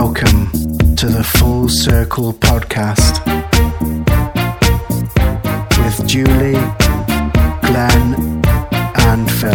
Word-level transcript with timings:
Welcome 0.00 0.50
to 0.96 1.06
the 1.06 1.22
Full 1.22 1.68
Circle 1.68 2.32
podcast 2.32 3.24
with 5.78 6.04
Julie, 6.08 6.58
Glenn, 7.62 8.42
and 8.96 9.30
Phil. 9.30 9.52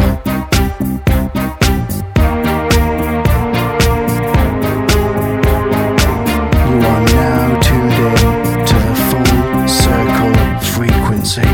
You 6.70 6.78
are 6.88 7.04
now 7.04 7.60
tuned 7.60 8.00
in 8.00 8.20
to 8.66 8.76
the 8.88 8.96
Full 9.10 9.68
Circle 9.68 10.34
frequency. 10.72 11.50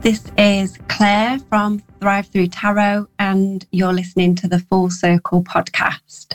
This 0.00 0.22
is 0.38 0.78
Claire 0.86 1.40
from 1.48 1.82
Thrive 2.00 2.26
Through 2.28 2.48
Tarot, 2.48 3.08
and 3.30 3.64
you're 3.70 3.92
listening 3.92 4.34
to 4.34 4.48
the 4.48 4.58
Full 4.58 4.90
Circle 4.90 5.44
podcast. 5.44 6.34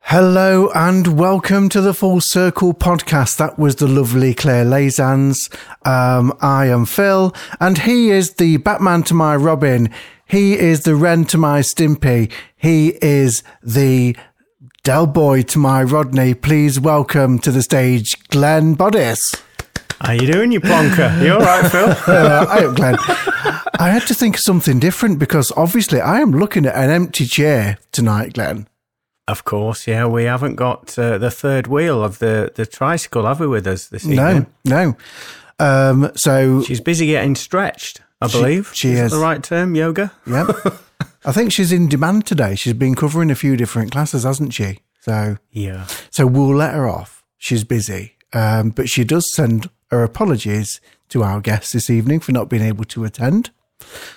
Hello 0.00 0.70
and 0.74 1.18
welcome 1.18 1.68
to 1.68 1.82
the 1.82 1.92
Full 1.92 2.22
Circle 2.22 2.72
podcast. 2.72 3.36
That 3.36 3.58
was 3.58 3.76
the 3.76 3.86
lovely 3.86 4.32
Claire 4.32 4.64
Lazans. 4.64 5.36
Um, 5.84 6.32
I 6.40 6.68
am 6.68 6.86
Phil, 6.86 7.34
and 7.60 7.76
he 7.76 8.10
is 8.10 8.32
the 8.34 8.56
Batman 8.56 9.02
to 9.04 9.14
my 9.14 9.36
Robin. 9.36 9.90
He 10.26 10.58
is 10.58 10.84
the 10.84 10.94
Ren 10.94 11.26
to 11.26 11.36
my 11.36 11.60
Stimpy. 11.60 12.32
He 12.56 12.96
is 13.02 13.42
the 13.62 14.16
Del 14.84 15.06
Boy 15.06 15.42
to 15.42 15.58
my 15.58 15.82
Rodney. 15.82 16.32
Please 16.32 16.80
welcome 16.80 17.38
to 17.40 17.50
the 17.50 17.62
stage 17.62 18.16
Glenn 18.28 18.74
Bodis. 18.74 19.20
How 20.02 20.12
you 20.12 20.30
doing, 20.30 20.50
you 20.52 20.60
plonker? 20.60 21.22
You 21.24 21.34
all 21.34 21.40
right, 21.40 21.70
Phil? 21.70 21.88
Uh, 22.14 22.46
I 22.48 22.58
am 22.64 22.74
Glenn. 22.74 22.96
I 23.78 23.90
had 23.90 24.06
to 24.08 24.14
think 24.14 24.34
of 24.36 24.40
something 24.40 24.78
different 24.78 25.18
because 25.18 25.52
obviously 25.56 26.00
I 26.00 26.20
am 26.20 26.32
looking 26.32 26.66
at 26.66 26.74
an 26.74 26.90
empty 26.90 27.24
chair 27.26 27.78
tonight, 27.92 28.34
Glenn. 28.34 28.66
of 29.28 29.44
course, 29.44 29.86
yeah. 29.86 30.06
We 30.06 30.24
haven't 30.24 30.56
got 30.56 30.98
uh, 30.98 31.18
the 31.18 31.30
third 31.30 31.66
wheel 31.68 32.02
of 32.02 32.18
the, 32.18 32.52
the 32.54 32.66
tricycle, 32.66 33.26
have 33.26 33.40
we, 33.40 33.46
with 33.46 33.66
us 33.66 33.88
this 33.88 34.04
evening? 34.06 34.46
no. 34.64 34.94
No. 35.60 35.64
Um, 35.64 36.10
so 36.16 36.62
She's 36.62 36.80
busy 36.80 37.06
getting 37.06 37.36
stretched, 37.36 38.00
I 38.20 38.26
believe. 38.26 38.72
she 38.74 38.90
is. 38.92 38.98
that 38.98 39.04
is. 39.06 39.12
the 39.12 39.18
right 39.18 39.42
term, 39.42 39.74
yoga? 39.76 40.10
Yep. 40.26 40.48
I 41.24 41.30
think 41.32 41.52
she's 41.52 41.70
in 41.72 41.88
demand 41.88 42.26
today. 42.26 42.56
She's 42.56 42.72
been 42.74 42.96
covering 42.96 43.30
a 43.30 43.36
few 43.36 43.56
different 43.56 43.92
classes, 43.92 44.24
hasn't 44.24 44.52
she? 44.54 44.80
So, 45.02 45.36
Yeah. 45.52 45.86
so 46.10 46.26
we'll 46.26 46.54
let 46.56 46.74
her 46.74 46.88
off. 46.88 47.22
She's 47.38 47.62
busy. 47.64 48.16
Um, 48.32 48.70
but 48.70 48.88
she 48.88 49.04
does 49.04 49.32
send 49.34 49.68
her 49.92 50.02
apologies 50.02 50.80
to 51.10 51.22
our 51.22 51.40
guests 51.40 51.72
this 51.72 51.90
evening 51.90 52.18
for 52.18 52.32
not 52.32 52.48
being 52.48 52.62
able 52.62 52.84
to 52.86 53.04
attend. 53.04 53.50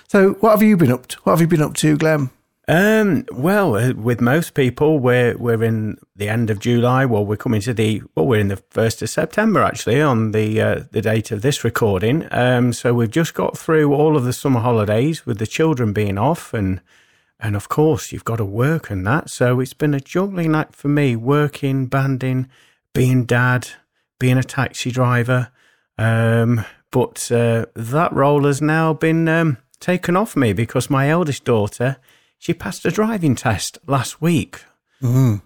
So, 0.08 0.32
what 0.40 0.52
have 0.52 0.62
you 0.62 0.76
been 0.76 0.90
up 0.90 1.06
to? 1.08 1.18
What 1.22 1.32
have 1.32 1.40
you 1.40 1.46
been 1.46 1.62
up 1.62 1.74
to, 1.74 1.96
Glenn? 1.96 2.30
Um, 2.68 3.26
well, 3.30 3.76
uh, 3.76 3.92
with 3.92 4.20
most 4.20 4.54
people, 4.54 4.98
we're 4.98 5.36
we're 5.36 5.62
in 5.62 5.98
the 6.16 6.28
end 6.28 6.50
of 6.50 6.58
July. 6.58 7.04
Well, 7.04 7.24
we're 7.24 7.36
coming 7.36 7.60
to 7.60 7.74
the 7.74 8.02
well, 8.14 8.26
we're 8.26 8.40
in 8.40 8.48
the 8.48 8.56
first 8.70 9.02
of 9.02 9.10
September 9.10 9.62
actually 9.62 10.00
on 10.00 10.32
the 10.32 10.60
uh, 10.60 10.84
the 10.90 11.02
date 11.02 11.30
of 11.30 11.42
this 11.42 11.62
recording. 11.62 12.26
Um, 12.30 12.72
so 12.72 12.94
we've 12.94 13.10
just 13.10 13.34
got 13.34 13.56
through 13.56 13.92
all 13.94 14.16
of 14.16 14.24
the 14.24 14.32
summer 14.32 14.60
holidays 14.60 15.26
with 15.26 15.38
the 15.38 15.46
children 15.46 15.92
being 15.92 16.18
off, 16.18 16.54
and 16.54 16.80
and 17.38 17.54
of 17.54 17.68
course 17.68 18.10
you've 18.10 18.24
got 18.24 18.36
to 18.36 18.44
work 18.44 18.90
and 18.90 19.06
that. 19.06 19.30
So 19.30 19.60
it's 19.60 19.74
been 19.74 19.94
a 19.94 20.00
juggling 20.00 20.54
act 20.54 20.74
for 20.74 20.88
me, 20.88 21.14
working, 21.14 21.86
banding, 21.86 22.48
being 22.94 23.26
dad, 23.26 23.68
being 24.18 24.38
a 24.38 24.42
taxi 24.42 24.90
driver. 24.90 25.50
Um, 25.98 26.64
but 26.90 27.30
uh, 27.32 27.66
that 27.74 28.12
role 28.12 28.44
has 28.44 28.60
now 28.62 28.92
been 28.92 29.28
um, 29.28 29.58
taken 29.80 30.16
off 30.16 30.36
me 30.36 30.52
because 30.52 30.90
my 30.90 31.08
eldest 31.08 31.44
daughter 31.44 31.96
she 32.38 32.52
passed 32.52 32.84
a 32.84 32.90
driving 32.90 33.34
test 33.34 33.78
last 33.86 34.20
week. 34.20 34.60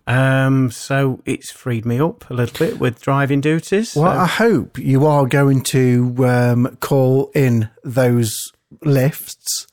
Um, 0.07 0.71
so 0.71 1.23
it's 1.25 1.51
freed 1.53 1.85
me 1.85 2.01
up 2.01 2.29
a 2.31 2.35
little 2.35 2.59
bit 2.67 2.79
with 2.81 3.01
driving 3.01 3.41
duties. 3.41 3.95
Well, 3.95 4.13
So- 4.13 4.19
I 4.19 4.27
hope 4.27 4.79
you 4.79 5.07
are 5.07 5.27
going 5.27 5.63
to 5.65 6.15
um, 6.27 6.77
call 6.81 7.31
in 7.35 7.69
those 7.85 8.37
lifts 8.83 9.67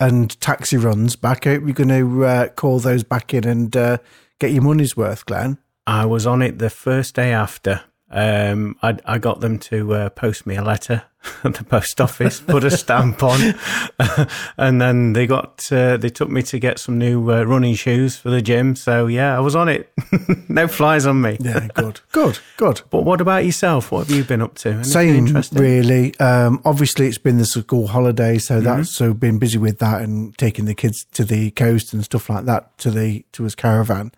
and 0.00 0.38
taxi 0.40 0.76
runs 0.76 1.16
back. 1.16 1.46
I 1.46 1.54
hope 1.54 1.62
you're 1.64 1.72
going 1.72 1.88
to 1.88 2.24
uh, 2.24 2.48
call 2.48 2.78
those 2.80 3.02
back 3.02 3.34
in 3.34 3.46
and 3.46 3.76
uh, 3.76 3.98
get 4.38 4.52
your 4.52 4.62
money's 4.62 4.96
worth, 4.96 5.26
Glenn. 5.26 5.58
I 5.86 6.04
was 6.04 6.26
on 6.26 6.42
it 6.42 6.58
the 6.58 6.70
first 6.70 7.14
day 7.14 7.32
after. 7.32 7.82
Um, 8.10 8.76
I, 8.82 8.96
I 9.04 9.18
got 9.18 9.40
them 9.40 9.58
to 9.58 9.92
uh, 9.94 10.08
post 10.08 10.46
me 10.46 10.56
a 10.56 10.62
letter 10.64 11.02
at 11.44 11.54
the 11.56 11.64
post 11.64 12.00
office, 12.00 12.40
put 12.40 12.64
a 12.64 12.70
stamp 12.70 13.22
on, 13.22 13.54
and 14.56 14.80
then 14.80 15.12
they 15.12 15.26
got 15.26 15.70
uh, 15.70 15.98
they 15.98 16.08
took 16.08 16.30
me 16.30 16.42
to 16.44 16.58
get 16.58 16.78
some 16.78 16.96
new 16.98 17.30
uh, 17.30 17.42
running 17.42 17.74
shoes 17.74 18.16
for 18.16 18.30
the 18.30 18.40
gym. 18.40 18.74
So 18.76 19.08
yeah, 19.08 19.36
I 19.36 19.40
was 19.40 19.54
on 19.54 19.68
it. 19.68 19.92
no 20.48 20.66
flies 20.68 21.04
on 21.04 21.20
me. 21.20 21.36
Yeah, 21.40 21.68
good, 21.74 22.00
good, 22.12 22.38
good. 22.56 22.80
But 22.88 23.02
what 23.02 23.20
about 23.20 23.44
yourself? 23.44 23.92
What 23.92 24.06
have 24.06 24.16
you 24.16 24.24
been 24.24 24.40
up 24.40 24.54
to? 24.58 24.68
Anything 24.70 24.84
Same, 24.84 25.26
interesting? 25.26 25.58
really. 25.60 26.18
Um, 26.18 26.62
obviously, 26.64 27.08
it's 27.08 27.18
been 27.18 27.36
the 27.36 27.44
school 27.46 27.88
holiday, 27.88 28.38
so 28.38 28.54
Mm-hmm. 28.58 28.64
that's 28.64 28.94
so 28.96 29.12
been 29.12 29.38
busy 29.38 29.58
with 29.58 29.80
that 29.80 30.00
and 30.00 30.36
taking 30.38 30.64
the 30.64 30.74
kids 30.74 31.04
to 31.12 31.24
the 31.24 31.50
coast 31.50 31.92
and 31.92 32.02
stuff 32.04 32.30
like 32.30 32.46
that 32.46 32.76
to 32.78 32.90
the 32.90 33.24
to 33.32 33.44
his 33.44 33.54
caravan. 33.54 34.12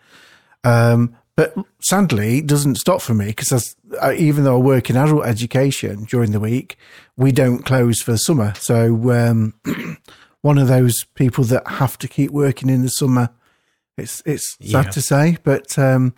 Um, 0.62 1.16
but 1.36 1.54
sadly, 1.80 2.38
it 2.38 2.46
doesn't 2.46 2.74
stop 2.76 3.00
for 3.00 3.14
me 3.14 3.26
because 3.26 3.74
uh, 4.00 4.12
even 4.16 4.44
though 4.44 4.56
I 4.56 4.60
work 4.60 4.90
in 4.90 4.96
adult 4.96 5.24
education 5.26 6.04
during 6.04 6.32
the 6.32 6.40
week, 6.40 6.76
we 7.16 7.32
don't 7.32 7.64
close 7.64 8.00
for 8.02 8.12
the 8.12 8.18
summer. 8.18 8.54
So 8.56 9.10
um, 9.12 9.54
one 10.42 10.58
of 10.58 10.68
those 10.68 11.04
people 11.14 11.44
that 11.44 11.66
have 11.66 11.98
to 11.98 12.08
keep 12.08 12.30
working 12.30 12.68
in 12.70 12.82
the 12.82 12.88
summer. 12.88 13.30
It's 13.96 14.22
it's 14.24 14.56
sad 14.62 14.86
Yeah. 14.86 14.90
to 14.92 15.00
say, 15.02 15.36
but 15.44 15.78
um, 15.78 16.14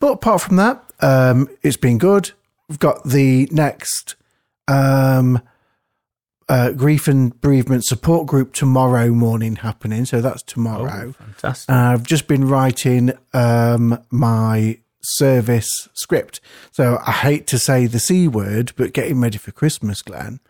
but 0.00 0.12
apart 0.14 0.40
from 0.40 0.56
that, 0.56 0.82
um, 1.00 1.48
it's 1.62 1.76
been 1.76 1.98
good. 1.98 2.32
We've 2.68 2.78
got 2.78 3.04
the 3.04 3.48
next 3.52 4.16
um, 4.66 5.40
uh, 6.48 6.72
grief 6.72 7.06
and 7.06 7.38
bereavement 7.40 7.84
support 7.84 8.26
group 8.26 8.52
tomorrow 8.52 9.10
morning 9.10 9.56
happening. 9.56 10.04
So 10.06 10.20
that's 10.20 10.42
tomorrow. 10.42 11.12
Fantastic. 11.12 11.70
And 11.70 11.78
I've 11.78 12.02
just 12.04 12.26
been 12.26 12.48
writing 12.48 13.12
um, 13.32 14.02
my 14.10 14.78
service 15.02 15.88
script. 15.94 16.40
So 16.72 16.98
I 17.06 17.12
hate 17.12 17.46
to 17.48 17.58
say 17.58 17.86
the 17.86 17.98
C 17.98 18.28
word, 18.28 18.72
but 18.76 18.92
getting 18.92 19.20
ready 19.20 19.38
for 19.38 19.52
Christmas, 19.52 20.02
Glenn. 20.02 20.40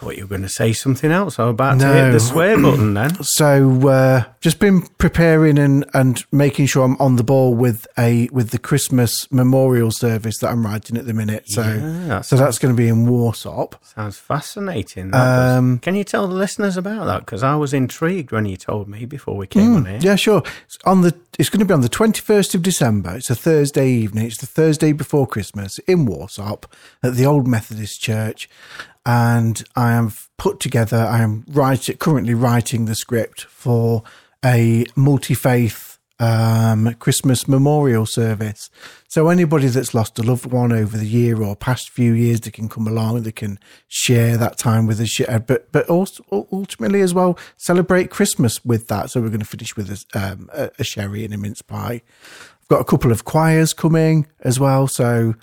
Thought 0.00 0.16
you 0.16 0.24
were 0.24 0.28
going 0.28 0.42
to 0.42 0.48
say 0.48 0.72
something 0.72 1.10
else. 1.10 1.38
I'm 1.38 1.48
about 1.48 1.78
to 1.80 1.86
hit 1.86 2.12
the 2.12 2.20
swear 2.20 2.60
button 2.60 2.94
then. 2.94 3.10
So 3.22 3.88
uh, 3.88 4.24
just 4.40 4.58
been 4.58 4.82
preparing 4.98 5.58
and, 5.58 5.84
and 5.92 6.24
making 6.32 6.66
sure 6.66 6.84
I'm 6.84 6.96
on 6.96 7.16
the 7.16 7.22
ball 7.22 7.54
with 7.54 7.86
a 7.98 8.28
with 8.32 8.50
the 8.50 8.58
Christmas 8.58 9.30
memorial 9.30 9.90
service 9.90 10.38
that 10.38 10.48
I'm 10.48 10.64
writing 10.64 10.96
at 10.96 11.06
the 11.06 11.12
minute. 11.12 11.44
So 11.48 11.62
Yeah, 11.62 12.06
that 12.08 12.24
so 12.24 12.36
that's 12.36 12.58
going 12.58 12.74
to 12.74 12.76
be 12.76 12.88
in 12.88 13.06
Warsop. 13.06 13.74
Sounds 13.84 14.16
fascinating. 14.18 15.14
Um, 15.14 15.78
Can 15.80 15.94
you 15.94 16.04
tell 16.04 16.26
the 16.26 16.34
listeners 16.34 16.76
about 16.76 17.04
that? 17.06 17.20
Because 17.20 17.42
I 17.42 17.56
was 17.56 17.74
intrigued 17.74 18.32
when 18.32 18.46
you 18.46 18.56
told 18.56 18.88
me 18.88 19.04
before 19.04 19.36
we 19.36 19.46
came 19.46 19.76
on 19.76 19.84
here. 19.86 19.98
Yeah, 20.00 20.16
sure. 20.16 20.42
It's 20.64 20.78
on 20.84 21.02
the 21.02 21.14
it's 21.38 21.48
going 21.48 21.60
to 21.60 21.64
be 21.64 21.72
on 21.72 21.80
the 21.80 21.88
21st 21.88 22.54
of 22.54 22.62
December. 22.62 23.16
It's 23.16 23.30
a 23.30 23.34
Thursday 23.34 23.88
evening. 23.88 24.26
It's 24.26 24.38
the 24.38 24.46
Thursday 24.46 24.92
before 24.92 25.26
Christmas 25.26 25.78
in 25.80 26.06
Warsop 26.06 26.64
at 27.02 27.14
the 27.14 27.24
Old 27.24 27.46
Methodist 27.46 28.00
Church. 28.00 28.48
And 29.06 29.62
I 29.76 29.92
have 29.92 30.28
put 30.36 30.60
together, 30.60 30.98
I 30.98 31.20
am 31.22 31.44
currently 31.98 32.34
writing 32.34 32.84
the 32.84 32.94
script 32.94 33.42
for 33.44 34.02
a 34.44 34.84
multi 34.94 35.34
faith 35.34 35.90
um, 36.20 36.94
Christmas 36.98 37.48
memorial 37.48 38.04
service. 38.04 38.70
So 39.08 39.28
anybody 39.28 39.68
that's 39.68 39.94
lost 39.94 40.18
a 40.18 40.22
loved 40.22 40.46
one 40.46 40.70
over 40.70 40.96
the 40.96 41.06
year 41.06 41.42
or 41.42 41.56
past 41.56 41.90
few 41.90 42.12
years, 42.12 42.40
they 42.40 42.50
can 42.50 42.68
come 42.68 42.86
along, 42.86 43.22
they 43.22 43.32
can 43.32 43.58
share 43.88 44.36
that 44.36 44.58
time 44.58 44.86
with 44.86 45.00
us, 45.00 45.18
uh, 45.20 45.38
but 45.38 45.72
but 45.72 45.88
also 45.88 46.22
ultimately 46.52 47.00
as 47.00 47.14
well 47.14 47.38
celebrate 47.56 48.10
Christmas 48.10 48.64
with 48.64 48.86
that. 48.88 49.10
So 49.10 49.20
we're 49.20 49.28
going 49.28 49.40
to 49.40 49.46
finish 49.46 49.76
with 49.76 49.90
a, 49.90 50.18
um, 50.18 50.50
a, 50.52 50.70
a 50.78 50.84
sherry 50.84 51.24
and 51.24 51.34
a 51.34 51.38
mince 51.38 51.62
pie. 51.62 52.02
I've 52.60 52.68
got 52.68 52.80
a 52.80 52.84
couple 52.84 53.10
of 53.10 53.24
choirs 53.24 53.72
coming 53.72 54.26
as 54.40 54.60
well, 54.60 54.86
so 54.86 55.34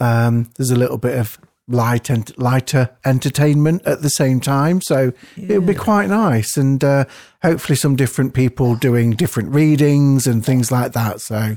um, 0.00 0.50
there's 0.56 0.72
a 0.72 0.76
little 0.76 0.98
bit 0.98 1.16
of 1.16 1.38
light 1.68 2.08
and 2.10 2.36
lighter 2.38 2.90
entertainment 3.04 3.82
at 3.86 4.02
the 4.02 4.08
same 4.10 4.40
time. 4.40 4.80
So 4.80 5.12
it 5.36 5.58
would 5.58 5.66
be 5.66 5.74
quite 5.74 6.08
nice, 6.08 6.56
and 6.56 6.82
uh, 6.84 7.04
hopefully 7.42 7.76
some 7.76 7.96
different 7.96 8.34
people 8.34 8.76
doing 8.76 9.10
different 9.12 9.50
readings 9.54 10.26
and 10.26 10.44
things 10.44 10.70
like 10.70 10.92
that. 10.92 11.20
So 11.20 11.56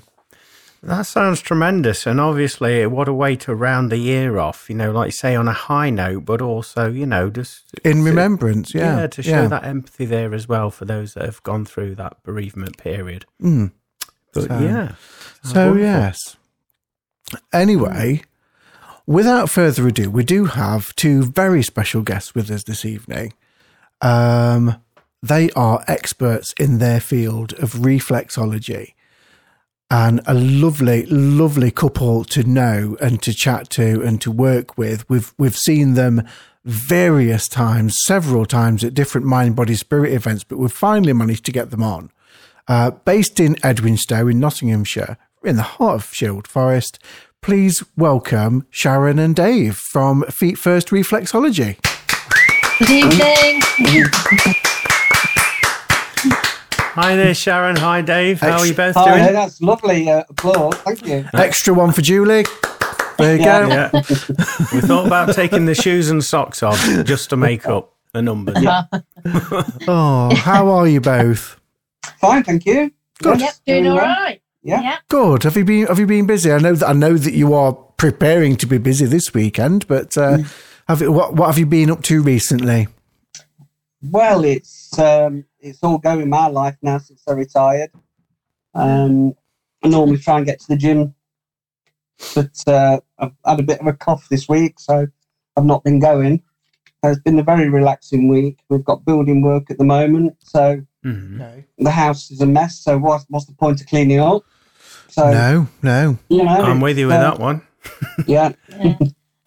That 0.82 1.06
sounds 1.06 1.42
tremendous. 1.42 2.08
And 2.08 2.20
obviously, 2.22 2.86
what 2.88 3.08
a 3.08 3.14
way 3.14 3.36
to 3.36 3.54
round 3.54 3.92
the 3.92 3.98
year 3.98 4.38
off, 4.40 4.70
you 4.70 4.76
know, 4.76 4.92
like 4.92 5.08
you 5.10 5.12
say, 5.12 5.36
on 5.36 5.48
a 5.48 5.54
high 5.54 5.90
note, 5.90 6.26
but 6.26 6.42
also, 6.42 6.90
you 6.90 7.06
know, 7.06 7.30
just. 7.30 7.64
in 7.84 8.02
remembrance, 8.02 8.74
yeah, 8.74 9.02
Yeah, 9.02 9.08
to 9.08 9.22
show 9.22 9.48
that 9.50 9.64
empathy 9.66 10.06
there 10.06 10.34
as 10.34 10.48
well 10.48 10.72
for 10.72 10.86
those 10.86 11.14
that 11.16 11.26
have 11.26 11.44
gone 11.44 11.66
through 11.66 11.96
that 11.96 12.24
bereavement 12.24 12.78
period. 12.78 13.26
Mm. 13.42 13.74
But 14.34 14.44
So- 14.48 14.60
yeah. 14.60 14.92
So 15.44 15.68
wonderful. 15.72 15.80
yes. 15.82 16.38
Anyway, 17.54 18.24
without 19.10 19.50
further 19.50 19.88
ado, 19.88 20.08
we 20.12 20.24
do 20.24 20.46
have 20.46 20.96
two 20.96 21.24
very 21.24 21.64
special 21.64 22.04
guests 22.04 22.36
with 22.36 22.52
us 22.52 22.64
this 22.64 22.86
evening. 22.86 23.34
Um, 24.02 24.76
they 25.24 25.50
are 25.52 25.84
experts 25.88 26.54
in 26.60 26.78
their 26.78 27.00
field 27.00 27.54
of 27.54 27.74
reflexology 27.74 28.94
and 29.90 30.22
a 30.28 30.36
lovely, 30.36 31.08
lovely 31.08 31.72
couple 31.72 32.24
to 32.26 32.44
know 32.44 32.96
and 33.02 33.20
to 33.24 33.34
chat 33.34 33.72
to 33.72 34.04
and 34.04 34.22
to 34.22 34.32
work 34.32 34.78
with. 34.78 35.10
We've 35.10 35.34
we've 35.40 35.58
seen 35.58 35.96
them 35.96 36.22
various 36.64 37.48
times, 37.48 37.98
several 38.06 38.46
times 38.46 38.84
at 38.84 38.94
different 38.94 39.26
mind, 39.26 39.56
body, 39.56 39.74
spirit 39.74 40.14
events, 40.14 40.44
but 40.44 40.60
we've 40.60 40.72
finally 40.72 41.14
managed 41.14 41.46
to 41.46 41.52
get 41.52 41.72
them 41.72 41.82
on. 41.82 42.12
Uh, 42.68 42.92
based 42.92 43.40
in 43.40 43.56
Edwinstowe 43.56 44.30
in 44.30 44.40
Nottinghamshire, 44.40 45.18
in 45.44 45.56
the 45.56 45.64
heart 45.64 45.96
of 45.96 46.14
Sherwood 46.14 46.48
Forest, 46.48 47.00
please 47.42 47.84
welcome 47.98 48.66
Sharon 48.70 49.20
and 49.20 49.36
Dave 49.36 49.76
from 49.78 50.24
Feet 50.24 50.58
First 50.58 50.90
Reflexology. 50.90 51.78
Good 52.80 52.90
evening. 52.90 53.62
Hi 56.96 57.16
there, 57.16 57.34
Sharon. 57.34 57.76
Hi, 57.78 58.02
Dave. 58.02 58.42
How 58.42 58.60
are 58.60 58.66
you 58.66 58.74
both 58.74 58.96
Hi, 58.96 59.20
doing? 59.22 59.34
that's 59.34 59.62
lovely 59.62 60.10
uh, 60.10 60.24
applause. 60.30 60.76
Thank 60.78 61.06
you. 61.06 61.26
Extra 61.34 61.74
one 61.74 61.92
for 61.94 62.02
Julie. 62.02 62.46
There 63.18 63.36
you 63.36 63.42
Yeah. 63.44 63.62
go. 63.62 63.70
Yeah. 63.70 63.92
we 64.74 64.82
thought 64.82 65.08
about 65.08 65.34
taking 65.36 65.66
the 65.66 65.76
shoes 65.76 66.10
and 66.10 66.24
socks 66.24 66.62
off 66.64 66.80
just 67.06 67.30
to 67.30 67.38
make 67.38 67.66
up 67.68 67.94
the 68.14 68.22
numbers. 68.22 68.58
Oh, 69.88 70.34
how 70.36 70.70
are 70.70 70.88
you 70.88 71.02
both? 71.02 71.60
Fine, 72.22 72.44
thank 72.44 72.66
you. 72.66 72.92
Good. 73.22 73.42
Yep, 73.42 73.54
doing 73.68 73.88
all 73.88 73.98
right. 73.98 74.42
Yeah. 74.62 74.82
Yep. 74.82 75.00
Good. 75.10 75.44
Have 75.44 75.58
you 75.58 75.66
been 75.66 75.88
Have 75.88 76.00
you 76.00 76.08
been 76.08 76.26
busy? 76.26 76.52
I 76.52 76.60
know 76.60 76.76
that 76.76 76.90
I 76.90 76.94
know 76.94 77.16
that 77.16 77.34
you 77.34 77.54
are 77.54 77.74
preparing 77.74 78.56
to 78.58 78.68
be 78.68 78.78
busy 78.78 79.06
this 79.06 79.34
weekend, 79.34 79.88
but 79.88 80.18
uh, 80.18 80.40
have 80.88 81.02
you, 81.02 81.12
what 81.12 81.36
What 81.36 81.48
have 81.48 81.58
you 81.58 81.66
been 81.66 81.90
up 81.90 82.04
to 82.04 82.22
recently? 82.22 82.88
Well, 84.02 84.44
it's 84.44 84.98
um, 85.00 85.46
it's 85.60 85.84
all 85.84 85.98
going 85.98 86.30
my 86.30 86.48
life 86.48 86.78
now 86.82 86.98
since 86.98 87.24
I 87.28 87.34
retired. 87.34 87.92
Um, 88.74 89.34
I 89.84 89.88
normally 89.88 90.18
try 90.20 90.38
and 90.38 90.46
get 90.46 90.60
to 90.62 90.68
the 90.70 90.78
gym, 90.78 91.16
but 92.36 92.64
uh, 92.68 93.00
I've 93.18 93.32
had 93.46 93.60
a 93.60 93.64
bit 93.64 93.80
of 93.80 93.88
a 93.88 93.94
cough 93.94 94.28
this 94.30 94.48
week, 94.48 94.80
so 94.80 95.08
I've 95.56 95.66
not 95.66 95.84
been 95.84 96.00
going. 96.00 96.44
It's 97.02 97.22
been 97.22 97.40
a 97.40 97.44
very 97.44 97.70
relaxing 97.70 98.28
week. 98.28 98.60
We've 98.70 98.84
got 98.84 99.06
building 99.06 99.42
work 99.42 99.72
at 99.72 99.78
the 99.78 99.86
moment, 99.86 100.36
so 100.40 100.82
Mhm. 101.06 101.64
the 101.78 101.92
house 101.92 102.30
is 102.32 102.42
a 102.42 102.46
mess. 102.46 102.80
So 102.80 102.98
what's 102.98 103.26
what's 103.30 103.46
the 103.46 103.54
point 103.54 103.80
of 103.82 103.88
cleaning 103.88 104.20
up? 104.20 104.44
So 105.10 105.32
No, 105.32 105.68
no. 105.82 106.18
you 106.30 106.44
know, 106.44 106.50
I'm 106.50 106.82
with 106.82 106.98
you 107.00 107.08
with 107.08 107.16
uh, 107.16 107.22
that 107.32 107.40
one. 107.40 107.62
Yeah, 108.28 108.52
Yeah. 108.78 108.96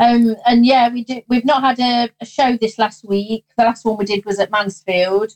um, 0.00 0.34
and 0.46 0.64
yeah, 0.66 0.88
we 0.88 1.04
do. 1.04 1.20
We've 1.28 1.44
not 1.44 1.62
had 1.62 1.78
a, 1.80 2.10
a 2.20 2.26
show 2.26 2.56
this 2.56 2.78
last 2.78 3.04
week. 3.04 3.44
The 3.56 3.64
last 3.64 3.84
one 3.84 3.96
we 3.98 4.04
did 4.06 4.24
was 4.24 4.38
at 4.40 4.50
Mansfield. 4.50 5.32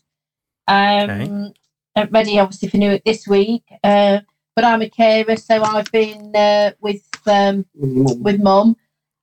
Um, 0.67 1.11
Okay. 1.11 1.53
uh, 1.97 2.07
ready 2.11 2.39
obviously 2.41 2.69
for 2.69 2.79
Newark 2.79 3.05
this 3.05 3.29
week. 3.29 3.65
Uh, 3.85 4.21
but 4.55 4.65
I'm 4.65 4.81
a 4.83 4.89
carer, 4.89 5.37
so 5.37 5.63
I've 5.63 5.93
been 5.93 6.35
uh, 6.35 6.73
with 6.81 7.03
um, 7.27 7.67
with 7.75 8.41
mum. 8.41 8.77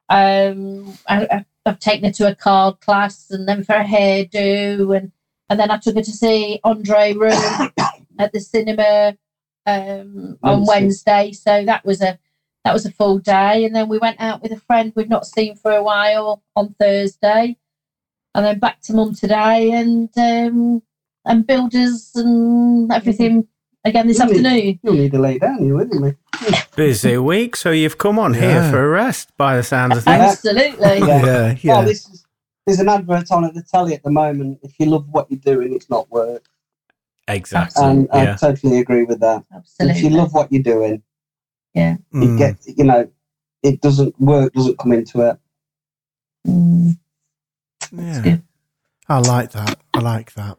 Um, 0.10 0.94
I, 1.10 1.26
I- 1.32 1.46
I've 1.66 1.80
taken 1.80 2.06
her 2.06 2.12
to 2.12 2.28
a 2.30 2.36
card 2.36 2.82
class 2.82 3.32
and 3.32 3.48
then 3.48 3.64
for 3.64 3.74
a 3.74 3.86
hairdo, 3.86 4.96
and 4.98 5.12
and 5.50 5.60
then 5.60 5.72
I 5.72 5.78
took 5.78 5.96
her 5.96 6.02
to 6.02 6.12
see 6.12 6.60
André 6.66 7.16
Rieu 7.16 7.70
at 8.20 8.32
the 8.32 8.40
cinema 8.40 9.18
um, 9.66 10.38
on 10.44 10.66
Wednesday. 10.66 11.12
Wednesday. 11.26 11.32
So 11.34 11.66
that 11.66 11.86
was 11.86 12.02
a 12.02 12.20
that 12.66 12.74
was 12.74 12.86
a 12.86 12.92
full 12.92 13.20
day, 13.20 13.66
and 13.66 13.76
then 13.76 13.90
we 13.90 13.98
went 13.98 14.22
out 14.22 14.42
with 14.42 14.52
a 14.54 14.60
friend 14.60 14.94
we've 14.96 15.10
not 15.10 15.26
seen 15.26 15.56
for 15.56 15.72
a 15.72 15.84
while 15.84 16.42
on 16.56 16.76
Thursday, 16.80 17.58
and 18.36 18.46
then 18.46 18.60
back 18.60 18.82
to 18.84 18.94
mum 18.94 19.14
today, 19.14 19.72
and 19.72 20.10
um, 20.18 20.82
and 21.26 21.46
builders 21.48 22.12
and 22.16 22.92
everything 22.92 23.48
again 23.86 24.08
this 24.08 24.20
Really? 24.20 24.38
afternoon. 24.38 24.80
You'll 24.84 24.94
need 24.94 25.12
to 25.12 25.20
lay 25.20 25.40
down, 25.40 25.66
you 25.66 25.76
wouldn't 25.76 26.06
you? 26.06 26.18
Busy 26.76 27.18
week, 27.18 27.56
so 27.58 27.72
you've 27.72 27.98
come 27.98 28.18
on 28.18 28.34
here 28.34 28.50
Yeah. 28.50 28.72
for 28.72 28.84
a 28.84 28.88
rest 28.90 29.36
by 29.38 29.58
the 29.58 29.64
sounds 29.64 29.98
of 29.98 30.04
things. 30.06 30.22
Absolutely. 30.24 31.00
Yeah. 31.00 31.26
Yeah, 31.26 31.56
yeah. 31.62 31.78
Oh, 31.80 31.86
this 31.86 32.08
is 32.08 32.23
there's 32.66 32.80
an 32.80 32.90
advert 32.90 33.32
on 33.32 33.46
at 33.46 33.54
the 33.54 33.62
telly 33.64 33.94
at 33.94 34.04
the 34.04 34.12
moment. 34.12 34.60
If 34.64 34.80
you 34.80 34.86
love 34.88 35.08
what 35.10 35.30
you're 35.30 35.40
doing, 35.40 35.74
it's 35.74 35.90
not 35.90 36.10
work. 36.12 36.46
Exactly. 37.28 37.84
And 37.84 38.08
I 38.12 38.36
totally 38.36 38.80
agree 38.80 39.04
with 39.04 39.20
that. 39.22 39.44
Absolutely. 39.54 39.98
If 39.98 40.04
you 40.04 40.10
love 40.10 40.34
what 40.34 40.52
you're 40.52 40.64
doing, 40.64 41.02
yeah, 41.74 41.98
it 42.14 42.38
get 42.38 42.58
you 42.78 42.84
know, 42.84 43.10
it 43.64 43.82
doesn't 43.82 44.20
work 44.20 44.54
doesn't 44.54 44.78
come 44.78 44.92
into 44.94 45.22
it. 45.22 45.38
Mm. 46.48 46.98
yeah. 47.92 48.38
I 49.10 49.20
like 49.20 49.52
that. 49.52 49.80
I 49.94 50.00
like 50.00 50.34
that. 50.34 50.58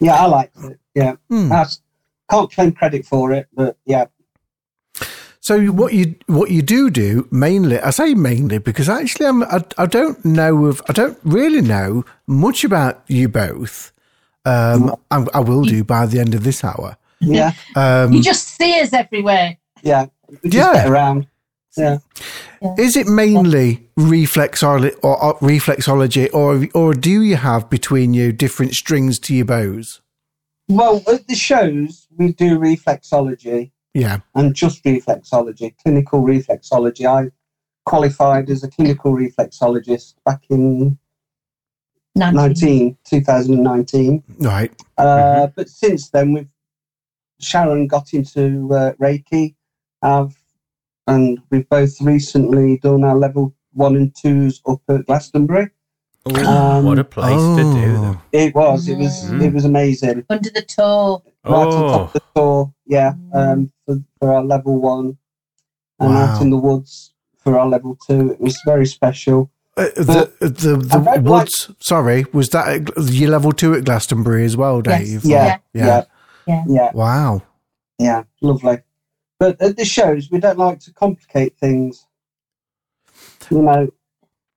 Yeah, 0.00 0.14
I 0.14 0.26
like 0.26 0.52
it. 0.64 0.78
Yeah, 0.94 1.16
Mm. 1.30 1.50
I 1.52 1.60
s- 1.62 1.80
can't 2.30 2.50
claim 2.52 2.72
credit 2.72 3.04
for 3.06 3.32
it, 3.32 3.48
but 3.54 3.76
yeah, 3.84 4.06
So 5.48 5.68
what 5.68 5.94
you 5.94 6.14
what 6.26 6.50
you 6.50 6.60
do 6.60 6.90
do 6.90 7.26
mainly, 7.30 7.80
I 7.80 7.88
say 7.88 8.12
mainly 8.12 8.58
because 8.58 8.86
actually 8.86 9.24
I'm, 9.24 9.42
I 9.44 9.64
I 9.78 9.86
don't 9.86 10.22
know 10.22 10.66
of 10.66 10.82
I 10.90 10.92
don't 10.92 11.16
really 11.24 11.62
know 11.62 12.04
much 12.26 12.64
about 12.64 13.02
you 13.08 13.30
both. 13.30 13.90
Um, 14.44 14.94
I, 15.10 15.24
I 15.32 15.40
will 15.40 15.64
do 15.64 15.84
by 15.84 16.04
the 16.04 16.20
end 16.20 16.34
of 16.34 16.44
this 16.44 16.62
hour. 16.62 16.98
yeah, 17.20 17.52
Um, 17.76 18.12
You 18.12 18.20
just 18.22 18.44
see 18.58 18.78
us 18.78 18.92
everywhere. 18.92 19.56
yeah. 19.82 20.08
We 20.42 20.50
just 20.50 20.66
Yeah. 20.66 20.72
get 20.82 20.90
around. 20.90 21.26
Yeah. 21.78 21.98
is 22.76 22.94
it 22.94 23.06
mainly 23.06 23.88
reflexology 23.98 24.94
or, 25.02 25.16
or 25.24 25.38
reflexology, 25.38 26.28
or 26.34 26.66
or 26.74 26.92
do 26.92 27.22
you 27.22 27.36
have 27.36 27.70
between 27.70 28.12
you 28.12 28.32
different 28.32 28.74
strings 28.74 29.18
to 29.20 29.34
your 29.34 29.46
bows? 29.46 30.02
Well, 30.68 31.02
at 31.10 31.26
the 31.26 31.34
shows 31.34 32.06
we 32.18 32.34
do 32.34 32.58
reflexology 32.58 33.70
Yeah, 33.98 34.20
and 34.34 34.54
just 34.54 34.84
reflexology, 34.84 35.74
clinical 35.82 36.22
reflexology. 36.22 37.04
I 37.06 37.30
qualified 37.84 38.50
as 38.50 38.62
a 38.62 38.68
clinical 38.68 39.12
reflexologist 39.12 40.14
back 40.24 40.44
in 40.50 40.98
19, 42.14 42.96
2019. 43.04 44.22
right. 44.38 44.72
Uh, 44.96 45.48
But 45.54 45.68
since 45.68 46.10
then, 46.10 46.32
we've 46.34 46.48
Sharon 47.40 47.86
got 47.86 48.12
into 48.12 48.68
uh, 48.72 48.92
Reiki, 48.94 49.54
I've, 50.02 50.36
and 51.06 51.40
we've 51.50 51.68
both 51.68 52.00
recently 52.00 52.78
done 52.78 53.04
our 53.04 53.16
level 53.16 53.54
one 53.72 53.96
and 53.96 54.14
twos 54.14 54.60
up 54.66 54.80
at 54.88 55.06
Glastonbury. 55.06 55.70
Ooh, 56.36 56.46
Um, 56.46 56.84
what 56.84 56.98
a 56.98 57.04
place 57.04 57.36
to 57.36 57.62
do 57.74 57.92
them. 58.00 58.18
It 58.32 58.54
was, 58.54 58.88
it 58.88 58.96
was, 58.98 59.24
Mm. 59.24 59.42
it 59.42 59.52
was 59.52 59.64
amazing. 59.64 60.24
Under 60.28 60.50
the 60.50 60.62
Tor. 60.62 61.22
Right 61.44 61.54
on 61.66 61.90
top 61.92 62.00
Oh, 62.00 62.04
of 62.04 62.12
the 62.12 62.22
Tor, 62.34 62.74
yeah, 62.86 63.14
um, 63.32 63.72
for, 63.86 63.96
for 64.18 64.34
our 64.34 64.44
level 64.44 64.78
one, 64.80 65.16
and 66.00 66.10
Wow. 66.14 66.34
out 66.34 66.42
in 66.42 66.50
the 66.50 66.56
woods 66.56 67.14
for 67.38 67.58
our 67.58 67.66
level 67.66 67.96
two. 68.06 68.30
It 68.32 68.40
was 68.40 68.60
very 68.66 68.86
special. 68.86 69.50
Uh, 69.76 69.84
the 69.94 70.30
the 70.40 70.76
the 70.76 70.98
read, 70.98 71.24
woods. 71.24 71.70
Sorry, 71.80 72.26
was 72.32 72.48
that 72.50 72.90
your 73.12 73.30
level 73.30 73.52
two 73.52 73.74
at 73.74 73.84
Glastonbury 73.84 74.44
as 74.44 74.56
well, 74.56 74.82
Yes. 74.84 75.08
Dave? 75.08 75.24
Yeah, 75.24 75.58
yeah. 75.72 75.86
yeah, 75.86 76.04
Yeah. 76.46 76.64
yeah, 76.68 76.90
Wow. 76.92 77.42
yeah, 77.98 78.24
lovely. 78.42 78.78
But 79.38 79.60
at 79.62 79.76
the 79.76 79.84
shows, 79.84 80.30
we 80.32 80.40
don't 80.40 80.58
like 80.58 80.80
to 80.80 80.92
complicate 80.92 81.56
things. 81.58 82.04
You 83.50 83.62
know, 83.62 83.88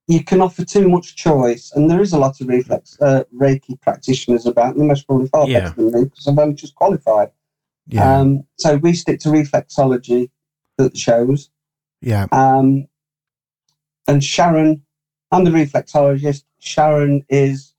you 0.07 0.23
can 0.23 0.41
offer 0.41 0.65
too 0.65 0.89
much 0.89 1.15
choice, 1.15 1.71
and 1.75 1.89
there 1.89 2.01
is 2.01 2.13
a 2.13 2.17
lot 2.19 2.39
of 2.41 2.47
reflex 2.47 2.97
uh, 3.01 3.23
Reiki 3.35 3.79
practitioners 3.81 4.45
about. 4.45 4.73
And 4.73 4.81
they 4.81 4.85
must 4.87 5.07
probably 5.07 5.27
far 5.27 5.47
Yeah. 5.47 5.61
better 5.69 5.75
than 5.75 5.91
me 5.93 6.03
because 6.05 6.27
I've 6.27 6.37
only 6.39 6.55
just 6.55 6.75
qualified. 6.75 7.31
Yeah. 7.87 8.19
Um, 8.19 8.43
so 8.57 8.75
we 8.77 8.93
stick 8.93 9.19
to 9.21 9.29
reflexology 9.29 10.29
at 10.79 10.91
the 10.91 10.97
shows. 10.97 11.49
yeah. 12.01 12.25
Um, 12.31 12.87
and 14.07 14.23
Sharon, 14.23 14.81
I'm 15.31 15.43
the 15.43 15.51
reflexologist. 15.51 16.43
Sharon 16.59 17.23
is 17.29 17.73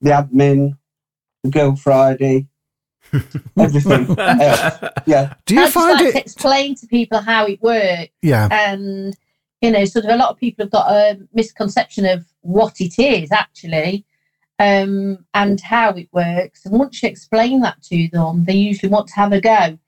the 0.00 0.10
admin, 0.10 0.76
the 1.44 1.50
Girl 1.50 1.76
Friday, 1.76 2.48
everything 3.58 4.06
else. 4.18 4.78
Yeah, 5.06 5.34
Do 5.46 5.54
you 5.54 5.60
I 5.60 5.64
just 5.64 5.74
find 5.74 6.00
like 6.00 6.12
to 6.12 6.18
it? 6.18 6.22
explain 6.24 6.74
to 6.76 6.86
people 6.86 7.20
how 7.20 7.46
it 7.46 7.62
works, 7.62 8.10
Yeah. 8.22 8.48
and 8.50 9.16
you 9.60 9.70
know, 9.70 9.84
sort 9.84 10.04
of 10.04 10.10
a 10.10 10.16
lot 10.16 10.30
of 10.30 10.36
people 10.36 10.64
have 10.64 10.70
got 10.70 10.90
a 10.90 11.18
misconception 11.32 12.04
of 12.06 12.24
what 12.42 12.80
it 12.80 12.98
is 12.98 13.32
actually, 13.32 14.04
um, 14.58 15.24
and 15.34 15.60
how 15.60 15.90
it 15.90 16.08
works. 16.12 16.64
And 16.64 16.78
once 16.78 17.02
you 17.02 17.08
explain 17.08 17.60
that 17.60 17.82
to 17.84 18.08
them, 18.12 18.44
they 18.44 18.54
usually 18.54 18.90
want 18.90 19.08
to 19.08 19.14
have 19.14 19.32
a 19.32 19.40
go. 19.40 19.78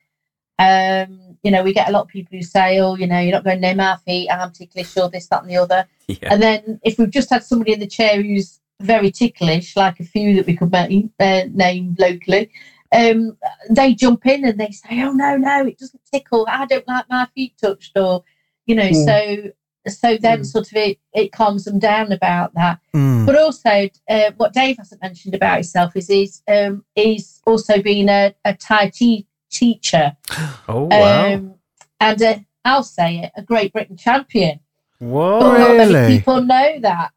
Um, 0.58 1.36
you 1.42 1.50
know, 1.50 1.62
we 1.62 1.72
get 1.72 1.88
a 1.88 1.92
lot 1.92 2.02
of 2.02 2.08
people 2.08 2.36
who 2.36 2.42
say, 2.42 2.80
"Oh, 2.80 2.96
you 2.96 3.06
know, 3.06 3.20
you're 3.20 3.32
not 3.32 3.44
going 3.44 3.58
to 3.58 3.60
name 3.60 3.80
our 3.80 3.98
feet. 3.98 4.28
I'm 4.30 4.50
ticklish, 4.52 4.96
or 4.96 5.08
this, 5.08 5.28
that, 5.28 5.42
and 5.42 5.50
the 5.50 5.56
other." 5.56 5.86
yeah. 6.08 6.28
And 6.30 6.42
then 6.42 6.80
if 6.82 6.98
we've 6.98 7.10
just 7.10 7.30
had 7.30 7.44
somebody 7.44 7.72
in 7.72 7.80
the 7.80 7.86
chair 7.86 8.20
who's 8.20 8.60
very 8.80 9.10
ticklish, 9.10 9.76
like 9.76 10.00
a 10.00 10.04
few 10.04 10.36
that 10.36 10.46
we 10.46 10.56
could 10.56 10.74
uh, 10.74 11.44
name 11.52 11.96
locally, 11.98 12.50
um, 12.92 13.36
they 13.70 13.94
jump 13.94 14.26
in 14.26 14.44
and 14.44 14.58
they 14.58 14.70
say, 14.70 15.02
"Oh 15.02 15.12
no, 15.12 15.36
no, 15.36 15.66
it 15.66 15.78
doesn't 15.78 16.02
tickle. 16.10 16.46
I 16.48 16.66
don't 16.66 16.88
like 16.88 17.08
my 17.08 17.26
feet 17.34 17.54
touched," 17.60 17.96
or 17.96 18.24
you 18.68 18.76
know. 18.76 18.84
Mm. 18.88 19.04
So 19.04 19.50
so 19.90 20.16
then 20.20 20.40
Mm. 20.40 20.46
sort 20.46 20.66
of 20.70 20.76
it, 20.76 20.98
it 21.14 21.32
calms 21.32 21.64
them 21.64 21.78
down 21.78 22.12
about 22.12 22.52
that. 22.54 22.78
Mm. 22.94 23.24
But 23.26 23.36
also, 23.38 23.88
uh, 24.10 24.30
what 24.36 24.52
Dave 24.52 24.76
hasn't 24.76 25.00
mentioned 25.02 25.34
about 25.34 25.54
himself 25.54 25.96
is 25.96 26.06
he's 26.08 26.42
um, 26.46 26.84
he's 26.94 27.40
also 27.46 27.80
been 27.82 28.08
a, 28.08 28.34
a 28.44 28.54
Tai 28.54 28.90
Chi 28.90 29.24
teacher, 29.50 30.14
Oh 30.68 30.84
wow! 30.90 31.32
um, 31.34 31.54
and 32.00 32.20
a, 32.22 32.44
I'll 32.66 32.82
say 32.82 33.18
it, 33.20 33.32
a 33.36 33.42
Great 33.42 33.72
Britain 33.72 33.96
champion. 33.96 34.60
Whoa! 34.98 35.40
But 35.40 35.58
not 35.58 35.70
Really? 35.70 35.92
many 35.94 36.18
people 36.18 36.42
know 36.42 36.80
that. 36.80 37.12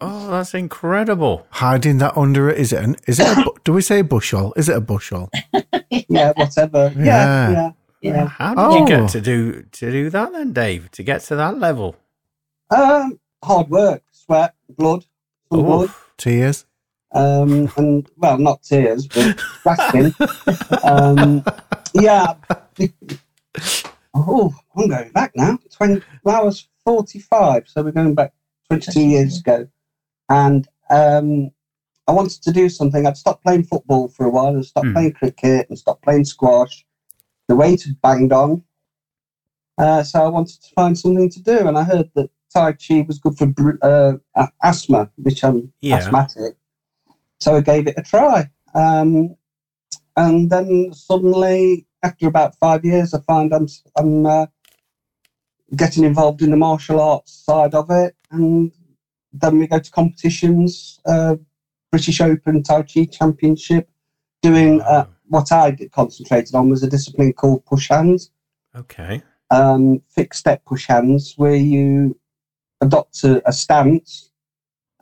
Oh, 0.00 0.30
that's 0.32 0.52
incredible. 0.52 1.46
Hiding 1.50 1.96
that 1.98 2.14
under 2.16 2.50
it. 2.50 2.58
Is 2.58 2.72
it? 2.74 2.82
An, 2.82 2.96
is 3.06 3.20
it? 3.20 3.26
A, 3.26 3.44
do 3.64 3.72
we 3.72 3.80
say 3.80 4.02
bushel? 4.02 4.52
Is 4.56 4.68
it 4.68 4.76
a 4.76 4.80
bushel? 4.80 5.30
Yeah, 6.08 6.32
whatever. 6.36 6.92
Yeah. 6.96 7.04
Yeah, 7.04 7.50
yeah. 7.52 7.70
Yeah. 8.04 8.26
How 8.28 8.54
did 8.54 8.74
you 8.74 8.82
Oh. 8.82 8.86
get 8.86 9.08
to 9.10 9.20
do 9.20 9.62
to 9.62 9.90
do 9.90 10.10
that 10.10 10.32
then, 10.32 10.52
Dave? 10.52 10.90
To 10.92 11.02
get 11.02 11.22
to 11.22 11.36
that 11.36 11.58
level? 11.58 11.96
Um, 12.70 13.18
hard 13.42 13.70
work, 13.70 14.02
sweat, 14.12 14.54
blood, 14.68 15.04
some 15.50 15.62
blood, 15.64 15.90
Tears. 16.18 16.66
um, 17.12 17.70
and 17.76 18.08
well, 18.16 18.38
not 18.38 18.62
tears, 18.62 19.06
but 19.06 19.38
grasping. 19.62 20.12
um, 20.82 21.42
yeah. 21.94 22.34
Oh, 24.14 24.54
I'm 24.76 24.88
going 24.88 25.10
back 25.12 25.32
now. 25.34 25.58
Twenty. 25.72 26.02
Well, 26.22 26.40
I 26.40 26.44
was 26.44 26.68
forty-five, 26.84 27.64
so 27.68 27.82
we're 27.82 27.90
going 27.92 28.14
back 28.14 28.32
twenty-two 28.68 29.00
years 29.06 29.40
ago, 29.40 29.66
and 30.28 30.68
um, 30.90 31.50
I 32.06 32.12
wanted 32.12 32.42
to 32.42 32.52
do 32.52 32.68
something. 32.68 33.06
I'd 33.06 33.16
stopped 33.16 33.42
playing 33.42 33.64
football 33.64 34.08
for 34.08 34.26
a 34.26 34.30
while, 34.30 34.48
and 34.48 34.64
stopped 34.64 34.86
Hmm. 34.88 34.92
playing 34.92 35.12
cricket, 35.12 35.68
and 35.68 35.78
stopped 35.78 36.02
playing 36.02 36.24
squash. 36.26 36.84
The 37.48 37.56
weight 37.56 37.82
had 37.84 38.00
banged 38.02 38.32
on, 38.32 38.62
uh, 39.78 40.02
so 40.02 40.24
I 40.24 40.28
wanted 40.28 40.60
to 40.62 40.70
find 40.74 40.96
something 40.98 41.30
to 41.30 41.42
do, 41.42 41.66
and 41.68 41.78
I 41.78 41.84
heard 41.84 42.10
that 42.14 42.30
Tai 42.54 42.72
Chi 42.74 43.04
was 43.06 43.18
good 43.18 43.36
for 43.36 43.52
uh, 43.82 44.46
asthma, 44.62 45.10
which 45.16 45.44
I'm 45.44 45.72
Yeah. 45.80 45.96
asthmatic. 45.98 46.56
So 47.40 47.56
I 47.56 47.60
gave 47.60 47.86
it 47.88 47.94
a 47.98 48.02
try. 48.02 48.48
Um, 48.74 49.36
and 50.16 50.50
then 50.50 50.92
suddenly, 50.94 51.86
after 52.02 52.26
about 52.28 52.56
five 52.56 52.84
years, 52.84 53.14
I 53.14 53.20
find 53.20 53.52
I'm, 53.54 53.66
I'm 53.96 54.26
uh, 54.26 54.46
getting 55.76 56.04
involved 56.04 56.42
in 56.42 56.50
the 56.50 56.56
martial 56.56 57.00
arts 57.00 57.32
side 57.32 57.74
of 57.74 57.90
it. 57.90 58.14
And 58.30 58.72
then 59.32 59.58
we 59.58 59.66
go 59.66 59.78
to 59.78 59.90
competitions, 59.90 61.00
uh, 61.06 61.36
British 61.90 62.20
Open 62.20 62.62
Tai 62.62 62.82
Chi 62.82 63.04
Championship, 63.06 63.88
doing 64.42 64.80
uh, 64.82 65.06
what 65.28 65.50
I 65.52 65.76
concentrated 65.92 66.54
on 66.54 66.68
was 66.70 66.82
a 66.82 66.88
discipline 66.88 67.32
called 67.32 67.64
push 67.64 67.88
hands 67.88 68.30
Okay. 68.76 69.22
um, 69.50 70.02
fixed 70.08 70.40
step 70.40 70.64
push 70.64 70.86
hands 70.86 71.34
where 71.36 71.54
you 71.54 72.18
adopt 72.80 73.24
a, 73.24 73.46
a 73.48 73.52
stance 73.52 74.30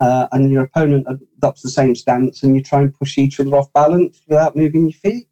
uh, 0.01 0.27
and 0.33 0.51
your 0.51 0.65
opponent 0.65 1.07
adopts 1.39 1.63
the 1.63 1.71
same 1.71 1.95
stance 1.95 2.43
and 2.43 2.55
you 2.57 2.63
try 2.63 2.81
and 2.83 2.95
push 2.95 3.19
each 3.19 3.41
other 3.41 3.55
off 3.57 3.73
balance 3.73 4.23
without 4.27 4.57
moving 4.57 4.83
your 4.83 4.93
feet, 4.93 5.29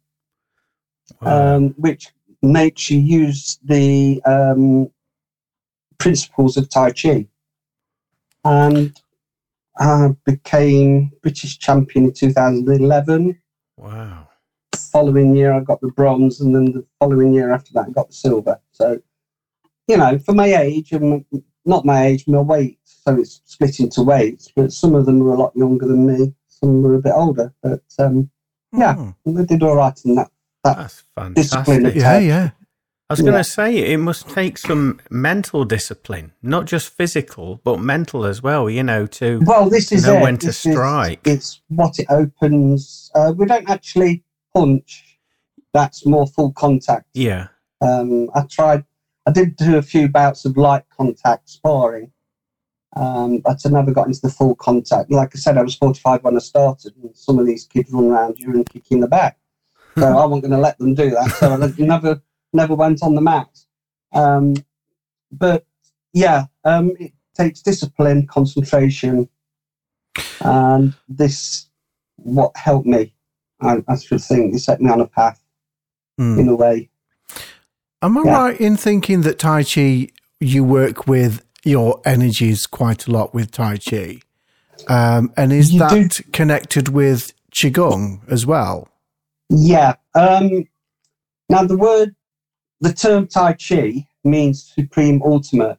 Wow. 1.21 1.55
um, 1.55 1.69
which 1.77 2.09
makes 2.41 2.89
you 2.89 2.99
use 2.99 3.59
the 3.63 4.21
um, 4.25 4.89
principles 5.97 6.57
of 6.57 6.69
Tai 6.69 6.91
Chi. 6.91 7.27
And 8.43 8.99
I 9.77 10.15
became 10.25 11.11
British 11.21 11.59
champion 11.59 12.05
in 12.05 12.13
2011 12.13 13.39
wow. 13.77 14.27
Following 14.91 15.35
year 15.35 15.51
I 15.53 15.59
got 15.61 15.81
the 15.81 15.89
bronze, 15.89 16.41
and 16.41 16.53
then 16.55 16.65
the 16.73 16.85
following 16.99 17.33
year 17.33 17.51
after 17.51 17.71
that 17.73 17.87
I 17.87 17.91
got 17.91 18.07
the 18.09 18.13
silver. 18.15 18.59
So, 18.71 18.99
you 19.87 19.97
know, 19.97 20.17
for 20.19 20.33
my 20.33 20.47
age 20.55 20.91
and 20.91 21.25
not 21.65 21.85
my 21.85 22.05
age, 22.07 22.27
my 22.27 22.39
weight, 22.39 22.79
so 22.85 23.15
it's 23.15 23.41
split 23.45 23.79
into 23.79 24.01
weights. 24.03 24.51
But 24.55 24.71
some 24.73 24.95
of 24.95 25.05
them 25.05 25.19
were 25.19 25.33
a 25.33 25.37
lot 25.37 25.55
younger 25.55 25.87
than 25.87 26.05
me, 26.05 26.33
some 26.47 26.81
were 26.81 26.95
a 26.95 27.01
bit 27.01 27.13
older. 27.13 27.53
But 27.61 27.83
um, 27.99 28.29
Yeah. 28.73 28.95
Mm. 28.95 29.15
they 29.25 29.45
did 29.45 29.63
all 29.63 29.75
right 29.75 29.99
in 30.05 30.15
that. 30.15 30.29
That's 30.63 31.03
Discipline. 31.33 31.81
fantastic. 31.83 31.95
Yeah, 32.01 32.19
yeah. 32.19 32.49
I 33.09 33.13
was 33.13 33.21
going 33.21 33.33
to 33.33 33.43
say 33.43 33.75
it 33.91 33.97
must 33.97 34.29
take 34.29 34.57
some 34.57 35.01
mental 35.09 35.65
discipline, 35.65 36.31
not 36.41 36.65
just 36.65 36.87
physical, 36.87 37.59
but 37.65 37.81
mental 37.81 38.23
as 38.25 38.41
well. 38.41 38.69
You 38.69 38.83
know, 38.83 39.05
to 39.07 39.41
Well, 39.43 39.69
this 39.69 39.89
To 39.89 39.95
is 39.95 40.05
know 40.05 40.19
it. 40.19 40.21
when 40.21 40.37
to 40.37 40.45
This 40.47 40.65
is- 40.65 40.71
strike. 40.71 41.19
it's 41.27 41.61
what 41.67 41.99
it 41.99 42.05
opens. 42.09 43.11
Uh, 43.13 43.33
we 43.35 43.45
don't 43.47 43.69
actually 43.69 44.23
punch. 44.53 45.17
That's 45.73 46.05
more 46.05 46.27
full 46.27 46.51
contact. 46.53 47.07
yeah, 47.13 47.47
Um, 47.81 48.29
I 48.35 48.41
tried. 48.49 48.83
I 49.25 49.31
did 49.31 49.55
do 49.55 49.77
a 49.77 49.81
few 49.81 50.09
bouts 50.09 50.45
of 50.45 50.57
light 50.57 50.83
contact 50.95 51.49
sparring, 51.49 52.11
um, 52.95 53.37
but 53.37 53.61
I 53.65 53.69
never 53.69 53.91
got 53.91 54.07
into 54.07 54.21
the 54.21 54.29
full 54.29 54.55
contact. 54.55 55.11
Like 55.11 55.35
I 55.35 55.39
said, 55.39 55.57
I 55.57 55.61
was 55.61 55.75
45 55.75 56.23
when 56.23 56.35
I 56.35 56.39
started, 56.39 56.93
and 56.97 57.15
some 57.15 57.39
of 57.39 57.45
these 57.45 57.65
kids 57.65 57.91
run 57.91 58.05
around 58.05 58.39
you 58.39 58.49
and 58.51 58.67
kick 58.67 58.83
you 58.89 58.95
in 58.95 59.01
the 59.01 59.07
back. 59.07 59.37
So 59.97 60.05
I 60.17 60.25
wasn't 60.25 60.43
going 60.43 60.51
to 60.51 60.57
let 60.57 60.77
them 60.79 60.95
do 60.95 61.11
that. 61.11 61.29
So 61.31 61.51
I 61.53 61.71
never, 61.77 62.21
never 62.51 62.75
went 62.75 63.03
on 63.03 63.15
the 63.15 63.21
mat. 63.21 63.49
Um, 64.13 64.55
but 65.31 65.65
yeah, 66.13 66.45
um, 66.65 66.91
it 66.99 67.13
takes 67.35 67.61
discipline, 67.61 68.27
concentration, 68.27 69.29
and 70.41 70.93
this 71.07 71.67
what 72.17 72.55
helped 72.57 72.87
me. 72.87 73.13
I, 73.61 73.83
I 73.87 73.95
should 73.97 74.21
think 74.21 74.53
it 74.55 74.59
set 74.59 74.81
me 74.81 74.89
on 74.89 75.01
a 75.01 75.07
path 75.07 75.39
Mm. 76.19 76.39
in 76.39 76.47
a 76.49 76.55
way. 76.55 76.89
Am 78.01 78.17
I 78.17 78.23
Yeah. 78.25 78.37
right 78.37 78.59
in 78.59 78.75
thinking 78.75 79.21
that 79.21 79.39
Tai 79.39 79.63
Chi, 79.63 80.09
you 80.39 80.63
work 80.63 81.07
with 81.07 81.41
your 81.63 82.01
energies 82.05 82.65
quite 82.65 83.07
a 83.07 83.11
lot 83.11 83.33
with 83.33 83.51
Tai 83.51 83.77
Chi? 83.77 84.19
Um, 84.87 85.31
and 85.37 85.53
is 85.53 85.71
You 85.71 85.79
that 85.79 86.19
connected 86.33 86.89
with 86.89 87.33
Qigong 87.53 88.19
as 88.29 88.45
well? 88.45 88.87
Yeah. 89.49 89.93
Um, 90.15 90.65
now, 91.49 91.63
the 91.63 91.77
word, 91.77 92.15
the 92.81 92.91
term 92.93 93.27
Tai 93.27 93.53
Chi 93.53 94.05
means 94.23 94.71
supreme 94.75 95.21
ultimate. 95.23 95.77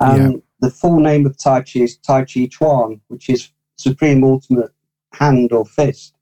And 0.00 0.42
the 0.60 0.70
full 0.70 1.00
name 1.00 1.24
of 1.26 1.38
Tai 1.38 1.62
Chi 1.62 1.80
is 1.80 1.96
Tai 1.96 2.24
Chi 2.24 2.46
Chuan, 2.46 3.00
which 3.08 3.30
is 3.30 3.50
supreme 3.76 4.22
ultimate 4.24 4.72
hand 5.12 5.52
or 5.52 5.64
fist. 5.64 6.12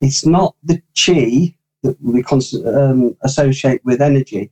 It's 0.00 0.26
not 0.26 0.54
the 0.62 0.82
Chi 0.96 1.54
that 1.82 1.96
we 2.00 2.22
cons- 2.22 2.54
um, 2.66 3.16
associate 3.22 3.82
with 3.84 4.00
energy. 4.00 4.50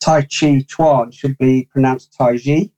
Tai 0.00 0.22
Chi 0.22 0.64
Chuan 0.68 1.10
should 1.10 1.36
be 1.38 1.68
pronounced 1.70 2.14
Tai 2.16 2.38
Chi. 2.38 2.70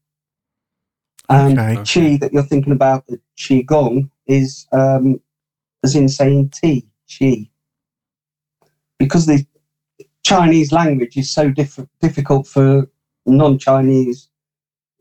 And 1.29 1.59
Okay. 1.59 1.85
Chi 1.85 2.17
that 2.19 2.33
you're 2.33 2.43
thinking 2.43 2.73
about, 2.73 3.07
the 3.07 3.21
Qi 3.37 3.65
Gong, 3.65 4.11
is 4.27 4.67
um, 4.73 5.21
as 5.85 5.95
in 5.95 6.09
saying 6.09 6.51
tea, 6.51 6.89
Qi 7.09 7.51
because 9.01 9.27
the 9.27 9.45
Chinese 10.23 10.71
language 10.71 11.17
is 11.17 11.31
so 11.31 11.51
diff- 11.51 11.87
difficult 12.01 12.47
for 12.47 12.89
non-Chinese 13.27 14.29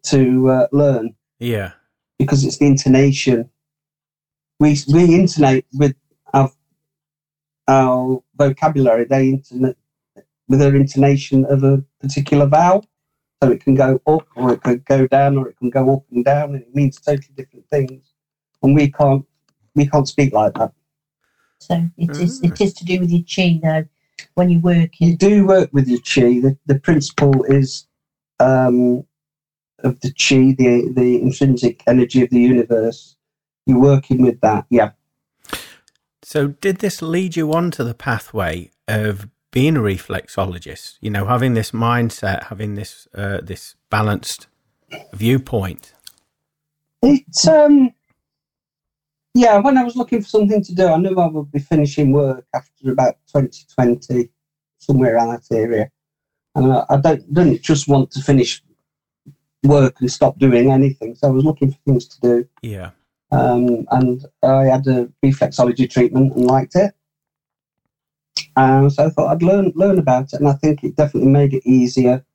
to 0.03 0.49
uh, 0.49 0.67
learn 0.71 1.13
yeah, 1.39 1.73
because 2.17 2.43
it's 2.43 2.57
the 2.57 2.65
intonation. 2.65 3.49
We 4.59 4.77
we 4.91 5.13
intonate 5.13 5.65
with 5.73 5.95
our 7.69 7.77
our 7.77 8.23
vocabulary. 8.37 9.05
They 9.05 9.29
intonate 9.29 9.77
with 10.49 10.59
their 10.59 10.75
intonation 10.75 11.45
of 11.45 11.63
a 11.63 11.83
particular 12.01 12.47
vowel, 12.47 12.85
so 13.43 13.51
it 13.51 13.63
can 13.63 13.75
go 13.75 14.01
up 14.07 14.27
or 14.35 14.53
it 14.53 14.63
can 14.63 14.83
go 14.87 15.07
down 15.07 15.37
or 15.37 15.49
it 15.49 15.57
can 15.57 15.69
go 15.69 15.93
up 15.95 16.03
and 16.11 16.25
down, 16.25 16.55
and 16.55 16.63
it 16.63 16.75
means 16.75 16.99
totally 16.99 17.33
different 17.35 17.67
things. 17.69 18.13
And 18.63 18.75
we 18.75 18.91
can't 18.91 19.25
we 19.75 19.87
can't 19.87 20.07
speak 20.07 20.33
like 20.33 20.53
that. 20.55 20.73
So 21.59 21.89
it 21.97 22.19
is 22.19 22.41
Mm. 22.41 22.53
it 22.53 22.61
is 22.61 22.73
to 22.75 22.85
do 22.85 22.99
with 22.99 23.11
your 23.11 23.23
chi 23.23 23.59
though 23.63 23.85
when 24.35 24.49
you 24.49 24.59
work. 24.59 24.77
working. 24.77 25.09
you 25.09 25.17
do 25.17 25.47
work 25.47 25.69
with 25.73 25.87
your 25.87 25.99
chi. 25.99 26.39
The, 26.41 26.57
the 26.67 26.79
principle 26.79 27.43
is 27.45 27.87
um, 28.39 29.03
of 29.83 29.99
the 30.01 30.11
chi, 30.13 30.55
the 30.57 30.91
the 30.95 31.21
intrinsic 31.21 31.83
energy 31.87 32.23
of 32.23 32.29
the 32.31 32.39
universe. 32.39 33.15
You're 33.67 33.79
working 33.81 34.21
with 34.23 34.41
that, 34.41 34.65
yeah. 34.71 34.91
So, 36.29 36.49
did 36.49 36.77
this 36.77 37.01
lead 37.01 37.35
you 37.35 37.51
onto 37.53 37.83
the 37.83 37.95
pathway 37.95 38.69
of 38.87 39.27
being 39.49 39.75
a 39.75 39.79
reflexologist? 39.79 40.99
You 41.01 41.09
know, 41.09 41.25
having 41.25 41.55
this 41.55 41.71
mindset, 41.71 42.43
having 42.49 42.75
this 42.75 43.07
uh, 43.15 43.39
this 43.41 43.73
balanced 43.89 44.45
viewpoint. 45.11 45.95
It's 47.01 47.47
um, 47.47 47.95
yeah. 49.33 49.57
When 49.57 49.75
I 49.75 49.83
was 49.83 49.95
looking 49.95 50.21
for 50.21 50.29
something 50.29 50.63
to 50.65 50.75
do, 50.75 50.85
I 50.85 50.97
knew 50.97 51.19
I 51.19 51.25
would 51.29 51.51
be 51.51 51.57
finishing 51.57 52.11
work 52.11 52.45
after 52.53 52.91
about 52.91 53.15
2020, 53.33 54.29
somewhere 54.77 55.15
around 55.15 55.29
that 55.29 55.51
area, 55.51 55.89
and 56.53 56.71
I, 56.71 56.85
I 56.91 56.97
don't 56.97 57.33
didn't 57.33 57.63
just 57.63 57.87
want 57.87 58.11
to 58.11 58.21
finish 58.21 58.61
work 59.63 59.95
and 59.99 60.11
stop 60.11 60.37
doing 60.37 60.69
anything. 60.71 61.15
So 61.15 61.27
I 61.27 61.31
was 61.31 61.43
looking 61.43 61.71
for 61.71 61.79
things 61.87 62.07
to 62.07 62.19
do. 62.21 62.49
Yeah, 62.61 62.91
um, 63.31 63.87
and 63.91 64.25
I 64.43 64.65
had 64.65 64.87
a 64.87 65.09
reflexology 65.23 65.89
treatment 65.89 66.35
and 66.35 66.45
liked 66.45 66.75
it. 66.75 66.93
Um, 68.55 68.89
so 68.89 69.05
I 69.05 69.09
thought 69.09 69.31
I'd 69.31 69.43
learn 69.43 69.71
learn 69.75 69.99
about 69.99 70.33
it, 70.33 70.39
and 70.39 70.47
I 70.47 70.53
think 70.53 70.83
it 70.83 70.95
definitely 70.95 71.29
made 71.29 71.53
it 71.53 71.65
easier 71.65 72.25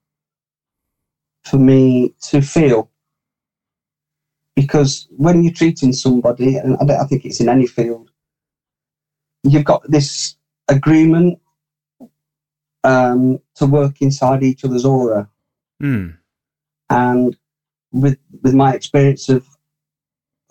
for 1.42 1.58
me 1.58 2.14
to 2.22 2.40
feel. 2.40 2.90
Because 4.56 5.08
when 5.10 5.42
you're 5.42 5.52
treating 5.52 5.92
somebody, 5.92 6.56
and 6.56 6.76
I, 6.80 7.02
I 7.02 7.06
think 7.06 7.24
it's 7.24 7.40
in 7.40 7.48
any 7.48 7.66
field, 7.66 8.10
you've 9.42 9.64
got 9.64 9.82
this 9.90 10.36
agreement 10.68 11.40
um, 12.84 13.40
to 13.56 13.66
work 13.66 14.00
inside 14.00 14.42
each 14.42 14.64
other's 14.64 14.84
aura. 14.84 15.28
Hmm. 15.80 16.10
And 16.88 17.36
with 17.92 18.18
with 18.42 18.54
my 18.54 18.74
experience 18.74 19.28
of 19.28 19.46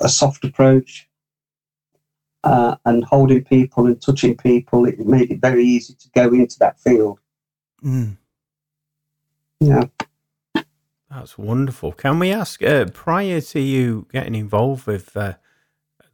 a 0.04 0.10
soft 0.10 0.44
approach 0.44 1.10
uh, 2.44 2.76
and 2.86 3.04
holding 3.06 3.44
people 3.44 3.88
and 3.88 4.02
touching 4.02 4.36
people, 4.38 4.86
it 4.86 5.00
made 5.00 5.32
it 5.32 5.42
very 5.42 5.64
easy 5.64 5.94
to 5.96 6.10
go 6.10 6.34
into 6.34 6.60
that 6.60 6.80
field. 6.80 7.20
Mm. 7.84 8.18
Yeah. 9.60 9.86
That's 11.10 11.38
wonderful. 11.38 11.92
Can 11.92 12.20
we 12.20 12.32
ask, 12.32 12.64
uh, 12.64 12.86
prior 12.86 13.40
to 13.40 13.60
you 13.60 14.08
getting 14.12 14.36
involved 14.36 14.88
with 14.88 15.16
uh, 15.16 15.34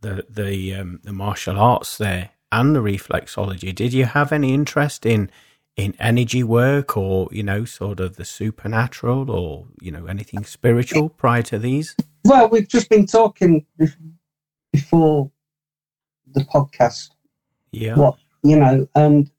the 0.02 0.26
the 0.30 0.76
um, 0.76 1.00
the 1.04 1.14
martial 1.14 1.58
arts 1.58 1.98
there 1.98 2.32
and 2.52 2.76
the 2.76 2.80
reflexology, 2.80 3.74
did 3.74 3.94
you 3.94 4.06
have 4.06 4.32
any 4.32 4.54
interest 4.54 5.06
in 5.06 5.30
in 5.76 5.96
energy 6.00 6.44
work 6.44 6.98
or 6.98 7.30
you 7.32 7.44
know 7.44 7.66
sort 7.66 8.00
of 8.00 8.18
the 8.18 8.26
supernatural 8.26 9.32
or 9.32 9.68
you 9.82 9.92
know 9.92 10.06
anything 10.06 10.44
spiritual 10.44 11.10
prior 11.10 11.44
to 11.44 11.60
these? 11.60 11.96
Well, 12.26 12.50
we've 12.50 12.68
just 12.68 12.90
been 12.90 13.06
talking 13.06 13.66
before 14.72 15.32
the 16.34 16.42
podcast, 16.42 17.12
Yeah. 17.72 17.96
what 17.96 18.18
you 18.44 18.58
know, 18.58 18.88
and 18.96 19.30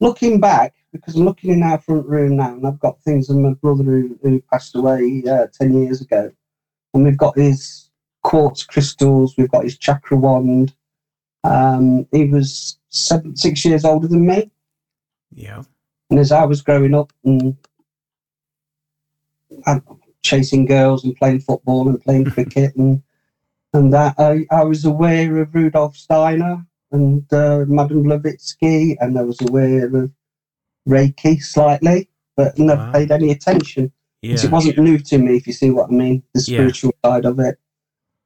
looking 0.00 0.40
back 0.40 0.74
because 0.92 1.14
I'm 1.14 1.24
looking 1.24 1.50
in 1.50 1.62
our 1.62 1.78
front 1.80 2.06
room 2.06 2.36
now, 2.36 2.52
and 2.54 2.66
I've 2.66 2.80
got 2.80 3.00
things 3.02 3.30
of 3.30 3.36
my 3.36 3.52
brother 3.54 3.84
who, 3.84 4.18
who 4.22 4.40
passed 4.52 4.74
away 4.74 5.22
uh, 5.28 5.46
ten 5.52 5.74
years 5.74 6.00
ago, 6.00 6.30
and 6.94 7.04
we've 7.04 7.16
got 7.18 7.36
his 7.36 7.90
quartz 8.22 8.64
crystals, 8.64 9.34
we've 9.36 9.50
got 9.50 9.64
his 9.64 9.78
chakra 9.78 10.16
wand. 10.16 10.74
Um, 11.44 12.06
he 12.12 12.26
was 12.26 12.78
seven, 12.90 13.34
six 13.36 13.64
years 13.64 13.84
older 13.84 14.08
than 14.08 14.26
me, 14.26 14.50
Yeah. 15.32 15.62
and 16.10 16.18
as 16.18 16.32
I 16.32 16.44
was 16.44 16.62
growing 16.62 16.94
up 16.94 17.12
and 17.24 17.56
and 19.66 19.82
chasing 20.22 20.66
girls 20.66 21.04
and 21.04 21.16
playing 21.16 21.40
football 21.40 21.88
and 21.88 22.00
playing 22.00 22.24
cricket 22.30 22.74
and 22.76 23.02
and 23.72 23.92
that 23.92 24.14
I, 24.18 24.46
I 24.50 24.64
was 24.64 24.84
aware 24.84 25.38
of 25.38 25.54
Rudolf 25.54 25.96
Steiner 25.96 26.66
and 26.90 27.32
uh, 27.32 27.64
Madame 27.68 28.02
Blavatsky 28.02 28.96
and 29.00 29.16
I 29.16 29.22
was 29.22 29.40
aware 29.42 29.86
of 29.94 30.10
Reiki 30.88 31.40
slightly, 31.40 32.08
but 32.36 32.58
never 32.58 32.80
Wow. 32.86 32.92
paid 32.92 33.12
any 33.12 33.30
attention. 33.30 33.92
Yeah. 34.22 34.44
It 34.44 34.50
wasn't 34.50 34.78
new 34.78 34.98
to 34.98 35.18
me, 35.18 35.36
if 35.36 35.46
you 35.46 35.52
see 35.52 35.70
what 35.70 35.88
I 35.88 35.92
mean, 35.92 36.22
the 36.34 36.40
Yeah. 36.40 36.56
spiritual 36.56 36.92
side 37.04 37.24
of 37.24 37.38
it. 37.38 37.58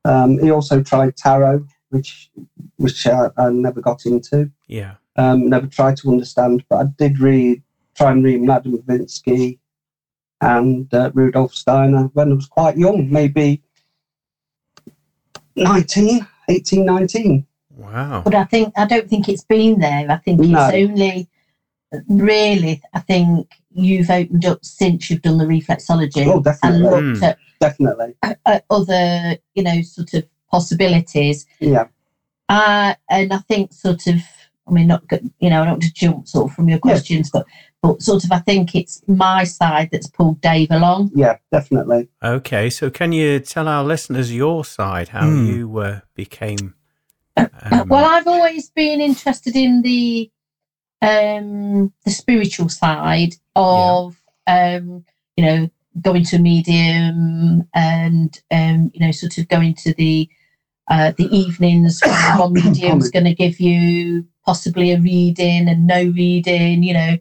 Um, 0.07 0.39
he 0.39 0.51
also 0.51 0.83
tried 0.83 1.17
tarot, 1.17 1.67
which 1.91 2.31
which 2.77 3.07
I, 3.07 3.29
I 3.37 3.51
never 3.51 3.81
got 3.83 4.07
into. 4.07 4.51
Yeah. 4.67 4.95
Um, 5.17 5.49
never 5.51 5.67
tried 5.67 5.97
to 5.99 6.11
understand, 6.11 6.65
but 6.71 6.77
I 6.77 6.85
did 6.99 7.19
read, 7.21 7.63
try 7.97 8.13
and 8.13 8.25
read 8.25 8.41
Madame 8.41 8.79
Blavatsky 8.79 9.59
and 10.45 10.93
uh, 10.95 11.11
Rudolf 11.15 11.55
Steiner 11.55 12.05
when 12.15 12.33
I 12.33 12.35
was 12.35 12.47
quite 12.47 12.77
young, 12.77 13.11
maybe 13.11 13.61
19, 15.57 16.27
18, 16.49 16.85
19. 16.85 17.47
Wow. 17.77 18.23
But 18.25 18.35
I 18.35 18.45
think 18.45 18.73
I 18.77 18.85
don't 18.87 19.09
think 19.09 19.29
it's 19.29 19.45
been 19.45 19.79
there. 19.79 20.07
I 20.11 20.17
think 20.17 20.41
No. 20.41 20.67
it's 20.67 20.75
only 20.75 21.29
really. 22.09 22.81
I 22.93 23.01
think 23.01 23.49
you've 23.73 24.11
opened 24.11 24.45
up 24.45 24.65
since 24.65 25.11
you've 25.11 25.23
done 25.23 25.39
the 25.39 25.45
reflexology 25.45 26.27
Oh, 26.27 26.35
and 26.37 26.45
definitely. 26.45 26.81
looked 26.83 27.21
Mm. 27.23 27.35
Definitely. 27.61 28.15
at, 28.23 28.39
at 28.47 28.65
other, 28.71 29.37
you 29.55 29.63
know, 29.63 29.81
sort 29.83 30.15
of 30.15 30.25
possibilities. 30.51 31.47
Yeah. 31.61 31.87
Uh, 32.49 32.95
and 33.11 33.33
I 33.33 33.39
think 33.39 33.73
sort 33.73 34.07
of, 34.07 34.21
I 34.69 34.71
mean, 34.71 34.87
not 34.89 35.03
you 35.41 35.51
know, 35.51 35.63
I 35.63 35.65
don't 35.65 35.75
want 35.75 35.83
to 35.83 35.93
jump 35.93 36.29
sort 36.29 36.51
of 36.51 36.55
from 36.55 36.69
your 36.69 36.77
Yeah. 36.79 36.91
questions, 36.93 37.31
but 37.33 37.47
but 37.85 38.01
sort 38.01 38.25
of, 38.25 38.33
I 38.33 38.39
think 38.39 38.75
it's 38.75 39.03
my 39.07 39.45
side 39.45 39.91
that's 39.93 40.07
pulled 40.09 40.41
Dave 40.41 40.71
along. 40.71 41.11
Yeah, 41.15 41.37
definitely. 41.53 42.09
Okay. 42.23 42.71
So 42.71 42.89
can 42.89 43.13
you 43.13 43.41
tell 43.41 43.69
our 43.69 43.85
listeners 43.85 44.35
your 44.35 44.65
side 44.65 45.09
how 45.09 45.27
Hmm. 45.29 45.47
you 45.47 45.79
uh, 45.79 46.01
became? 46.15 46.75
Uh, 47.37 47.49
Um, 47.71 47.89
well, 47.89 48.07
I've 48.07 48.27
always 48.27 48.71
been 48.71 49.01
interested 49.03 49.55
in 49.55 49.83
the 49.83 50.31
um, 51.03 51.93
the 52.07 52.11
spiritual 52.11 52.71
side 52.71 53.35
of 53.55 54.17
um, 54.47 55.05
you 55.37 55.45
know 55.45 55.69
going 56.01 56.25
to 56.25 56.37
a 56.37 56.39
medium 56.39 57.69
and 57.75 58.41
um, 58.51 58.91
you 58.95 59.01
know 59.05 59.11
sort 59.13 59.37
of 59.37 59.47
going 59.49 59.75
to 59.75 59.93
the 59.95 60.27
uh, 60.89 61.13
the 61.19 61.29
evenings 61.37 62.01
when 62.03 62.39
one 62.39 62.53
medium's 62.61 63.11
going 63.11 63.25
to 63.27 63.35
give 63.35 63.61
you 63.61 64.27
possibly 64.47 64.93
a 64.93 65.01
reading 65.01 65.69
and 65.69 65.87
no 65.87 66.03
reading, 66.05 66.83
you 66.83 66.95
know. 66.95 67.17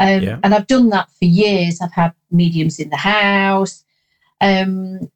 Um, 0.00 0.22
Yeah. 0.22 0.40
And 0.42 0.54
I've 0.54 0.66
done 0.66 0.90
that 0.90 1.08
for 1.10 1.24
years. 1.24 1.80
I've 1.80 1.92
had 1.92 2.12
mediums 2.30 2.78
in 2.78 2.90
the 2.90 2.96
house. 2.96 3.84
Um, 4.40 5.10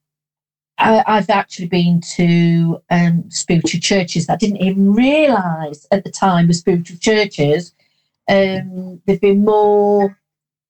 I, 0.78 1.02
I've 1.06 1.30
actually 1.30 1.68
been 1.68 2.00
to 2.16 2.80
um, 2.90 3.30
spiritual 3.30 3.80
churches 3.80 4.26
that 4.26 4.34
I 4.34 4.36
didn't 4.36 4.62
even 4.62 4.94
realise 4.94 5.86
at 5.90 6.04
the 6.04 6.10
time 6.10 6.46
were 6.46 6.52
spiritual 6.52 6.98
churches. 6.98 7.72
Um, 8.28 9.00
they've 9.06 9.20
been 9.20 9.44
more. 9.44 10.18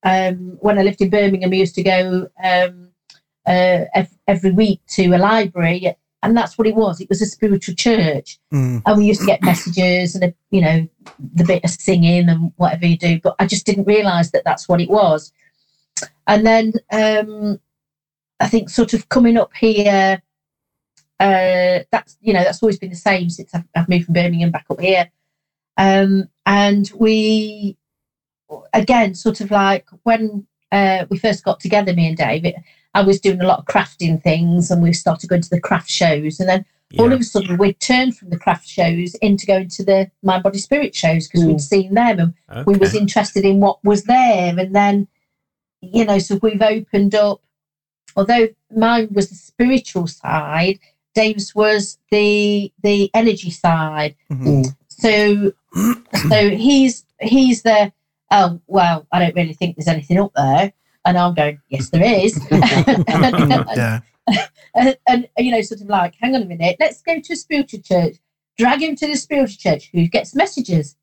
Um, 0.05 0.57
when 0.61 0.79
I 0.79 0.83
lived 0.83 1.01
in 1.01 1.11
Birmingham, 1.11 1.51
we 1.51 1.59
used 1.59 1.75
to 1.75 1.83
go 1.83 2.29
um, 2.43 2.89
uh, 3.47 3.85
every 4.27 4.53
week 4.53 4.81
to 4.91 5.07
a 5.13 5.19
library, 5.19 5.95
and 6.23 6.37
that's 6.37 6.59
what 6.59 6.67
it 6.67 6.75
was. 6.75 7.01
It 7.01 7.09
was 7.09 7.23
a 7.23 7.27
spiritual 7.27 7.75
church, 7.75 8.39
Mm. 8.53 8.83
and 8.85 8.99
we 8.99 9.07
used 9.07 9.21
to 9.21 9.27
get 9.27 9.43
messages 9.43 10.15
and 10.15 10.25
a, 10.25 10.35
you 10.51 10.61
know 10.61 10.89
the 11.35 11.45
bit 11.45 11.65
of 11.65 11.71
singing 11.71 12.29
and 12.29 12.53
whatever 12.57 12.87
you 12.87 12.97
do. 12.97 13.21
But 13.23 13.37
I 13.39 13.47
just 13.47 13.67
didn't 13.67 13.85
realise 13.87 14.31
that 14.33 14.43
that's 14.45 14.69
what 14.69 14.81
it 14.81 14.91
was. 14.91 15.33
And 16.27 16.47
then 16.47 16.73
um, 16.93 17.61
I 18.41 18.49
think 18.49 18.69
sort 18.71 18.95
of 18.95 19.09
coming 19.09 19.37
up 19.37 19.53
here, 19.55 20.23
uh, 21.21 21.79
that's 21.91 22.17
you 22.21 22.33
know 22.33 22.43
that's 22.43 22.63
always 22.63 22.79
been 22.79 22.91
the 22.91 22.97
same 22.97 23.31
since 23.31 23.55
I've, 23.55 23.65
I've 23.75 23.89
moved 23.89 24.07
from 24.07 24.15
Birmingham 24.15 24.51
back 24.51 24.67
up 24.71 24.81
here, 24.81 25.11
um, 25.77 26.29
and 26.47 26.91
we 26.97 27.77
again 28.73 29.15
sort 29.15 29.41
of 29.41 29.51
like 29.51 29.87
when 30.05 30.47
uh, 30.73 31.07
we 31.11 31.19
first 31.19 31.45
got 31.45 31.61
together, 31.61 31.93
me 31.95 32.09
and 32.09 32.17
David, 32.17 32.57
I 32.95 33.03
was 33.03 33.21
doing 33.21 33.41
a 33.41 33.47
lot 33.47 33.59
of 33.61 33.65
crafting 33.67 34.23
things, 34.23 34.71
and 34.71 34.83
we 34.83 34.93
started 34.93 35.29
going 35.29 35.43
to 35.43 35.51
the 35.51 35.61
craft 35.61 35.91
shows, 35.91 36.41
and 36.41 36.49
then 36.49 36.65
all 36.99 37.13
of 37.13 37.21
a 37.21 37.25
sudden 37.25 37.59
we'd 37.59 37.79
turned 37.81 38.17
from 38.17 38.31
the 38.31 38.39
craft 38.39 38.67
shows 38.67 39.15
into 39.17 39.45
going 39.45 39.69
to 39.69 39.85
the 39.85 40.11
mind 40.23 40.43
body 40.43 40.59
spirit 40.59 40.95
shows 40.95 41.29
because 41.29 41.45
we'd 41.45 41.61
seen 41.61 41.93
them 41.93 42.19
and 42.19 42.35
Okay. 42.51 42.65
we 42.67 42.79
was 42.79 42.95
interested 42.95 43.45
in 43.45 43.61
what 43.61 43.79
was 43.85 44.05
there. 44.05 44.59
And 44.59 44.75
then 44.75 45.07
you 45.83 46.07
know 46.07 46.19
so 46.19 46.39
we've 46.43 46.63
opened 46.63 47.15
up 47.15 47.43
although 48.17 48.49
mine 48.75 49.07
was 49.13 49.29
the 49.29 49.35
spiritual 49.37 50.07
side 50.07 50.79
dave's 51.15 51.55
was 51.55 51.99
the 52.11 52.73
the 52.83 53.11
energy 53.15 53.51
side. 53.51 54.17
Mhm. 54.33 54.75
so 54.89 55.53
so 56.31 56.49
he's 56.51 57.05
he's 57.21 57.63
the 57.63 57.93
oh 58.31 58.61
well 58.67 59.07
i 59.13 59.19
don't 59.19 59.37
really 59.37 59.53
think 59.53 59.77
there's 59.77 59.89
anything 59.89 60.19
up 60.19 60.33
there 60.35 60.73
and 61.05 61.17
i'm 61.19 61.35
going 61.35 61.59
yes 61.69 61.91
there 61.91 62.05
is 62.05 62.41
yeah. 62.51 64.01
and, 64.75 64.97
and 65.07 65.29
you 65.39 65.51
know, 65.51 65.63
sort 65.63 65.81
of 65.81 65.89
like, 65.89 66.15
hang 66.21 66.35
on 66.35 66.43
a 66.43 66.47
minute, 66.47 66.77
let's 66.81 67.03
go 67.03 67.21
to 67.21 67.33
a 67.33 67.37
spiritual 67.37 67.81
church. 67.81 68.17
Drag 68.57 68.83
him 68.83 68.97
to 68.97 69.07
the 69.07 69.17
spiritual 69.17 69.57
church. 69.59 69.91
Who 69.93 70.07
gets 70.09 70.35
messages? 70.35 70.97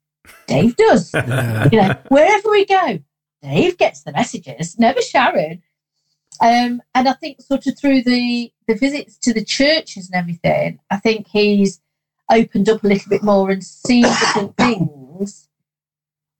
Dave 0.47 0.75
does. 0.75 1.13
You 1.71 1.81
know, 1.81 1.95
wherever 2.09 2.49
we 2.49 2.65
go, 2.65 2.99
Dave 3.41 3.77
gets 3.77 4.03
the 4.03 4.11
messages. 4.11 4.77
Never 4.77 5.01
Sharon. 5.01 5.61
Um, 6.41 6.81
and 6.93 7.07
I 7.07 7.13
think 7.13 7.41
sort 7.41 7.65
of 7.65 7.77
through 7.79 8.03
the 8.03 8.51
the 8.67 8.75
visits 8.75 9.17
to 9.19 9.33
the 9.33 9.45
churches 9.45 10.09
and 10.09 10.19
everything, 10.19 10.79
I 10.91 10.97
think 10.97 11.27
he's 11.27 11.79
opened 12.29 12.67
up 12.67 12.83
a 12.83 12.87
little 12.87 13.09
bit 13.09 13.23
more 13.23 13.51
and 13.51 13.63
seen 13.63 14.03
different 14.03 14.57
things. 14.57 15.47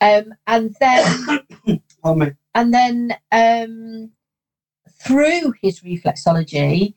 Um, 0.02 0.34
and 0.48 0.76
then 0.82 1.40
Me. 2.14 2.32
and 2.54 2.74
then 2.74 3.16
um, 3.32 4.12
through 5.04 5.54
his 5.62 5.80
reflexology 5.82 6.94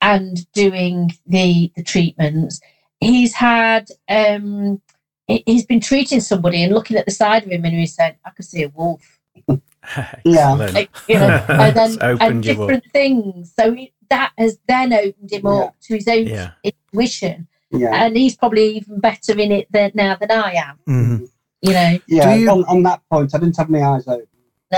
and 0.00 0.50
doing 0.52 1.10
the 1.26 1.70
the 1.76 1.82
treatments, 1.82 2.60
he's 3.00 3.34
had 3.34 3.88
um, 4.08 4.80
he- 5.26 5.42
he's 5.46 5.66
been 5.66 5.80
treating 5.80 6.20
somebody 6.20 6.62
and 6.62 6.72
looking 6.72 6.96
at 6.96 7.04
the 7.06 7.12
side 7.12 7.44
of 7.44 7.50
him, 7.50 7.64
and 7.64 7.74
he 7.74 7.86
said, 7.86 8.16
"I 8.24 8.30
could 8.30 8.44
see 8.46 8.62
a 8.62 8.68
wolf," 8.68 9.18
yeah, 10.24 10.52
like, 10.54 10.90
you 11.08 11.18
know, 11.18 11.44
and 11.48 11.76
then 11.76 11.98
and 12.20 12.42
different 12.42 12.84
things. 12.92 13.52
So 13.54 13.72
he, 13.74 13.92
that 14.10 14.32
has 14.38 14.58
then 14.68 14.92
opened 14.92 15.32
him 15.32 15.46
up 15.46 15.74
to 15.82 15.94
his 15.96 16.08
own 16.08 16.26
Yeah. 16.26 16.50
intuition, 16.62 17.48
Yeah. 17.72 17.90
and 18.04 18.16
he's 18.16 18.36
probably 18.36 18.76
even 18.76 19.00
better 19.00 19.38
in 19.38 19.52
it 19.52 19.66
than, 19.72 19.90
now 19.94 20.14
than 20.16 20.30
I 20.30 20.52
am. 20.52 20.78
Mhm. 20.88 21.28
You 21.62 21.72
know, 21.72 21.98
Yeah. 22.06 22.34
You- 22.34 22.50
On, 22.50 22.64
on 22.66 22.82
that 22.84 23.00
point, 23.10 23.34
I 23.34 23.38
didn't 23.38 23.56
have 23.56 23.68
my 23.70 23.82
eyes 23.82 24.06
open 24.06 24.18
No. 24.18 24.18
when 24.18 24.35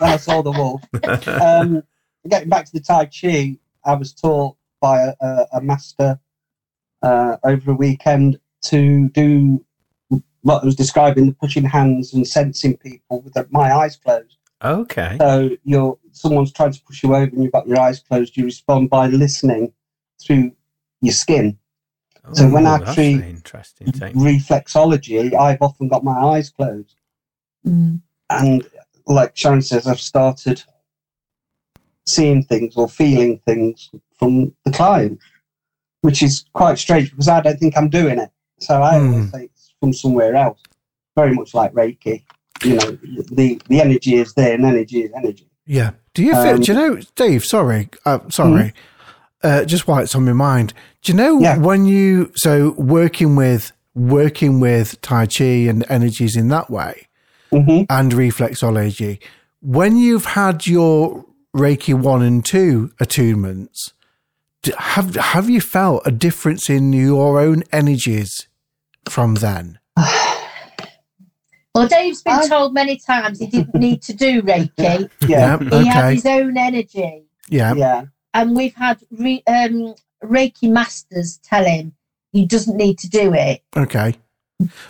I 0.00 0.16
saw 0.16 0.42
the 0.42 0.50
wolf. 0.50 0.82
Um, 1.28 1.82
getting 2.28 2.48
back 2.48 2.66
to 2.66 2.72
the 2.72 2.80
Tai 2.80 3.06
Chi, 3.06 3.58
I 3.84 3.94
was 3.94 4.12
taught 4.12 4.56
by 4.80 5.00
a, 5.00 5.14
a, 5.20 5.46
a 5.54 5.60
master 5.60 6.18
uh, 7.02 7.36
over 7.44 7.72
a 7.72 7.74
weekend 7.74 8.38
to 8.66 9.08
do 9.10 9.64
what 10.42 10.62
I 10.62 10.64
was 10.66 10.76
describing, 10.76 11.26
the 11.26 11.32
pushing 11.32 11.64
hands 11.64 12.12
and 12.12 12.26
sensing 12.26 12.76
people 12.76 13.22
with 13.22 13.34
the, 13.34 13.46
my 13.50 13.72
eyes 13.72 13.96
closed. 13.96 14.36
Okay. 14.62 15.16
So 15.18 15.50
you're 15.64 15.98
someone's 16.12 16.52
trying 16.52 16.72
to 16.72 16.82
push 16.82 17.02
you 17.02 17.14
over 17.14 17.24
and 17.24 17.42
you've 17.42 17.52
got 17.52 17.66
your 17.66 17.80
eyes 17.80 18.00
closed. 18.00 18.36
You 18.36 18.44
respond 18.44 18.88
by 18.90 19.08
listening 19.08 19.72
through 20.22 20.52
your 21.00 21.12
skin. 21.12 21.58
so 22.32 22.48
when 22.48 22.66
I 22.66 22.94
treat 22.94 23.22
interesting 23.22 23.92
thing. 23.92 24.14
Reflexology, 24.14 25.34
I've 25.34 25.60
often 25.60 25.88
got 25.88 26.04
my 26.04 26.12
eyes 26.12 26.50
closed. 26.50 26.96
Mm. 27.66 28.02
and 28.28 28.66
like 29.06 29.36
Sharon 29.36 29.62
says, 29.62 29.86
I've 29.86 30.00
started 30.00 30.62
seeing 32.06 32.42
things 32.44 32.76
or 32.76 32.88
feeling 32.88 33.38
things 33.46 33.90
from 34.18 34.54
the 34.64 34.70
client, 34.72 35.18
which 36.02 36.22
is 36.22 36.44
quite 36.52 36.78
strange 36.78 37.10
because 37.10 37.28
I 37.28 37.40
don't 37.40 37.58
think 37.58 37.76
I'm 37.76 37.88
doing 37.88 38.18
it. 38.18 38.30
So 38.60 38.74
I 38.82 38.96
always 38.98 39.30
think 39.30 39.50
it's 39.54 39.74
from 39.80 39.92
somewhere 39.92 40.34
else. 40.36 40.60
Very 41.16 41.34
much 41.34 41.54
like 41.54 41.72
Reiki. 41.72 42.24
You 42.62 42.76
know, 42.76 42.98
the 43.30 43.60
the 43.68 43.80
energy 43.80 44.16
is 44.16 44.32
there, 44.34 44.54
and 44.54 44.64
energy 44.64 45.02
is 45.02 45.12
energy. 45.14 45.48
Yeah. 45.66 45.92
Do 46.14 46.22
you 46.22 46.32
feel? 46.32 46.54
Um, 46.54 46.60
do 46.60 46.72
you 46.72 46.78
know, 46.78 47.00
Dave? 47.16 47.44
Sorry, 47.44 47.88
uh, 48.04 48.20
sorry. 48.30 48.72
Uh, 49.42 49.64
just 49.64 49.86
while 49.86 49.98
it's 50.02 50.14
on 50.14 50.24
my 50.24 50.32
mind, 50.32 50.72
do 51.02 51.12
you 51.12 51.16
know 51.16 51.38
Yeah. 51.38 51.58
when 51.58 51.84
you 51.84 52.32
so 52.36 52.70
working 52.78 53.36
with 53.36 53.72
working 53.94 54.60
with 54.60 55.00
Tai 55.02 55.26
Chi 55.26 55.44
and 55.44 55.84
energies 55.90 56.36
in 56.36 56.48
that 56.48 56.70
way 56.70 57.06
hmm 57.62 57.82
and 57.90 58.12
reflexology, 58.12 59.20
when 59.60 59.96
you've 59.96 60.24
had 60.26 60.66
your 60.66 61.24
Reiki 61.56 61.94
one 61.94 62.22
and 62.22 62.44
two 62.44 62.90
attunements, 63.00 63.92
have 64.78 65.14
have 65.16 65.48
you 65.50 65.60
felt 65.60 66.02
a 66.06 66.10
difference 66.10 66.68
in 66.70 66.92
your 66.92 67.40
own 67.40 67.62
energies 67.72 68.48
from 69.08 69.36
then? 69.36 69.78
Well, 71.74 71.88
Dave's 71.88 72.22
been 72.22 72.34
I- 72.34 72.46
told 72.48 72.72
many 72.72 72.96
times 72.96 73.40
he 73.40 73.46
didn't 73.48 73.74
need 73.74 74.00
to 74.02 74.12
do 74.14 74.42
Reiki. 74.42 75.10
Yeah, 75.28 75.58
He 75.58 75.86
had 75.88 76.14
his 76.14 76.26
own 76.26 76.56
energy. 76.56 77.24
Yeah. 77.48 77.74
yeah, 77.74 78.04
And 78.32 78.54
we've 78.56 78.74
had 78.74 79.00
re- 79.10 79.42
um, 79.46 79.94
Reiki 80.22 80.70
masters 80.70 81.38
tell 81.42 81.64
him 81.64 81.92
he 82.32 82.46
doesn't 82.46 82.76
need 82.76 82.98
to 83.00 83.08
do 83.08 83.34
it. 83.34 83.62
Okay. 83.76 84.14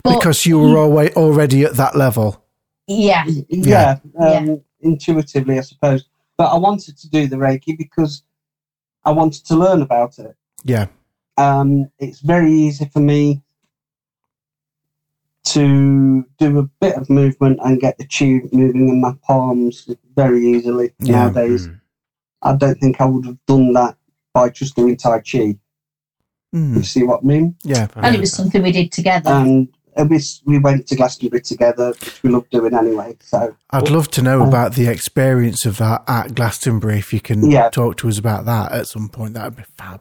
But 0.03 0.19
Because 0.19 0.45
you 0.45 0.59
were 0.59 0.77
alwa- 0.77 1.11
already 1.17 1.65
at 1.65 1.75
that 1.77 1.97
level. 1.97 2.44
Yeah. 2.87 3.25
yeah, 3.49 3.99
um, 4.19 4.61
intuitively, 4.81 5.59
I 5.59 5.63
suppose. 5.63 6.05
But 6.37 6.53
I 6.53 6.57
wanted 6.59 6.99
to 6.99 7.09
do 7.09 7.27
the 7.27 7.37
Reiki 7.37 7.77
because 7.79 8.23
I 9.05 9.11
wanted 9.13 9.45
to 9.47 9.57
learn 9.57 9.83
about 9.83 10.19
it. 10.19 10.35
Yeah. 10.65 10.87
um, 11.37 11.91
it's 11.99 12.21
very 12.21 12.53
easy 12.53 12.87
for 12.87 13.01
me 13.01 13.43
to 15.45 16.25
do 16.39 16.59
a 16.59 16.63
bit 16.81 16.97
of 16.97 17.11
movement 17.11 17.59
and 17.65 17.81
get 17.81 17.99
the 17.99 18.05
tube 18.07 18.51
moving 18.53 18.89
in 18.89 19.01
my 19.01 19.13
palms 19.23 19.89
very 20.17 20.47
easily 20.47 20.93
Yeah. 21.01 21.13
nowadays. 21.27 21.69
Mm. 21.69 21.81
I 22.43 22.57
don't 22.57 22.79
think 22.81 23.01
I 23.01 23.05
would 23.05 23.27
have 23.27 23.39
done 23.47 23.73
that 23.75 23.97
by 24.33 24.49
just 24.51 24.75
doing 24.75 24.97
Tai 24.97 25.19
Chi. 25.21 25.57
Mm, 26.55 26.77
You 26.77 26.83
see 26.83 27.03
what 27.03 27.21
I 27.23 27.27
mean? 27.27 27.57
yeah. 27.63 27.89
And 27.97 28.15
it 28.15 28.21
was 28.21 28.33
something 28.33 28.63
we 28.63 28.73
did 28.73 28.91
together. 28.93 29.31
And 29.31 29.69
we, 30.09 30.21
we 30.45 30.59
went 30.59 30.87
to 30.89 30.97
Glastonbury 30.97 31.41
together, 31.43 31.89
which 32.01 32.23
we 32.23 32.31
love 32.31 32.49
doing 32.51 32.75
anyway. 32.75 33.17
So, 33.21 33.57
I'd 33.71 33.91
love 33.91 34.11
to 34.13 34.23
know 34.23 34.43
about 34.47 34.75
the 34.75 34.89
experience 34.89 35.65
of 35.67 35.79
that 35.79 36.05
at 36.09 36.35
Glastonbury. 36.35 36.99
If 36.99 37.13
you 37.13 37.21
can 37.21 37.51
Yeah. 37.51 37.71
talk 37.71 37.97
to 37.99 38.09
us 38.09 38.19
about 38.19 38.45
that 38.47 38.73
at 38.73 38.87
some 38.89 39.09
point, 39.09 39.35
that 39.35 39.45
would 39.45 39.57
be 39.57 39.65
fab. 39.79 40.01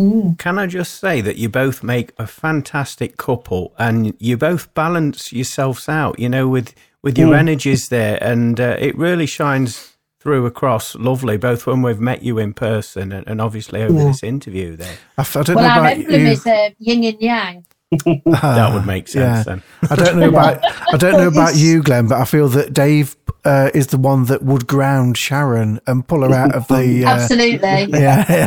Mm. 0.00 0.38
Can 0.38 0.58
I 0.58 0.66
just 0.66 0.94
say 0.98 1.20
that 1.20 1.36
you 1.36 1.50
both 1.50 1.82
make 1.82 2.12
a 2.18 2.26
fantastic 2.26 3.18
couple, 3.18 3.74
and 3.78 4.14
you 4.18 4.36
both 4.38 4.72
balance 4.72 5.30
yourselves 5.32 5.88
out. 5.90 6.18
You 6.18 6.28
know, 6.30 6.48
with 6.48 6.74
with 7.02 7.18
your 7.18 7.30
Mm. 7.34 7.38
energies 7.38 7.88
there, 7.90 8.18
and 8.22 8.58
uh, 8.58 8.76
it 8.78 8.96
really 8.96 9.26
shines 9.26 9.96
through 10.18 10.46
across 10.46 10.94
lovely. 10.96 11.36
Both 11.36 11.66
when 11.66 11.82
we've 11.82 12.00
met 12.00 12.22
you 12.22 12.38
in 12.38 12.54
person, 12.54 13.12
and, 13.12 13.26
and 13.28 13.40
obviously 13.42 13.82
over 13.82 13.98
Yeah. 13.98 14.04
this 14.06 14.22
interview 14.22 14.74
there. 14.76 14.96
I, 15.18 15.22
I 15.22 15.42
don't 15.42 15.56
Well, 15.56 15.64
know 15.64 15.70
our 15.70 15.78
about 15.80 15.92
emblem 15.98 16.20
you. 16.20 16.26
is 16.28 16.46
uh, 16.46 16.70
yin 16.78 17.04
and 17.04 17.20
yang. 17.20 17.64
That 17.90 18.70
would 18.72 18.86
make 18.86 19.08
sense 19.08 19.38
yeah. 19.38 19.42
then. 19.42 19.62
I 19.90 19.96
don't 19.96 20.18
know 20.18 20.28
about 20.28 20.60
I 20.92 20.96
don't 20.96 21.14
know 21.14 21.26
about 21.28 21.56
you, 21.56 21.82
Glenn, 21.82 22.06
but 22.06 22.20
I 22.20 22.24
feel 22.24 22.48
that 22.50 22.72
Dave 22.72 23.16
uh, 23.44 23.70
is 23.74 23.88
the 23.88 23.98
one 23.98 24.26
that 24.26 24.42
would 24.42 24.66
ground 24.68 25.18
Sharon 25.18 25.80
and 25.88 26.06
pull 26.06 26.22
her 26.22 26.32
out 26.32 26.54
of 26.54 26.68
the. 26.68 27.04
Uh, 27.04 27.08
Absolutely. 27.08 27.58
yeah, 28.00 28.24
yeah, 28.28 28.46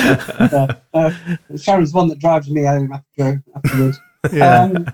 Absolutely. 0.00 0.76
uh, 0.94 1.10
Sharon's 1.58 1.92
the 1.92 1.96
one 1.98 2.08
that 2.08 2.18
drives 2.18 2.48
me 2.48 2.64
home 2.64 2.92
after 2.92 3.42
afterwards. 3.56 4.00
yeah. 4.32 4.62
Um, 4.62 4.86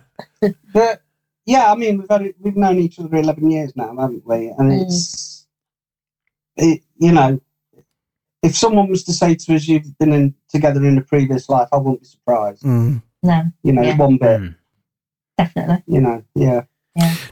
but 0.73 1.03
yeah, 1.47 1.71
I 1.71 1.77
mean, 1.77 1.99
we've 1.99 2.09
had, 2.09 2.35
we've 2.41 2.57
known 2.57 2.79
each 2.79 2.99
other 2.99 3.15
eleven 3.17 3.51
years 3.51 3.73
now, 3.77 3.95
haven't 3.97 4.27
we? 4.27 4.49
And 4.59 4.73
Mm. 4.73 4.83
it's, 4.83 5.47
it, 6.57 6.83
you 6.99 7.13
know, 7.13 7.41
if 8.45 8.57
someone 8.57 8.89
was 8.89 9.03
to 9.05 9.13
say 9.13 9.35
to 9.35 9.55
us, 9.57 9.67
"You've 9.67 9.99
been 9.99 10.13
in, 10.13 10.35
together 10.49 10.85
in 10.85 10.99
a 10.99 11.03
previous 11.03 11.49
life," 11.49 11.69
I 11.73 11.77
wouldn't 11.79 12.03
be 12.03 12.07
surprised. 12.07 12.63
Mm. 12.63 13.03
No, 13.23 13.43
You 13.63 13.73
know, 13.73 13.83
Yeah. 13.83 13.97
one 13.97 14.17
bit. 14.19 14.41
Mm. 14.41 14.55
definitely. 15.39 15.83
You 15.87 16.01
know, 16.01 16.23
yeah. 16.35 16.63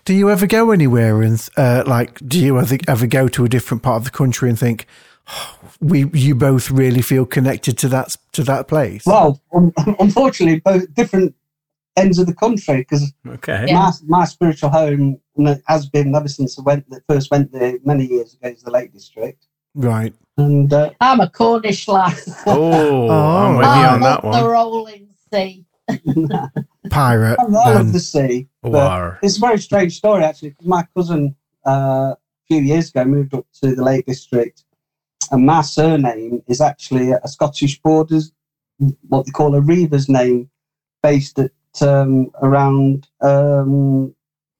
Do 0.04 0.12
you 0.14 0.28
ever 0.30 0.46
go 0.48 0.72
anywhere 0.72 1.22
and 1.22 1.38
uh, 1.56 1.84
like? 1.86 2.18
Do 2.26 2.40
you 2.40 2.58
ever, 2.58 2.76
ever 2.88 3.06
go 3.06 3.28
to 3.28 3.44
a 3.44 3.48
different 3.48 3.82
part 3.84 3.98
of 3.98 4.04
the 4.04 4.10
country 4.10 4.48
and 4.48 4.58
think 4.58 4.86
"Oh, 5.28 5.56
we 5.80 6.06
you 6.12 6.34
both 6.34 6.68
really 6.70 7.02
feel 7.02 7.24
connected 7.26 7.78
to 7.78 7.88
that 7.90 8.08
to 8.32 8.42
that 8.44 8.66
place? 8.66 9.04
Well, 9.06 9.40
un- 9.54 9.72
unfortunately, 10.00 10.60
both 10.60 10.92
different 10.94 11.34
ends 11.96 12.18
of 12.18 12.26
the 12.26 12.34
country 12.34 12.78
because 12.78 13.12
Okay. 13.28 13.66
Yeah. 13.68 13.74
my 13.74 13.92
my 14.20 14.24
spiritual 14.24 14.70
home 14.70 15.18
has 15.68 15.88
been 15.88 16.12
ever 16.16 16.26
since 16.28 16.58
I 16.58 16.62
went 16.62 16.84
first 17.08 17.30
went 17.30 17.52
there 17.52 17.74
many 17.84 18.06
years 18.06 18.34
ago 18.34 18.48
is 18.48 18.62
the 18.62 18.70
Lake 18.72 18.92
District, 18.92 19.46
right. 19.74 20.14
and 20.36 20.72
uh, 20.72 20.90
I'm 21.00 21.20
a 21.20 21.28
Cornish 21.30 21.88
lad. 21.88 22.16
Oh, 22.46 23.08
I'm 23.10 23.54
Oh, 23.54 23.58
with 23.58 23.66
you 23.66 23.72
I 23.72 23.92
on 23.94 24.00
that 24.00 24.24
love 24.24 24.34
the 24.34 24.40
one. 24.42 24.50
rolling 24.50 25.08
sea. 25.32 25.64
Pirate. 26.90 27.36
I 27.38 27.44
love 27.44 27.74
then. 27.84 27.92
the 27.92 28.00
sea. 28.00 28.48
but 28.62 28.72
War. 28.72 29.18
It's 29.22 29.36
a 29.36 29.40
very 29.40 29.58
strange 29.58 29.96
story 29.96 30.24
actually 30.24 30.50
because 30.50 30.66
my 30.66 30.86
cousin 30.96 31.34
uh, 31.66 31.70
a 32.14 32.16
few 32.48 32.60
years 32.60 32.90
ago 32.90 33.04
moved 33.04 33.34
up 33.34 33.46
to 33.62 33.74
the 33.74 33.82
Lake 33.82 34.06
District, 34.06 34.64
and 35.30 35.46
my 35.46 35.60
surname 35.62 36.42
is 36.48 36.60
actually 36.60 37.12
a 37.12 37.28
Scottish 37.28 37.80
borders, 37.80 38.32
what 39.08 39.26
they 39.26 39.32
call 39.32 39.54
a 39.54 39.60
Reiver's 39.60 40.08
name, 40.08 40.50
based 41.02 41.38
at 41.38 41.50
um, 41.80 42.30
around 42.42 43.08
um, 43.20 44.14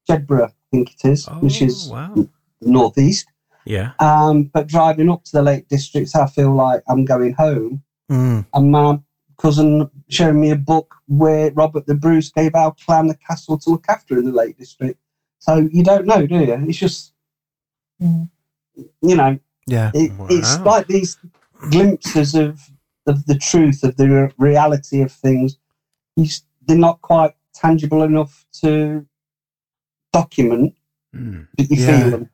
Jedburgh, 0.08 0.48
I 0.48 0.52
think 0.70 0.92
it 0.94 1.08
is, 1.08 1.26
which 1.40 1.60
Oh, 1.62 1.64
is 1.66 1.88
wow. 1.88 2.12
the 2.14 2.28
northeast. 2.62 3.26
Yeah. 3.64 3.92
Um, 4.00 4.44
but 4.44 4.66
driving 4.66 5.08
up 5.10 5.24
to 5.24 5.32
the 5.32 5.42
Lake 5.42 5.68
District, 5.68 6.14
I 6.16 6.26
feel 6.26 6.52
like 6.54 6.82
I'm 6.88 7.04
going 7.04 7.34
home. 7.34 7.82
Mm. 8.10 8.46
And 8.52 8.70
my 8.70 9.00
cousin 9.38 9.90
showed 10.08 10.34
me 10.34 10.50
a 10.50 10.56
book 10.56 10.94
where 11.06 11.50
Robert 11.52 11.86
the 11.86 11.94
Bruce 11.94 12.30
gave 12.30 12.54
Al 12.54 12.72
Clan 12.72 13.06
the 13.06 13.16
castle 13.16 13.58
to 13.58 13.70
look 13.70 13.86
after 13.88 14.18
in 14.18 14.24
the 14.24 14.32
Lake 14.32 14.56
District. 14.58 14.98
So 15.38 15.68
you 15.72 15.82
don't 15.82 16.06
know, 16.06 16.26
do 16.26 16.36
you? 16.38 16.52
It's 16.68 16.78
just, 16.78 17.12
you 18.00 18.28
know, 19.02 19.38
Yeah. 19.66 19.90
it, 19.94 20.12
it's 20.30 20.58
like 20.60 20.86
these 20.86 21.18
glimpses 21.70 22.34
of, 22.34 22.60
of 23.06 23.26
the 23.26 23.36
truth, 23.38 23.82
of 23.84 23.96
the 23.96 24.08
re- 24.08 24.32
reality 24.38 25.02
of 25.02 25.10
things. 25.12 25.56
You, 26.16 26.26
they're 26.66 26.76
not 26.76 27.00
quite 27.00 27.32
tangible 27.54 28.02
enough 28.02 28.44
to 28.62 29.06
document, 30.12 30.74
Mm. 31.14 31.46
but 31.56 31.70
you 31.70 31.76
Yeah. 31.76 32.00
feel 32.00 32.10
them. 32.10 32.30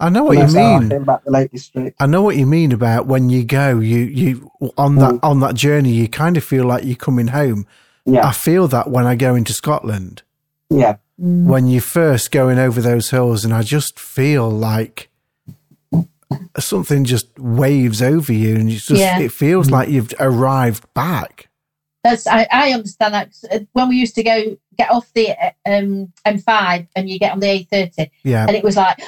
I 0.00 0.08
know 0.08 0.24
what 0.24 0.38
And 0.38 0.48
you 0.48 0.54
that's 0.54 0.56
I 0.56 0.78
mean. 0.80 0.88
feel 0.90 1.02
about 1.02 1.22
Lake 1.26 1.50
District. 1.52 1.96
I 2.00 2.06
know 2.06 2.22
what 2.22 2.36
you 2.36 2.46
mean 2.46 2.72
about 2.72 3.06
when 3.06 3.28
you 3.30 3.44
go, 3.44 3.78
you 3.80 3.98
you 3.98 4.50
on 4.78 4.96
that 4.96 5.12
Mm. 5.14 5.20
on 5.22 5.40
that 5.40 5.54
journey, 5.54 5.90
you 5.92 6.08
kind 6.08 6.36
of 6.36 6.44
feel 6.44 6.64
like 6.64 6.84
you're 6.84 6.96
coming 6.96 7.28
home. 7.28 7.66
Yeah. 8.06 8.26
I 8.26 8.32
feel 8.32 8.66
that 8.68 8.90
when 8.90 9.06
I 9.06 9.14
go 9.14 9.34
into 9.34 9.52
Scotland, 9.52 10.22
yeah, 10.70 10.96
Mm. 11.22 11.44
when 11.44 11.66
you 11.66 11.80
first 11.80 12.30
going 12.30 12.58
over 12.58 12.80
those 12.80 13.10
hills, 13.10 13.44
and 13.44 13.52
I 13.52 13.62
just 13.62 14.00
feel 14.00 14.48
like 14.50 15.10
something 16.58 17.04
just 17.04 17.26
waves 17.38 18.00
over 18.02 18.32
you, 18.32 18.54
and 18.56 18.70
it's 18.70 18.86
just 18.86 19.00
Yeah. 19.00 19.18
it 19.18 19.32
feels 19.32 19.70
like 19.70 19.88
you've 19.88 20.14
arrived 20.20 20.84
back. 20.94 21.48
That's 22.04 22.26
I, 22.26 22.46
I 22.50 22.72
understand 22.72 23.12
that 23.14 23.26
'cause, 23.26 23.44
uh, 23.52 23.58
when 23.72 23.88
we 23.90 23.96
used 23.96 24.14
to 24.14 24.22
go 24.22 24.56
get 24.78 24.90
off 24.90 25.12
the 25.12 25.30
uh, 25.32 25.50
um, 25.66 26.10
M5 26.24 26.86
and 26.96 27.10
you 27.10 27.18
get 27.18 27.32
on 27.32 27.40
the 27.40 27.46
A30 27.48 28.10
Yeah, 28.24 28.46
and 28.46 28.56
it 28.56 28.64
was 28.64 28.76
like 28.76 28.98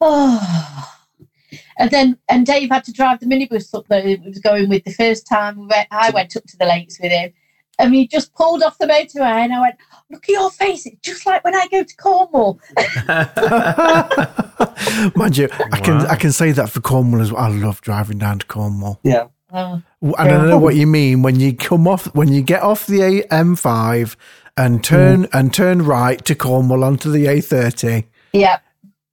oh 0.00 0.92
and 1.78 1.90
then 1.90 2.18
and 2.28 2.46
Dave 2.46 2.70
had 2.70 2.84
to 2.84 2.92
drive 2.92 3.20
the 3.20 3.26
minibus 3.26 3.74
up 3.74 3.86
that 3.88 4.04
he 4.04 4.16
was 4.16 4.38
going 4.38 4.68
with 4.68 4.84
the 4.84 4.92
first 4.92 5.26
time 5.26 5.68
I 5.90 6.10
went 6.10 6.36
up 6.36 6.44
to 6.44 6.56
the 6.56 6.66
lakes 6.66 6.98
with 7.00 7.12
him 7.12 7.32
and 7.78 7.90
we 7.90 8.06
just 8.06 8.34
pulled 8.34 8.62
off 8.62 8.78
the 8.78 8.86
motorway, 8.86 9.44
and 9.44 9.52
I 9.52 9.60
went, 9.60 9.76
"Look 10.10 10.24
at 10.24 10.30
your 10.30 10.50
face! 10.50 10.86
It's 10.86 11.00
just 11.02 11.26
like 11.26 11.44
when 11.44 11.54
I 11.54 11.66
go 11.70 11.82
to 11.82 11.96
Cornwall." 11.96 12.58
Mind 15.16 15.36
you, 15.36 15.48
I 15.72 15.80
can 15.80 15.98
Wow. 15.98 16.06
I 16.08 16.16
can 16.16 16.32
say 16.32 16.52
that 16.52 16.70
for 16.70 16.80
Cornwall 16.80 17.20
as 17.20 17.32
well. 17.32 17.42
I 17.42 17.48
love 17.48 17.80
driving 17.82 18.18
down 18.18 18.38
to 18.38 18.46
Cornwall. 18.46 19.00
Yeah. 19.02 19.26
Oh, 19.52 19.82
And 20.02 20.14
I 20.16 20.46
know 20.46 20.58
what 20.58 20.74
you 20.74 20.86
mean 20.86 21.22
when 21.22 21.38
you 21.38 21.54
come 21.54 21.86
off 21.86 22.12
when 22.14 22.32
you 22.32 22.42
get 22.42 22.62
off 22.62 22.86
the 22.86 23.24
M5 23.30 24.16
and 24.56 24.82
turn 24.82 25.24
mm. 25.24 25.28
and 25.32 25.54
turn 25.54 25.82
right 25.82 26.24
to 26.24 26.34
Cornwall 26.34 26.82
onto 26.82 27.10
the 27.10 27.26
A30. 27.26 28.04
yeah, 28.32 28.58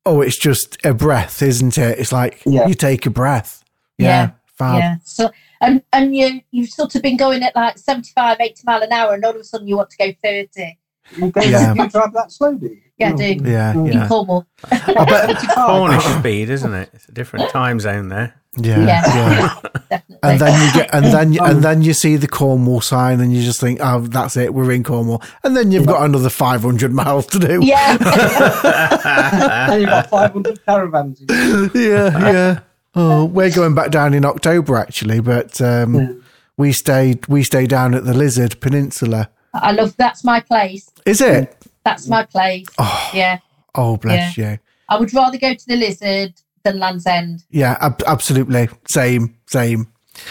Oh, 0.06 0.22
it's 0.22 0.38
just 0.38 0.78
a 0.86 0.94
breath, 0.94 1.42
isn't 1.42 1.78
it? 1.78 2.00
It's 2.00 2.12
like 2.12 2.42
Yeah. 2.46 2.68
you 2.68 2.74
take 2.74 3.06
a 3.06 3.10
breath. 3.10 3.64
Yeah, 3.98 4.08
Yeah. 4.08 4.30
fab. 4.58 4.80
yeah. 4.80 4.96
So, 5.06 5.32
and 5.62 5.82
and 5.94 6.16
you 6.16 6.42
you've 6.52 6.70
sort 6.70 6.96
of 6.96 7.02
been 7.02 7.16
going 7.18 7.42
at 7.44 7.56
like 7.56 7.78
75, 7.78 8.38
80 8.40 8.62
mile 8.66 8.82
an 8.82 8.92
hour, 8.92 9.14
and 9.14 9.24
all 9.24 9.32
of 9.32 9.38
a 9.38 9.44
sudden 9.44 9.68
you 9.68 9.78
want 9.78 9.90
to 9.92 9.98
go 9.98 10.14
thirty. 10.24 10.78
You, 11.18 11.32
go, 11.32 11.42
Yeah. 11.42 11.74
you 11.74 11.90
drive 11.90 12.14
that 12.14 12.32
slow, 12.32 12.54
do 12.56 12.68
you? 12.68 12.78
Yeah, 12.98 13.10
I 13.10 13.14
do. 13.14 13.24
yeah, 13.44 13.74
Mm. 13.74 13.88
In 13.92 13.94
yeah. 14.00 14.08
Cornwall. 14.08 14.46
I 14.72 15.06
bet, 15.06 15.38
Cornish 15.56 16.04
speed, 16.20 16.50
isn't 16.50 16.74
it? 16.74 16.90
It's 16.94 17.08
a 17.10 17.12
different 17.12 17.50
time 17.50 17.80
zone 17.80 18.10
there. 18.10 18.36
Yeah, 18.58 18.86
Yeah. 18.86 19.60
yeah. 19.92 20.00
And 20.24 20.40
then 20.40 20.66
you 20.68 20.74
get, 20.74 20.90
and 20.94 21.06
then, 21.06 21.38
Um, 21.42 21.50
and 21.50 21.64
then 21.64 21.82
you 21.82 21.94
see 21.94 22.16
the 22.16 22.28
Cornwall 22.30 22.80
sign, 22.80 23.20
and 23.20 23.34
you 23.36 23.44
just 23.44 23.60
think, 23.60 23.80
"Oh, 23.82 24.00
that's 24.00 24.38
it, 24.38 24.54
we're 24.54 24.72
in 24.72 24.82
Cornwall." 24.84 25.22
And 25.44 25.56
then 25.58 25.72
you've 25.72 25.86
got 25.86 26.04
another 26.04 26.30
five 26.30 26.62
hundred 26.62 26.94
miles 26.94 27.26
to 27.28 27.40
do. 27.40 27.60
yeah. 27.62 27.98
and 29.70 29.82
you've 29.82 29.90
got 29.90 30.10
500 30.10 30.66
caravans. 30.66 31.20
In. 31.22 31.28
yeah, 31.74 32.32
yeah. 32.32 32.60
Oh, 32.96 33.26
we're 33.26 33.50
going 33.52 33.76
back 33.76 33.92
down 33.92 34.14
in 34.14 34.24
October 34.24 34.78
actually, 34.78 35.20
but 35.20 35.60
um, 35.62 35.96
Yeah. 35.96 36.12
we 36.58 36.72
stayed 36.72 37.28
we 37.28 37.44
stayed 37.44 37.70
down 37.70 37.94
at 37.96 38.06
the 38.06 38.14
Lizard 38.14 38.60
Peninsula. 38.62 39.30
I 39.54 39.72
love 39.72 39.96
that's 39.98 40.24
my 40.24 40.40
place. 40.40 40.90
Is 41.06 41.20
it? 41.22 41.56
That's 41.84 42.08
my 42.08 42.24
place. 42.24 42.68
Oh, 42.78 43.12
Yeah. 43.14 43.40
oh 43.76 43.98
bless 43.98 44.38
you. 44.38 44.58
I 44.90 45.00
would 45.00 45.14
rather 45.14 45.38
go 45.38 45.54
to 45.54 45.68
the 45.68 45.76
lizard 45.76 46.34
than 46.64 46.80
Land's 46.80 47.06
End. 47.06 47.44
Yeah, 47.50 47.78
ab- 47.82 48.02
absolutely. 48.08 48.70
Same, 48.90 49.36
same. 49.48 49.88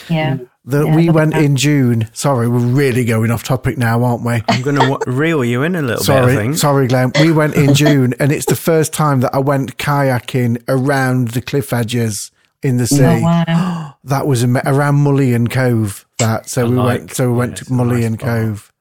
Yeah. 0.09 0.39
The, 0.65 0.87
Yeah, 0.87 0.95
we 0.97 1.11
went 1.11 1.33
that. 1.35 1.43
in 1.43 1.57
June. 1.57 2.09
Sorry, 2.13 2.49
we're 2.49 2.59
really 2.59 3.05
going 3.05 3.31
off 3.31 3.43
topic 3.43 3.77
now, 3.79 4.03
aren't 4.05 4.25
we? 4.25 4.43
I'm 4.49 4.63
going 4.63 4.77
to 4.77 4.89
w- 4.89 4.99
reel 5.19 5.45
you 5.45 5.63
in 5.65 5.75
a 5.75 5.83
little 5.83 5.97
bit, 6.05 6.11
I 6.11 6.21
Sorry, 6.21 6.37
think. 6.37 6.57
sorry, 6.57 6.87
Glenn. 6.87 7.13
We 7.21 7.33
went 7.33 7.55
in 7.55 7.75
June, 7.75 8.15
and 8.21 8.31
it's 8.33 8.47
the 8.47 8.57
first 8.57 8.93
time 8.93 9.21
that 9.21 9.35
I 9.35 9.39
went 9.39 9.77
kayaking 9.77 10.63
around 10.69 11.29
the 11.29 11.43
cliff 11.43 11.73
edges 11.73 12.31
in 12.63 12.77
the 12.77 12.87
sea. 12.87 13.03
Oh 13.05 13.21
wow. 13.23 13.95
That 14.05 14.27
was 14.27 14.43
ama- 14.43 14.63
around 14.65 14.97
Mullion 14.97 15.47
Cove. 15.49 16.07
That 16.19 16.49
so 16.49 16.67
I 16.67 16.69
we 16.69 16.75
like- 16.77 16.87
went. 17.01 17.15
So 17.15 17.31
we 17.31 17.37
went 17.39 17.53
yeah, 17.53 17.57
to 17.57 17.63
a 17.63 17.77
nice 17.77 17.87
Mullion. 17.87 18.17
Cove. 18.17 18.73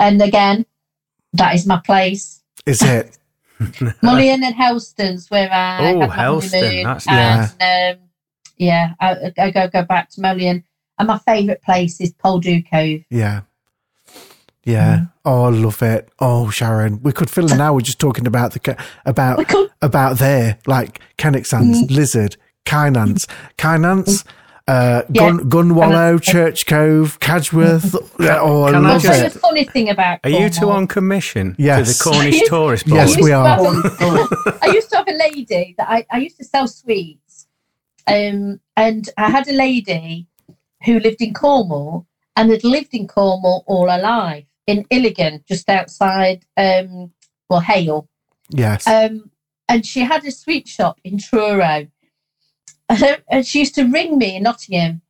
and 0.00 0.22
again, 0.22 0.64
that 1.34 1.54
is 1.54 1.66
my 1.66 1.78
place. 1.84 2.40
Is 2.66 2.80
it? 2.82 3.16
Mullion 4.02 4.44
and 4.44 4.54
Helston's 4.54 5.30
where 5.30 5.50
I 5.52 5.92
Oh, 5.94 6.08
Helston, 6.08 6.84
that's 6.84 7.06
and, 7.08 7.98
um, 7.98 8.08
yeah, 8.56 8.94
I, 9.00 9.32
I 9.38 9.50
go 9.50 9.68
go 9.68 9.82
back 9.84 10.10
to 10.10 10.20
Mullion. 10.20 10.64
And 10.98 11.08
my 11.08 11.18
favourite 11.18 11.62
place 11.62 12.00
is 12.00 12.12
Poldhu 12.14 12.64
Cove. 12.70 13.02
Yeah. 13.10 13.42
Yeah. 14.64 14.96
Mm. 14.98 15.12
Oh, 15.24 15.42
I 15.44 15.48
love 15.50 15.82
it. 15.82 16.08
Oh, 16.18 16.50
Sharon, 16.50 17.02
we 17.02 17.12
could 17.12 17.30
fill 17.30 17.52
an 17.52 17.60
hour 17.60 17.80
just 17.80 17.98
talking 17.98 18.26
about 18.26 18.52
the 18.52 18.76
about 19.04 19.44
about 19.82 20.18
there, 20.18 20.58
like 20.66 21.00
Kennack 21.18 21.46
Sands, 21.46 21.82
Mm. 21.82 21.90
Lizard, 21.94 22.36
Kynance, 22.64 23.28
Kynance, 23.58 24.24
uh, 24.68 25.02
Yeah. 25.10 25.20
Gun, 25.20 25.50
Gunwalloe, 25.50 26.14
Yeah. 26.26 26.32
Church 26.32 26.66
Cove, 26.66 27.18
Cadgwith. 27.20 27.94
Yeah, 28.20 28.40
oh, 28.40 28.66
can 28.66 28.74
I 28.74 28.78
I'll 28.78 28.82
love 28.94 29.02
tell 29.02 29.18
you 29.20 29.26
a 29.26 29.30
funny 29.30 29.64
thing 29.64 29.90
about 29.90 30.20
Are 30.24 30.30
you 30.30 30.48
two 30.50 30.70
on 30.70 30.86
commission 30.86 31.54
Yes. 31.58 31.98
to 31.98 32.04
the 32.04 32.10
Cornish 32.10 32.34
Yes. 32.40 32.48
Tourist 32.48 32.86
Yes, 32.86 33.16
we 33.20 33.32
are. 33.32 33.46
have- 33.46 34.58
I 34.62 34.66
used 34.72 34.90
to 34.90 34.96
have 34.98 35.08
a 35.08 35.12
lady 35.12 35.74
that 35.78 35.88
I, 35.88 36.04
I 36.10 36.18
used 36.18 36.36
to 36.38 36.44
sell 36.44 36.66
sweets. 36.66 37.46
Um, 38.08 38.60
and 38.76 39.08
I 39.18 39.30
had 39.30 39.48
a 39.48 39.52
lady 39.52 40.26
who 40.84 41.00
lived 41.00 41.20
in 41.20 41.34
Cornwall 41.34 42.06
and 42.36 42.50
had 42.50 42.62
lived 42.64 42.94
in 42.94 43.06
Cornwall 43.08 43.64
all 43.66 43.88
her 43.90 43.98
life 44.00 44.44
in 44.66 44.84
Illogan, 44.90 45.44
just 45.46 45.68
outside, 45.68 46.44
um, 46.56 47.12
well, 47.48 47.60
Hayle. 47.60 48.08
Yes. 48.50 48.86
Um, 48.86 49.30
and 49.68 49.84
she 49.84 50.00
had 50.00 50.24
a 50.24 50.30
sweet 50.30 50.68
shop 50.68 51.00
in 51.04 51.18
Truro. 51.18 51.86
and 53.28 53.46
she 53.46 53.60
used 53.60 53.74
to 53.76 53.84
ring 53.84 54.18
me 54.18 54.36
in 54.36 54.42
Nottingham. 54.44 55.02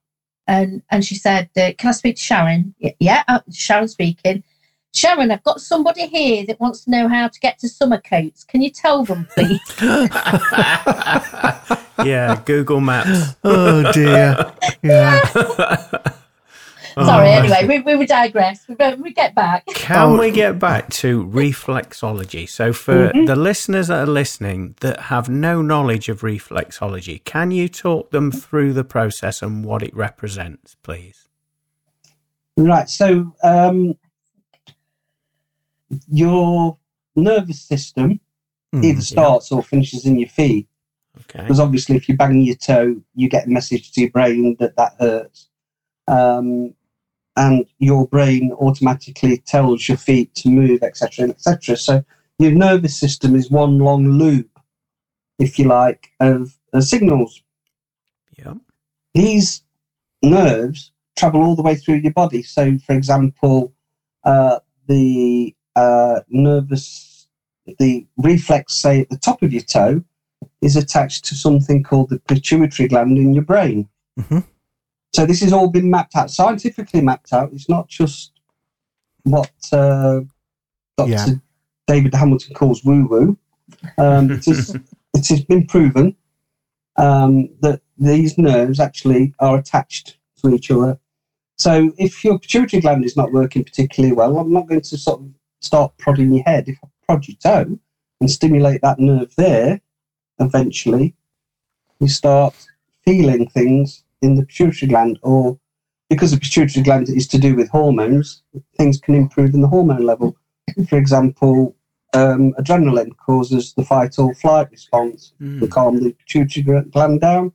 And, 0.49 0.83
and 0.91 1.05
she 1.05 1.17
said, 1.17 1.51
uh, 1.57 1.73
Can 1.77 1.89
I 1.89 1.93
speak 1.93 2.17
to 2.17 2.23
Sharon? 2.23 2.75
Y- 2.81 2.95
Yeah, 3.01 3.25
uh, 3.29 3.41
Sharon 3.53 3.89
speaking. 3.89 4.45
Sharon, 4.95 5.31
I've 5.31 5.43
got 5.43 5.61
somebody 5.61 6.07
here 6.07 6.47
that 6.47 6.59
wants 6.61 6.85
to 6.85 6.91
know 6.91 7.09
how 7.09 7.29
to 7.29 7.41
get 7.41 7.59
to 7.59 7.67
Somercotes. 7.67 8.47
Can 8.47 8.63
you 8.63 8.71
tell 8.71 9.05
them, 9.05 9.27
please? 9.35 9.61
yeah, 12.05 12.41
Google 12.47 12.81
Maps. 12.81 13.35
oh 13.45 13.93
dear. 13.93 14.53
Yeah. 14.83 15.21
Sorry, 16.99 17.29
Oh, 17.29 17.33
anyway, 17.33 17.67
we, 17.67 17.81
we 17.81 17.95
would 17.97 18.09
digress. 18.09 18.67
We, 18.69 18.75
we 18.95 19.13
get 19.13 19.35
back. 19.35 19.67
Can 19.75 19.97
Oh. 20.15 20.19
we 20.19 20.31
get 20.31 20.59
back 20.59 20.89
to 21.03 21.27
reflexology? 21.27 22.49
So, 22.49 22.73
for 22.73 23.09
Mm-hmm. 23.09 23.27
the 23.27 23.37
listeners 23.37 23.89
that 23.89 24.01
are 24.09 24.11
listening 24.11 24.77
that 24.81 24.99
have 25.01 25.29
no 25.29 25.61
knowledge 25.61 26.09
of 26.09 26.23
reflexology, 26.23 27.23
can 27.25 27.51
you 27.51 27.69
talk 27.69 28.13
them 28.13 28.33
through 28.33 28.73
the 28.73 28.85
process 28.85 29.43
and 29.43 29.63
what 29.65 29.83
it 29.83 29.95
represents, 29.95 30.75
please? 30.83 31.29
Right. 32.57 32.89
So 32.89 33.35
um, 33.45 33.95
your 36.09 36.79
nervous 37.15 37.61
system 37.63 38.21
Mm. 38.75 38.85
either 38.85 39.01
starts 39.01 39.53
or 39.53 39.63
finishes 39.63 40.07
in 40.07 40.19
your 40.19 40.29
feet. 40.29 40.67
Okay. 41.21 41.39
Because 41.41 41.61
obviously, 41.61 41.95
if 41.97 42.09
you 42.09 42.17
bang 42.17 42.41
your 42.41 42.57
toe, 42.57 43.01
you 43.15 43.29
get 43.29 43.47
a 43.47 43.49
message 43.49 43.93
to 43.93 44.01
your 44.01 44.11
brain 44.11 44.57
that 44.59 44.75
that 44.77 44.95
hurts. 44.99 45.49
Um, 46.09 46.75
and 47.37 47.67
your 47.79 48.07
brain 48.07 48.53
automatically 48.61 49.39
tells 49.39 49.89
your 49.89 49.99
feet 49.99 50.35
to 50.37 50.49
move, 50.49 50.83
etc., 50.83 51.29
etc. 51.29 51.77
So 51.77 52.05
your 52.39 52.53
nervous 52.53 52.99
system 52.99 53.35
is 53.35 53.51
one 53.51 53.79
long 53.79 54.09
loop, 54.11 54.49
if 55.39 55.59
you 55.59 55.67
like, 55.67 56.09
of, 56.21 56.57
of 56.73 56.85
signals. 56.85 57.43
Yeah. 58.39 58.55
These 59.15 59.63
nerves 60.23 60.93
travel 61.17 61.43
all 61.43 61.57
the 61.57 61.63
way 61.63 61.75
through 61.75 61.97
your 61.97 62.13
body. 62.13 62.43
So, 62.43 62.79
for 62.79 62.95
example, 62.95 63.73
uh, 64.25 64.61
the 64.87 65.55
uh, 65.75 66.21
nervous, 66.29 67.29
the 67.79 68.07
reflex, 68.19 68.75
say 68.75 69.01
at 69.01 69.11
the 69.11 69.19
top 69.19 69.43
of 69.43 69.53
your 69.53 69.63
toe, 69.63 70.03
is 70.63 70.77
attached 70.77 71.25
to 71.27 71.35
something 71.35 71.83
called 71.83 72.11
the 72.11 72.19
pituitary 72.21 72.89
gland 72.89 73.19
in 73.19 73.35
your 73.35 73.45
brain. 73.45 73.89
Mhm. 74.19 74.45
So 75.15 75.25
this 75.25 75.41
has 75.41 75.53
all 75.53 75.71
been 75.71 75.91
mapped 75.91 76.17
out, 76.17 76.31
scientifically 76.31 77.01
mapped 77.01 77.33
out. 77.33 77.53
It's 77.53 77.69
not 77.69 77.89
just 77.89 78.33
what 79.25 79.51
uh, 79.73 80.21
Dr. 80.97 81.11
Yeah. 81.11 81.27
David 81.87 82.15
Hamilton 82.15 82.55
calls 82.55 82.85
woo-woo. 82.85 83.39
Um, 83.99 84.31
it, 84.31 84.47
is, 84.47 84.75
it 85.15 85.27
has 85.29 85.45
been 85.45 85.67
proven 85.67 86.17
um, 86.97 87.49
that 87.61 87.81
these 87.99 88.37
nerves 88.39 88.81
actually 88.81 89.35
are 89.39 89.59
attached 89.59 90.19
to 90.43 90.55
each 90.55 90.71
other. 90.71 90.99
So 91.59 91.93
if 91.97 92.23
your 92.25 92.39
pituitary 92.39 92.81
gland 92.83 93.05
is 93.05 93.17
not 93.17 93.33
working 93.33 93.65
particularly 93.65 94.15
well, 94.15 94.39
I'm 94.39 94.53
not 94.53 94.69
going 94.69 94.83
to 94.83 94.99
sort 94.99 95.21
of 95.21 95.29
start 95.61 95.97
prodding 95.99 96.33
your 96.33 96.45
head. 96.45 96.69
If 96.69 96.79
I 96.85 96.89
prod 97.07 97.27
your 97.27 97.37
toe 97.43 97.79
and 98.21 98.31
stimulate 98.31 98.83
that 98.83 98.99
nerve 98.99 99.35
there, 99.37 99.81
eventually 100.39 101.15
you 102.01 102.09
start 102.09 102.55
feeling 103.05 103.49
things 103.49 104.05
in 104.23 104.35
the 104.35 104.45
pituitary 104.45 104.89
gland 104.89 105.19
or 105.23 105.59
because 106.09 106.31
the 106.31 106.39
pituitary 106.39 106.85
gland 106.85 107.09
is 107.09 107.27
to 107.29 107.39
do 107.39 107.57
with 107.57 107.69
hormones, 107.71 108.43
things 108.77 108.99
can 108.99 109.15
improve 109.15 109.55
in 109.55 109.61
the 109.61 109.69
hormone 109.69 110.07
level. 110.07 110.37
For 110.89 110.99
example, 110.99 111.75
um, 112.15 112.53
adrenaline 112.59 113.17
causes 113.17 113.75
the 113.75 113.85
fight 113.85 114.19
or 114.19 114.33
flight 114.35 114.71
response 114.71 115.33
Hmm. 115.39 115.61
to 115.61 115.67
calm 115.67 115.97
the 116.03 116.13
pituitary 116.13 116.83
gland 116.91 117.21
down. 117.21 117.53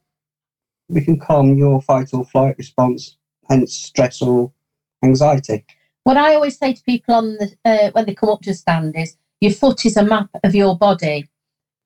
We 0.89 1.01
can 1.01 1.17
calm 1.17 1.55
your 1.57 1.81
fight 1.81 2.13
or 2.13 2.25
flight 2.25 2.55
response, 2.57 3.15
hence 3.49 3.73
stress 3.73 4.21
or 4.21 4.51
anxiety. 5.03 5.63
What 6.03 6.17
I 6.17 6.35
always 6.35 6.57
say 6.57 6.73
to 6.73 6.83
people 6.83 7.15
on 7.15 7.37
the 7.37 7.55
uh, 7.63 7.91
when 7.91 8.05
they 8.05 8.13
come 8.13 8.29
up 8.29 8.41
to 8.41 8.53
stand 8.53 8.95
is 8.97 9.15
your 9.39 9.51
foot 9.53 9.85
is 9.85 9.95
a 9.95 10.03
map 10.03 10.29
of 10.43 10.53
your 10.53 10.77
body, 10.77 11.29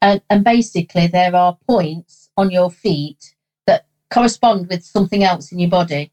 and, 0.01 0.21
and 0.29 0.43
basically 0.43 1.07
there 1.07 1.35
are 1.35 1.55
points 1.67 2.29
on 2.35 2.49
your 2.49 2.71
feet 2.71 3.17
that 3.19 3.34
correspond 4.15 4.67
with 4.69 4.83
something 4.83 5.23
else 5.23 5.51
in 5.51 5.59
your 5.59 5.69
body. 5.69 6.11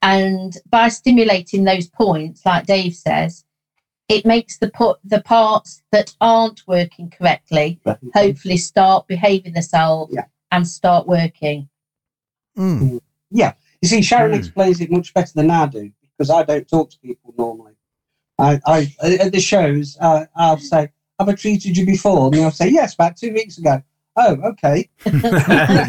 And 0.00 0.56
by 0.70 0.88
stimulating 0.88 1.64
those 1.64 1.88
points, 1.88 2.46
like 2.46 2.66
Dave 2.66 2.94
says, 2.94 3.44
it 4.08 4.24
makes 4.24 4.58
the 4.58 4.70
put 4.70 4.98
the 5.02 5.22
parts 5.22 5.82
that 5.90 6.14
aren't 6.20 6.62
working 6.68 7.10
correctly 7.10 7.80
hopefully 8.14 8.58
start 8.58 9.06
behaving 9.08 9.54
themselves 9.54 10.12
Yeah. 10.14 10.26
and 10.52 10.68
start 10.68 11.06
working. 11.06 11.68
Mm. 12.56 13.00
You 13.30 13.88
see, 13.88 14.02
Sharon 14.02 14.32
Hmm. 14.32 14.38
explains 14.38 14.80
it 14.80 14.90
much 14.90 15.12
better 15.12 15.32
than 15.34 15.50
I 15.50 15.66
do 15.66 15.90
because 16.16 16.30
I 16.30 16.42
don't 16.42 16.68
talk 16.68 16.90
to 16.90 16.98
people 17.00 17.34
normally. 17.36 17.72
I, 18.38 18.60
I 18.66 18.94
at 19.02 19.32
the 19.32 19.40
shows, 19.40 19.96
uh, 20.00 20.26
I'll 20.34 20.58
say, 20.58 20.90
"Have 21.18 21.28
I 21.28 21.34
treated 21.34 21.76
you 21.76 21.84
before?" 21.84 22.26
And 22.26 22.34
they'll 22.34 22.50
say, 22.50 22.68
"Yes, 22.68 22.94
about 22.94 23.16
two 23.16 23.32
weeks 23.32 23.58
ago." 23.58 23.82
Oh, 24.16 24.36
okay. 24.44 24.88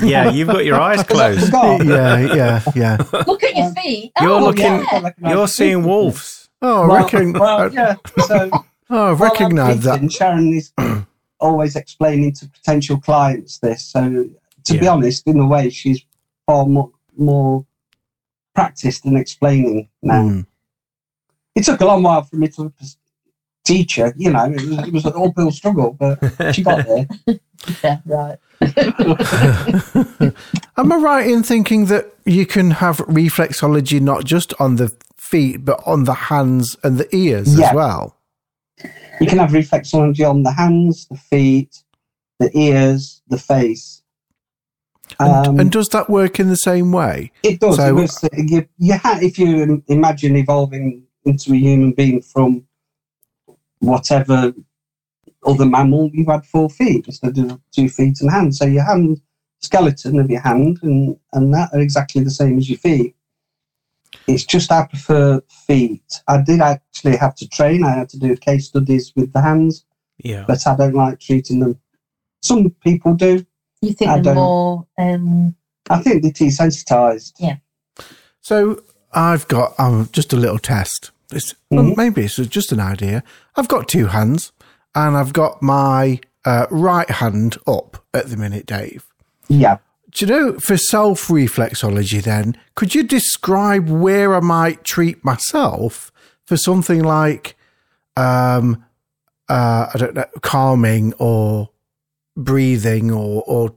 yeah, 0.04 0.32
you've 0.32 0.48
got 0.48 0.66
your 0.66 0.80
eyes 0.80 1.04
closed. 1.08 1.52
Yeah, 1.54 2.18
yeah, 2.34 2.62
yeah. 2.76 2.98
Look 3.28 3.44
at 3.44 3.56
your 3.56 3.72
feet. 3.74 4.12
You're 4.20 4.32
oh, 4.32 4.44
looking- 4.46 4.64
yeah. 4.64 5.12
You're 5.22 5.48
seeing 5.48 5.84
wolves. 5.84 6.50
Oh, 6.62 6.84
I 6.84 6.88
Well, 6.88 7.04
reckon. 7.04 7.34
well, 7.34 7.74
yeah. 7.74 7.96
So 8.26 8.50
oh, 8.54 8.60
I 8.90 8.96
while 8.96 9.10
I'm 9.12 9.22
recognise 9.22 9.84
that. 9.84 10.12
Sharon 10.12 10.54
is 10.54 10.72
always 11.40 11.76
explaining 11.76 12.34
to 12.34 12.48
potential 12.48 13.00
clients 13.00 13.60
this. 13.60 13.86
So, 13.86 14.26
to 14.64 14.78
be 14.80 14.88
honest, 14.88 15.28
in 15.28 15.40
a 15.40 15.46
way, 15.46 15.70
she's 15.70 16.04
far 16.48 16.66
more, 16.66 16.92
more 17.18 17.66
practiced 18.56 19.06
in 19.06 19.16
explaining 19.18 19.90
now. 20.02 20.24
Mm. 20.24 20.46
It 21.56 21.66
took 21.66 21.82
a 21.82 21.86
long 21.86 22.02
while 22.04 22.24
for 22.24 22.38
me 22.38 22.48
to 22.50 22.74
teach 23.66 23.96
her. 23.98 24.14
You 24.18 24.32
know, 24.32 24.46
it 24.46 24.56
was, 24.56 24.88
it 24.88 24.94
was 24.94 25.06
an 25.06 25.14
uphill 25.16 25.52
struggle, 25.52 25.94
but 25.94 26.54
she 26.56 26.64
got 26.64 26.86
there. 26.88 27.08
Yeah, 27.84 27.99
right. 28.06 28.38
Am 30.78 30.91
I 30.91 30.95
right 30.97 31.30
in 31.30 31.43
thinking 31.43 31.86
that 31.86 32.13
you 32.25 32.45
can 32.45 32.71
have 32.71 32.97
reflexology 32.97 33.99
not 34.01 34.23
just 34.25 34.54
on 34.60 34.75
the 34.78 34.95
feet, 35.17 35.63
but 35.65 35.82
on 35.86 36.04
the 36.06 36.13
hands 36.13 36.75
and 36.84 36.97
the 36.97 37.13
ears 37.15 37.58
Yeah. 37.58 37.69
as 37.69 37.75
well? 37.75 38.15
You 39.21 39.28
can 39.28 39.38
have 39.38 39.51
reflexology 39.51 40.28
on 40.30 40.43
the 40.43 40.51
hands, 40.51 41.08
the 41.10 41.17
feet, 41.17 41.84
the 42.39 42.49
ears, 42.58 43.21
the 43.28 43.38
face. 43.38 44.01
And, 45.19 45.47
Um, 45.47 45.60
and 45.60 45.71
does 45.71 45.88
that 45.89 46.10
work 46.10 46.39
in 46.39 46.49
the 46.49 46.56
same 46.58 46.91
way? 46.91 47.32
It 47.43 47.60
does. 47.60 47.78
So- 47.78 47.88
it 47.88 47.91
was, 47.93 48.28
you, 48.36 48.67
you 48.78 48.93
ha- 48.97 49.19
if 49.21 49.38
you 49.39 49.84
imagine 49.88 50.36
evolving 50.36 51.04
into 51.25 51.54
a 51.54 51.58
human 51.58 51.91
being 51.91 52.21
from 52.21 52.65
whatever 53.80 54.54
other 55.46 55.66
mammal, 55.66 56.10
you 56.14 56.26
had 56.26 56.46
four 56.46 56.70
feet 56.70 57.08
instead 57.08 57.38
of 57.38 57.60
two 57.74 57.90
feet 57.90 58.20
and 58.22 58.32
hands. 58.32 58.58
So 58.58 58.66
your 58.66 58.84
hand 58.84 59.22
skeleton 59.62 60.20
of 60.20 60.30
your 60.30 60.42
hand 60.42 60.80
and, 60.84 61.18
and 61.34 61.54
that 61.54 61.70
are 61.74 61.80
exactly 61.80 62.24
the 62.24 62.32
same 62.32 62.58
as 62.58 62.70
your 62.70 62.80
feet. 62.80 63.16
It's 64.28 64.46
just 64.46 64.72
I 64.72 64.86
prefer 64.88 65.42
feet. 65.68 66.22
I 66.28 66.42
did 66.42 66.62
actually 66.62 67.18
have 67.18 67.36
to 67.36 67.48
train. 67.50 67.84
I 67.84 67.92
had 67.92 68.10
to 68.10 68.20
do 68.20 68.36
case 68.36 68.68
studies 68.68 69.12
with 69.16 69.34
the 69.34 69.42
hands, 69.42 69.86
Yeah. 70.24 70.46
but 70.48 70.66
I 70.66 70.76
don't 70.76 70.94
like 70.96 71.20
treating 71.20 71.60
them. 71.60 71.80
Some 72.42 72.70
people 72.84 73.14
do. 73.14 73.46
You 73.82 73.94
think 73.94 74.10
I 74.12 74.16
they're 74.16 74.24
don't- 74.34 74.36
more 74.36 74.88
um, 74.98 75.56
I 75.90 76.02
think 76.02 76.24
they're 76.24 76.32
desensitized. 76.32 77.34
Yeah. 77.40 77.58
So 78.42 78.82
I've 79.14 79.48
got 79.48 79.80
um, 79.80 80.10
just 80.12 80.34
a 80.34 80.38
little 80.38 80.60
test. 80.60 81.12
It's, 81.32 81.54
well, 81.70 81.84
Mhm. 81.86 81.98
maybe 81.98 82.24
it's 82.26 82.36
just 82.36 82.72
an 82.72 82.80
idea. 82.80 83.24
I've 83.56 83.68
got 83.68 83.88
two 83.88 84.08
hands, 84.08 84.52
and 84.96 85.16
I've 85.18 85.34
got 85.34 85.62
my 85.62 86.20
uh, 86.46 86.66
right 86.72 87.10
hand 87.10 87.58
up 87.68 88.04
at 88.14 88.28
the 88.30 88.38
minute, 88.38 88.66
Dave. 88.66 89.06
Yeah. 89.48 89.78
Do 90.12 90.26
you 90.26 90.32
know, 90.32 90.60
for 90.60 90.78
self 90.78 91.28
reflexology, 91.28 92.24
then, 92.24 92.58
could 92.76 92.96
you 92.96 93.04
describe 93.04 93.90
where 93.90 94.34
I 94.34 94.40
might 94.40 94.84
treat 94.86 95.24
myself 95.26 96.12
for 96.46 96.56
something 96.56 97.04
like, 97.04 97.58
um, 98.16 98.86
uh, 99.50 99.88
I 99.94 99.98
don't 99.98 100.16
know, 100.16 100.26
calming 100.42 101.14
or 101.20 101.70
breathing 102.38 103.12
or, 103.12 103.44
or 103.46 103.76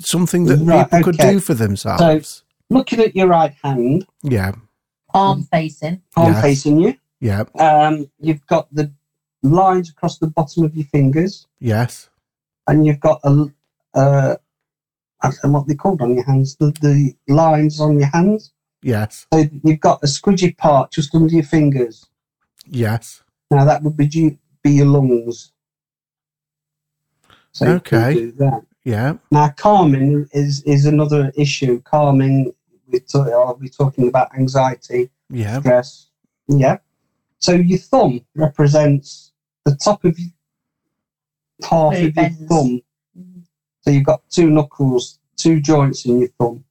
something 0.00 0.44
that 0.46 0.58
Right, 0.58 0.90
people 0.90 1.04
could 1.12 1.18
do 1.18 1.38
for 1.40 1.54
themselves? 1.54 2.28
So, 2.28 2.42
Looking 2.68 2.98
at 2.98 3.14
your 3.14 3.28
right 3.28 3.54
hand, 3.62 4.06
yeah, 4.24 4.52
palm 5.12 5.44
facing. 5.44 6.02
palm 6.16 6.32
Yes. 6.32 6.42
facing 6.42 6.80
you. 6.80 6.96
yeah, 7.20 7.44
Um, 7.60 8.10
you've 8.18 8.44
got 8.48 8.66
the 8.74 8.90
lines 9.50 9.90
across 9.90 10.18
the 10.18 10.26
bottom 10.28 10.64
of 10.64 10.74
your 10.76 10.86
fingers, 10.86 11.46
yes, 11.60 12.08
and 12.66 12.84
you've 12.86 13.00
got 13.00 13.20
a, 13.24 13.46
uh, 13.94 14.36
I 15.22 15.30
don't 15.30 15.44
know 15.44 15.50
what 15.58 15.66
they're 15.66 15.76
called 15.76 16.02
on 16.02 16.14
your 16.14 16.24
hands. 16.24 16.56
The, 16.56 16.70
the 16.80 17.14
lines 17.32 17.80
on 17.80 17.98
your 17.98 18.08
hands. 18.08 18.52
yes, 18.82 19.26
So 19.32 19.44
you've 19.64 19.80
got 19.80 20.02
a 20.02 20.06
squidgy 20.06 20.56
part 20.56 20.92
just 20.92 21.14
under 21.14 21.32
your 21.32 21.44
fingers. 21.44 22.06
yes. 22.66 23.22
Now 23.50 23.64
that 23.64 23.82
would 23.82 23.96
be 23.96 24.06
due, 24.08 24.36
be 24.62 24.72
your 24.72 24.86
lungs. 24.86 25.52
So 27.52 27.66
Okay. 27.66 28.32
Yeah, 28.84 29.14
Now 29.32 29.48
calming 29.56 30.28
is 30.32 30.62
is 30.62 30.84
another 30.86 31.32
issue. 31.36 31.80
Calming, 31.82 32.52
we're, 32.86 33.00
ta- 33.00 33.30
are 33.30 33.54
we 33.54 33.68
talking 33.68 34.06
about 34.08 34.32
anxiety? 34.36 35.10
yeah, 35.30 35.58
stress. 35.60 36.10
Yeah. 36.48 36.78
So 37.40 37.52
your 37.52 37.78
thumb 37.78 38.20
represents 38.36 39.32
the 39.66 39.76
top 39.76 40.04
of 40.04 40.18
your 40.18 40.30
half 41.68 41.92
Where 41.92 42.04
it 42.04 42.08
of 42.08 42.14
your 42.16 42.24
bends. 42.24 42.46
thumb. 42.48 42.80
Mm-hmm. 43.18 43.40
So 43.82 43.90
you've 43.90 44.06
got 44.06 44.22
two 44.30 44.48
knuckles, 44.48 45.18
two 45.36 45.60
joints 45.60 46.06
in 46.06 46.20
your 46.20 46.28
thumb. 46.38 46.64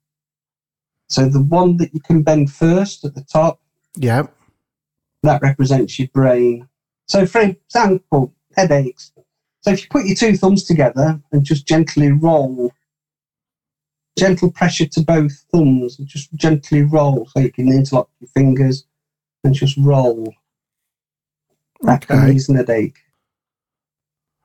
So 1.07 1.29
the 1.29 1.43
one 1.43 1.77
that 1.77 1.93
you 1.93 1.99
can 1.99 2.23
bend 2.23 2.51
first 2.51 3.05
at 3.05 3.13
the 3.13 3.21
top, 3.23 3.59
yeah, 3.95 4.23
that 5.21 5.41
represents 5.41 5.99
your 5.99 6.07
brain. 6.07 6.67
So 7.07 7.25
for 7.27 7.41
example, 7.41 8.33
headaches. 8.55 9.11
So 9.61 9.71
if 9.71 9.83
you 9.83 9.89
put 9.89 10.05
your 10.05 10.15
two 10.15 10.37
thumbs 10.37 10.63
together 10.63 11.19
and 11.31 11.43
just 11.43 11.67
gently 11.67 12.11
roll, 12.11 12.71
gentle 14.17 14.51
pressure 14.51 14.85
to 14.85 15.01
both 15.01 15.45
thumbs, 15.51 15.99
and 15.99 16.07
just 16.07 16.33
gently 16.33 16.83
roll 16.83 17.27
so 17.27 17.39
you 17.39 17.51
can 17.51 17.67
interlock 17.71 18.09
your 18.19 18.29
fingers 18.29 18.85
and 19.43 19.53
just 19.53 19.77
roll. 19.77 20.33
That 21.81 22.07
can 22.07 22.19
Okay. 22.19 22.33
ease 22.33 22.49
an 22.49 22.55
headache. 22.55 22.97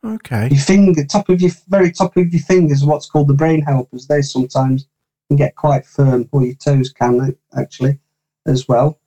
okay, 0.05 0.49
Your 0.51 0.61
finger, 0.61 1.05
top 1.05 1.29
of 1.29 1.41
your 1.41 1.51
very 1.69 1.93
top 1.93 2.17
of 2.17 2.33
your 2.33 2.43
fingers, 2.43 2.85
what's 2.85 3.07
called 3.09 3.29
the 3.29 3.35
brain 3.35 3.61
helpers. 3.63 4.07
They 4.07 4.23
sometimes 4.23 4.87
can 5.29 5.37
get 5.37 5.55
quite 5.57 5.85
firm, 5.87 6.29
or 6.33 6.45
your 6.45 6.55
toes 6.55 6.91
can 6.93 7.37
actually, 7.57 7.99
as 8.47 8.67
well. 8.67 8.99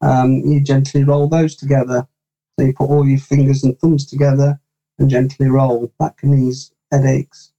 Um, 0.00 0.36
you 0.44 0.60
gently 0.60 1.04
roll 1.04 1.28
those 1.28 1.54
together. 1.56 2.06
So 2.58 2.66
you 2.66 2.72
put 2.72 2.88
all 2.90 3.06
your 3.06 3.18
fingers 3.18 3.62
and 3.62 3.78
thumbs 3.78 4.06
together 4.06 4.58
and 4.98 5.08
gently 5.10 5.48
roll. 5.48 5.92
That 6.00 6.16
can 6.16 6.32
ease 6.34 6.72
headaches. 6.90 7.52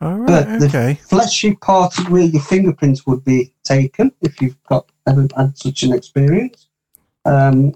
all 0.00 0.24
But 0.26 0.58
the- 0.60 0.66
okay, 0.66 0.94
Fleshy 0.94 1.54
part 1.56 1.98
of 1.98 2.10
where 2.10 2.22
your 2.22 2.42
fingerprints 2.42 3.06
would 3.06 3.24
be 3.24 3.52
taken, 3.64 4.12
if 4.20 4.40
you've 4.42 4.62
got 4.64 4.90
ever 5.06 5.26
had 5.36 5.56
such 5.56 5.82
an 5.84 5.92
experience, 5.92 6.68
um, 7.24 7.74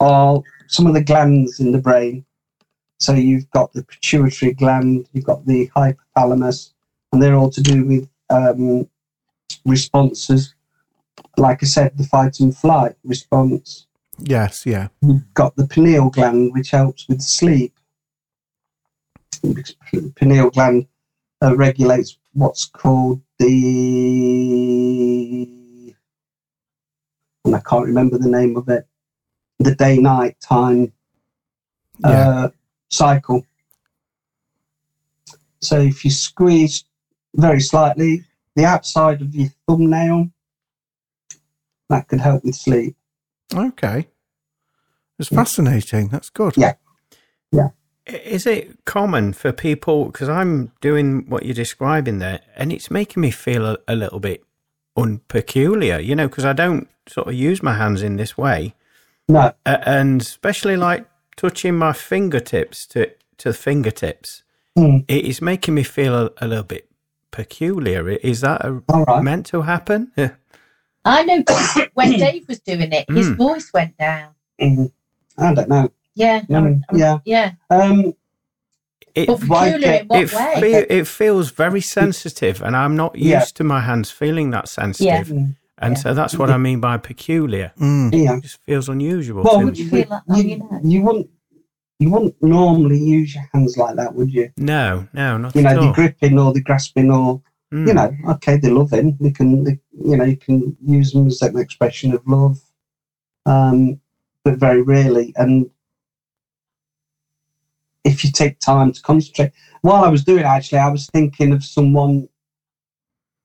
are 0.00 0.42
some 0.68 0.86
of 0.86 0.94
the 0.94 1.02
glands 1.02 1.60
in 1.60 1.72
the 1.72 1.78
brain. 1.78 2.24
So 2.98 3.12
you've 3.12 3.50
got 3.50 3.72
the 3.72 3.82
pituitary 3.82 4.52
gland, 4.54 5.08
you've 5.12 5.24
got 5.24 5.44
the 5.46 5.68
hypothalamus, 5.76 6.72
and 7.12 7.22
they're 7.22 7.34
all 7.34 7.50
to 7.50 7.60
do 7.60 7.84
with 7.84 8.08
um, 8.30 8.88
responses. 9.64 10.54
Like 11.36 11.62
I 11.62 11.66
said, 11.66 11.96
the 11.96 12.04
fight 12.04 12.40
and 12.40 12.56
flight 12.56 12.96
response. 13.04 13.86
yes, 14.18 14.64
yeah, 14.64 14.88
You've 15.02 15.34
got 15.34 15.54
the 15.56 15.66
pineal 15.66 16.08
gland, 16.10 16.52
which 16.54 16.70
helps 16.70 17.06
with 17.08 17.20
sleep. 17.20 17.74
The 19.42 20.12
pineal 20.16 20.50
gland 20.50 20.86
uh, 21.42 21.54
regulates 21.54 22.16
what's 22.32 22.64
called 22.64 23.20
the, 23.38 23.44
and 27.44 27.54
I 27.54 27.60
can't 27.60 27.86
remember 27.86 28.16
the 28.18 28.28
name 28.28 28.56
of 28.56 28.68
it, 28.68 28.86
the 29.58 29.74
day-night 29.74 30.36
time 30.40 30.92
yeah, 32.00 32.28
uh, 32.28 32.48
cycle. 32.90 33.44
So 35.60 35.80
if 35.80 36.04
you 36.04 36.10
squeeze 36.10 36.84
very 37.34 37.60
slightly 37.60 38.24
the 38.54 38.64
outside 38.64 39.22
of 39.22 39.34
your 39.34 39.48
thumbnail, 39.66 40.30
that 41.88 42.08
could 42.08 42.20
help 42.20 42.44
with 42.44 42.54
sleep. 42.54 42.96
okay. 43.54 44.08
It's 45.18 45.28
fascinating. 45.30 46.08
That's 46.08 46.28
good. 46.28 46.56
Yeah. 46.56 46.74
Yeah. 47.50 47.68
Is 48.06 48.46
it 48.46 48.84
common 48.84 49.32
for 49.32 49.50
people? 49.50 50.06
Because 50.06 50.28
I'm 50.28 50.72
doing 50.80 51.28
what 51.28 51.44
you're 51.44 51.54
describing 51.54 52.18
there, 52.18 52.40
and 52.54 52.72
it's 52.72 52.90
making 52.90 53.22
me 53.22 53.30
feel 53.30 53.66
a, 53.66 53.78
a 53.88 53.96
little 53.96 54.20
bit 54.20 54.44
unpeculiar, 54.96 56.04
you 56.04 56.14
know, 56.14 56.28
because 56.28 56.44
I 56.44 56.52
don't 56.52 56.88
sort 57.08 57.28
of 57.28 57.34
use 57.34 57.62
my 57.62 57.74
hands 57.74 58.02
in 58.02 58.16
this 58.16 58.36
way. 58.36 58.74
No, 59.28 59.52
Uh, 59.64 59.78
and 59.84 60.20
especially 60.20 60.76
like 60.76 61.06
touching 61.36 61.76
my 61.76 61.92
fingertips 61.92 62.86
to, 62.88 63.10
to 63.38 63.52
fingertips, 63.52 64.42
Hmm. 64.76 64.98
it 65.08 65.24
is 65.24 65.40
making 65.40 65.74
me 65.74 65.82
feel 65.82 66.14
a, 66.14 66.30
a 66.38 66.46
little 66.46 66.64
bit 66.64 66.88
peculiar. 67.30 68.08
Is 68.10 68.40
that 68.42 68.64
a, 68.64 68.82
all 68.90 69.04
right. 69.04 69.22
meant 69.22 69.46
to 69.46 69.62
happen? 69.62 70.12
Yeah. 70.16 70.30
I 71.04 71.24
noticed 71.24 71.78
when 71.94 72.12
Dave 72.12 72.46
was 72.48 72.60
doing 72.60 72.92
it, 72.92 73.10
his 73.10 73.28
Mm. 73.30 73.36
voice 73.36 73.70
went 73.72 73.96
down. 73.96 74.28
Mhm. 74.60 74.92
I 75.38 75.54
don't 75.54 75.68
know. 75.68 75.90
Yeah, 76.14 76.40
Mm, 76.42 76.54
I'm- 76.54 76.84
I'm- 76.88 76.98
yeah. 76.98 77.18
yeah. 77.24 77.52
Um, 77.70 78.14
It, 79.14 79.28
But 79.28 79.40
peculiar 79.40 79.78
get- 79.78 80.00
in 80.02 80.08
what 80.08 80.20
it, 80.24 80.32
way? 80.34 80.60
fe- 80.60 80.86
it 80.98 81.06
feels 81.06 81.50
very 81.50 81.80
sensitive, 81.80 82.60
and 82.62 82.76
I'm 82.76 82.96
not 82.96 83.16
used 83.16 83.24
Yeah. 83.30 83.44
to 83.54 83.64
my 83.64 83.80
hands 83.80 84.10
feeling 84.10 84.50
that 84.50 84.68
sensitive. 84.68 85.30
Yeah. 85.30 85.46
And 85.78 85.94
Yeah. 85.94 85.98
so 86.02 86.14
that's 86.14 86.38
what 86.38 86.50
I 86.50 86.56
mean 86.56 86.80
by 86.80 86.96
peculiar. 86.96 87.72
Mm. 87.78 88.10
Yeah. 88.12 88.36
It 88.36 88.42
just 88.42 88.62
feels 88.64 88.88
unusual 88.88 89.42
Well, 89.42 89.58
to 89.58 89.64
would 89.66 89.78
you 89.78 89.88
feel 89.88 90.06
that 90.08 90.22
on 90.28 90.48
you, 90.48 90.80
you 90.82 91.02
wouldn't 91.02 91.30
you 91.98 92.10
wouldn't 92.10 92.34
normally 92.42 92.98
use 92.98 93.34
your 93.34 93.48
hands 93.54 93.76
like 93.78 93.96
that, 93.96 94.14
would 94.14 94.30
you? 94.32 94.50
No, 94.58 95.06
no, 95.14 95.38
not 95.38 95.54
You 95.54 95.66
at 95.66 95.74
know, 95.76 95.80
all. 95.80 95.86
the 95.88 95.92
gripping 95.94 96.38
or 96.38 96.52
the 96.52 96.60
grasping 96.62 97.10
or 97.10 97.42
Mm. 97.74 97.88
you 97.88 97.94
know, 97.94 98.16
okay, 98.34 98.56
they're 98.58 98.72
loving. 98.72 99.16
You 99.20 99.32
can, 99.32 99.64
they, 99.64 99.80
you 100.04 100.16
know, 100.16 100.22
you 100.24 100.36
can 100.36 100.76
use 100.84 101.10
them 101.12 101.26
as 101.26 101.42
an 101.42 101.58
expression 101.58 102.12
of 102.14 102.22
love, 102.24 102.60
um, 103.44 104.00
but 104.44 104.54
very 104.54 104.82
rarely. 104.82 105.32
And 105.36 105.68
if 108.04 108.24
you 108.24 108.30
take 108.30 108.60
time 108.60 108.92
to 108.92 109.02
concentrate, 109.02 109.50
while 109.82 110.04
I 110.04 110.08
was 110.08 110.22
doing 110.22 110.40
it, 110.40 110.46
actually, 110.46 110.78
I 110.78 110.88
was 110.88 111.06
thinking 111.08 111.52
of 111.52 111.64
someone. 111.64 112.28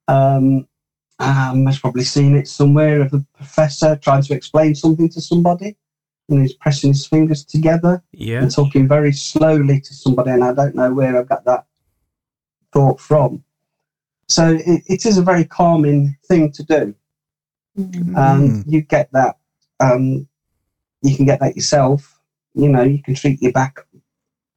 Um, 0.07 0.67
um, 1.21 1.67
I've 1.67 1.79
probably 1.79 2.03
seen 2.03 2.35
it 2.35 2.47
somewhere 2.47 3.01
of 3.01 3.13
a 3.13 3.25
professor 3.35 3.95
trying 3.95 4.23
to 4.23 4.33
explain 4.33 4.75
something 4.75 5.07
to 5.09 5.21
somebody, 5.21 5.75
and 6.29 6.41
he's 6.41 6.53
pressing 6.53 6.89
his 6.91 7.05
fingers 7.05 7.45
together 7.45 8.03
Yeah. 8.13 8.41
and 8.41 8.51
talking 8.51 8.87
very 8.87 9.11
slowly 9.13 9.79
to 9.81 9.93
somebody, 9.93 10.31
and 10.31 10.43
I 10.43 10.53
don't 10.53 10.75
know 10.75 10.93
where 10.93 11.17
I've 11.17 11.29
got 11.29 11.45
that 11.45 11.65
thought 12.73 12.99
from. 12.99 13.43
So 14.27 14.53
it, 14.65 14.83
it 14.87 15.05
is 15.05 15.17
a 15.17 15.21
very 15.21 15.45
calming 15.45 16.17
thing 16.27 16.51
to 16.53 16.63
do, 16.63 16.95
Mm. 17.77 18.17
and 18.17 18.63
you 18.67 18.81
get 18.81 19.09
that. 19.13 19.37
Um, 19.79 20.27
you 21.01 21.15
can 21.15 21.25
get 21.25 21.39
that 21.39 21.55
yourself. 21.55 22.19
You 22.53 22.67
know, 22.67 22.83
you 22.83 23.01
can 23.01 23.15
treat 23.15 23.41
your 23.41 23.53
back 23.53 23.79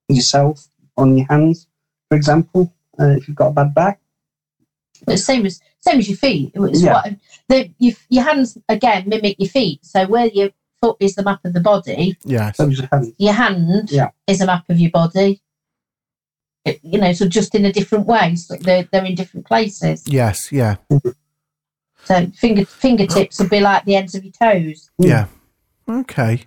yourself 0.08 0.66
on 0.96 1.16
your 1.16 1.26
hands, 1.28 1.68
for 2.08 2.16
example, 2.16 2.74
uh, 2.98 3.10
if 3.16 3.28
you've 3.28 3.36
got 3.36 3.48
a 3.48 3.52
bad 3.52 3.72
back. 3.74 4.00
But 5.06 5.18
same 5.18 5.44
as 5.46 5.60
same 5.80 5.98
as 5.98 6.08
your 6.08 6.16
feet. 6.18 6.52
It 6.54 6.60
was 6.60 6.82
Yeah. 6.82 6.92
what 6.94 7.14
the 7.48 7.70
your, 7.78 7.94
your 8.08 8.24
hands 8.24 8.56
again 8.68 9.04
mimic 9.08 9.36
your 9.38 9.48
feet. 9.48 9.84
So 9.84 10.06
where 10.06 10.26
your 10.26 10.50
foot 10.80 10.96
is 11.00 11.14
the 11.14 11.22
map 11.22 11.40
of 11.44 11.52
the 11.52 11.60
body, 11.60 12.16
Yeah. 12.24 12.52
So 12.52 12.66
your 12.66 12.88
hands. 12.90 13.12
your 13.18 13.32
hand 13.34 13.90
Yeah. 13.90 14.10
is 14.26 14.40
a 14.40 14.46
map 14.46 14.68
of 14.68 14.78
your 14.78 14.90
body. 14.90 15.40
It- 16.64 16.80
you 16.82 16.98
know, 16.98 17.12
so 17.12 17.28
just 17.28 17.54
in 17.54 17.64
a 17.66 17.72
different 17.72 18.06
way. 18.06 18.34
So 18.36 18.56
they're 18.56 18.88
they're 18.90 19.04
in 19.04 19.14
different 19.14 19.46
places. 19.46 20.02
Yes. 20.06 20.50
Yeah. 20.50 20.76
So 22.04 22.26
finger 22.34 22.64
fingertips 22.64 23.38
would 23.38 23.50
be 23.50 23.60
like 23.60 23.84
the 23.84 23.96
ends 23.96 24.14
of 24.14 24.24
your 24.24 24.32
toes. 24.32 24.90
Mm. 25.00 25.08
Yeah. 25.08 25.26
Okay. 25.88 26.44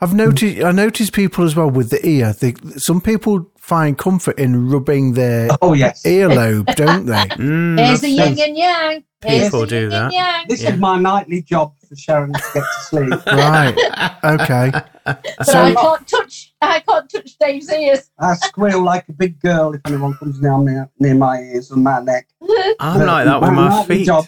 I've 0.00 0.12
noticed. 0.14 0.62
I 0.62 0.72
noticed 0.72 1.12
people 1.12 1.44
as 1.44 1.54
well 1.56 1.70
with 1.70 1.90
the 1.90 2.04
ear. 2.06 2.32
They, 2.32 2.54
some 2.76 3.00
people 3.00 3.50
find 3.68 3.98
comfort 3.98 4.38
in 4.38 4.70
rubbing 4.70 5.12
their 5.12 5.48
Oh 5.60 5.74
yes. 5.74 6.02
earlobe, 6.04 6.74
don't 6.74 7.04
they? 7.06 7.14
Mm, 7.38 7.78
Here's 7.78 8.00
the 8.00 8.08
yin 8.08 8.38
and 8.40 8.56
yang. 8.56 9.04
Here's 9.22 9.44
People 9.44 9.66
do 9.66 9.90
that. 9.90 10.10
yang. 10.12 10.46
This 10.48 10.62
Yeah. 10.62 10.72
is 10.72 10.80
my 10.80 10.98
nightly 10.98 11.42
job 11.42 11.74
for 11.86 11.94
Sharon 11.96 12.32
to 12.32 12.42
get 12.54 12.62
to 12.62 12.80
sleep. 12.88 13.12
Right. 13.26 13.76
Okay. 14.24 14.72
But 15.04 15.26
So- 15.42 15.62
I 15.62 15.74
can't 15.74 16.08
touch. 16.08 16.54
I 16.62 16.80
can't 16.80 17.10
touch 17.10 17.36
Dave's 17.38 17.70
ears. 17.70 18.10
I 18.18 18.34
squeal 18.36 18.82
like 18.82 19.04
a 19.08 19.12
big 19.12 19.38
girl 19.40 19.74
if 19.74 19.82
anyone 19.86 20.14
comes 20.14 20.40
near 20.40 20.56
me, 20.58 20.74
near 20.98 21.14
my 21.14 21.40
ears 21.40 21.70
and 21.70 21.84
my 21.84 22.00
neck. 22.00 22.26
I'm 22.80 23.00
like 23.06 23.26
that 23.26 23.40
with 23.42 23.50
My 23.52 23.68
my 23.68 23.84
feet. 23.84 24.06
job. 24.06 24.24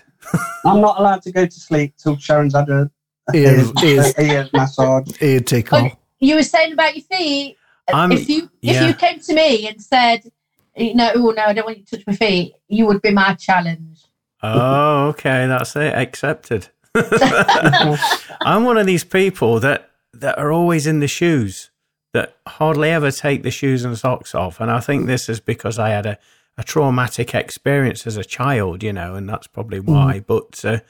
I'm 0.67 0.81
not 0.83 1.01
allowed 1.01 1.23
to 1.23 1.33
go 1.33 1.47
to 1.47 1.61
sleep 1.69 1.95
till 1.97 2.17
Sharon's 2.19 2.55
had 2.55 2.69
a, 2.69 2.91
a 3.33 3.37
Ear- 3.37 3.73
ear, 3.83 4.05
ear 4.19 4.49
massage. 4.53 5.09
Ear 5.23 5.41
tickle. 5.41 5.79
Oh, 5.79 5.91
you 6.19 6.35
were 6.35 6.43
saying 6.43 6.75
about 6.75 6.95
your 6.95 7.05
feet. 7.05 7.57
I'm- 7.89 8.13
if 8.13 8.29
you 8.29 8.51
if 8.63 8.87
you 8.89 8.95
came 8.95 9.21
to 9.21 9.35
me 9.35 9.69
and 9.69 9.81
said, 9.83 10.23
you 10.77 10.95
know, 10.95 11.11
oh 11.15 11.31
no, 11.31 11.43
I 11.45 11.53
don't 11.53 11.67
want 11.67 11.79
you 11.79 11.85
to 11.85 11.97
touch 11.97 12.07
my 12.07 12.15
feet, 12.15 12.55
you 12.69 12.87
would 12.87 13.03
be 13.03 13.11
my 13.11 13.35
challenge. 13.35 14.01
Oh, 14.43 15.09
okay, 15.09 15.47
that's 15.47 15.77
it. 15.77 15.95
Accepted. 15.95 16.69
I'm 16.95 18.65
one 18.65 18.79
of 18.79 18.87
these 18.87 19.05
people 19.05 19.61
that 19.61 19.91
that 20.15 20.39
are 20.39 20.51
always 20.53 20.87
in 20.87 21.01
the 21.01 21.09
shoes 21.09 21.71
that 22.13 22.37
hardly 22.47 22.91
ever 22.91 23.11
take 23.11 23.43
the 23.43 23.51
shoes 23.51 23.85
and 23.85 23.97
socks 23.97 24.35
off, 24.35 24.61
and 24.61 24.71
I 24.71 24.81
think 24.81 25.07
this 25.07 25.29
is 25.29 25.41
because 25.41 25.79
I 25.79 25.91
had 25.91 26.07
a, 26.07 26.19
a 26.59 26.65
traumatic 26.65 27.35
experience 27.35 28.07
as 28.07 28.17
a 28.17 28.25
child, 28.25 28.83
you 28.83 28.93
know, 28.93 29.15
and 29.15 29.29
that's 29.29 29.47
probably 29.47 29.79
why. 29.81 30.21
But 30.27 30.65
uh, 30.65 30.81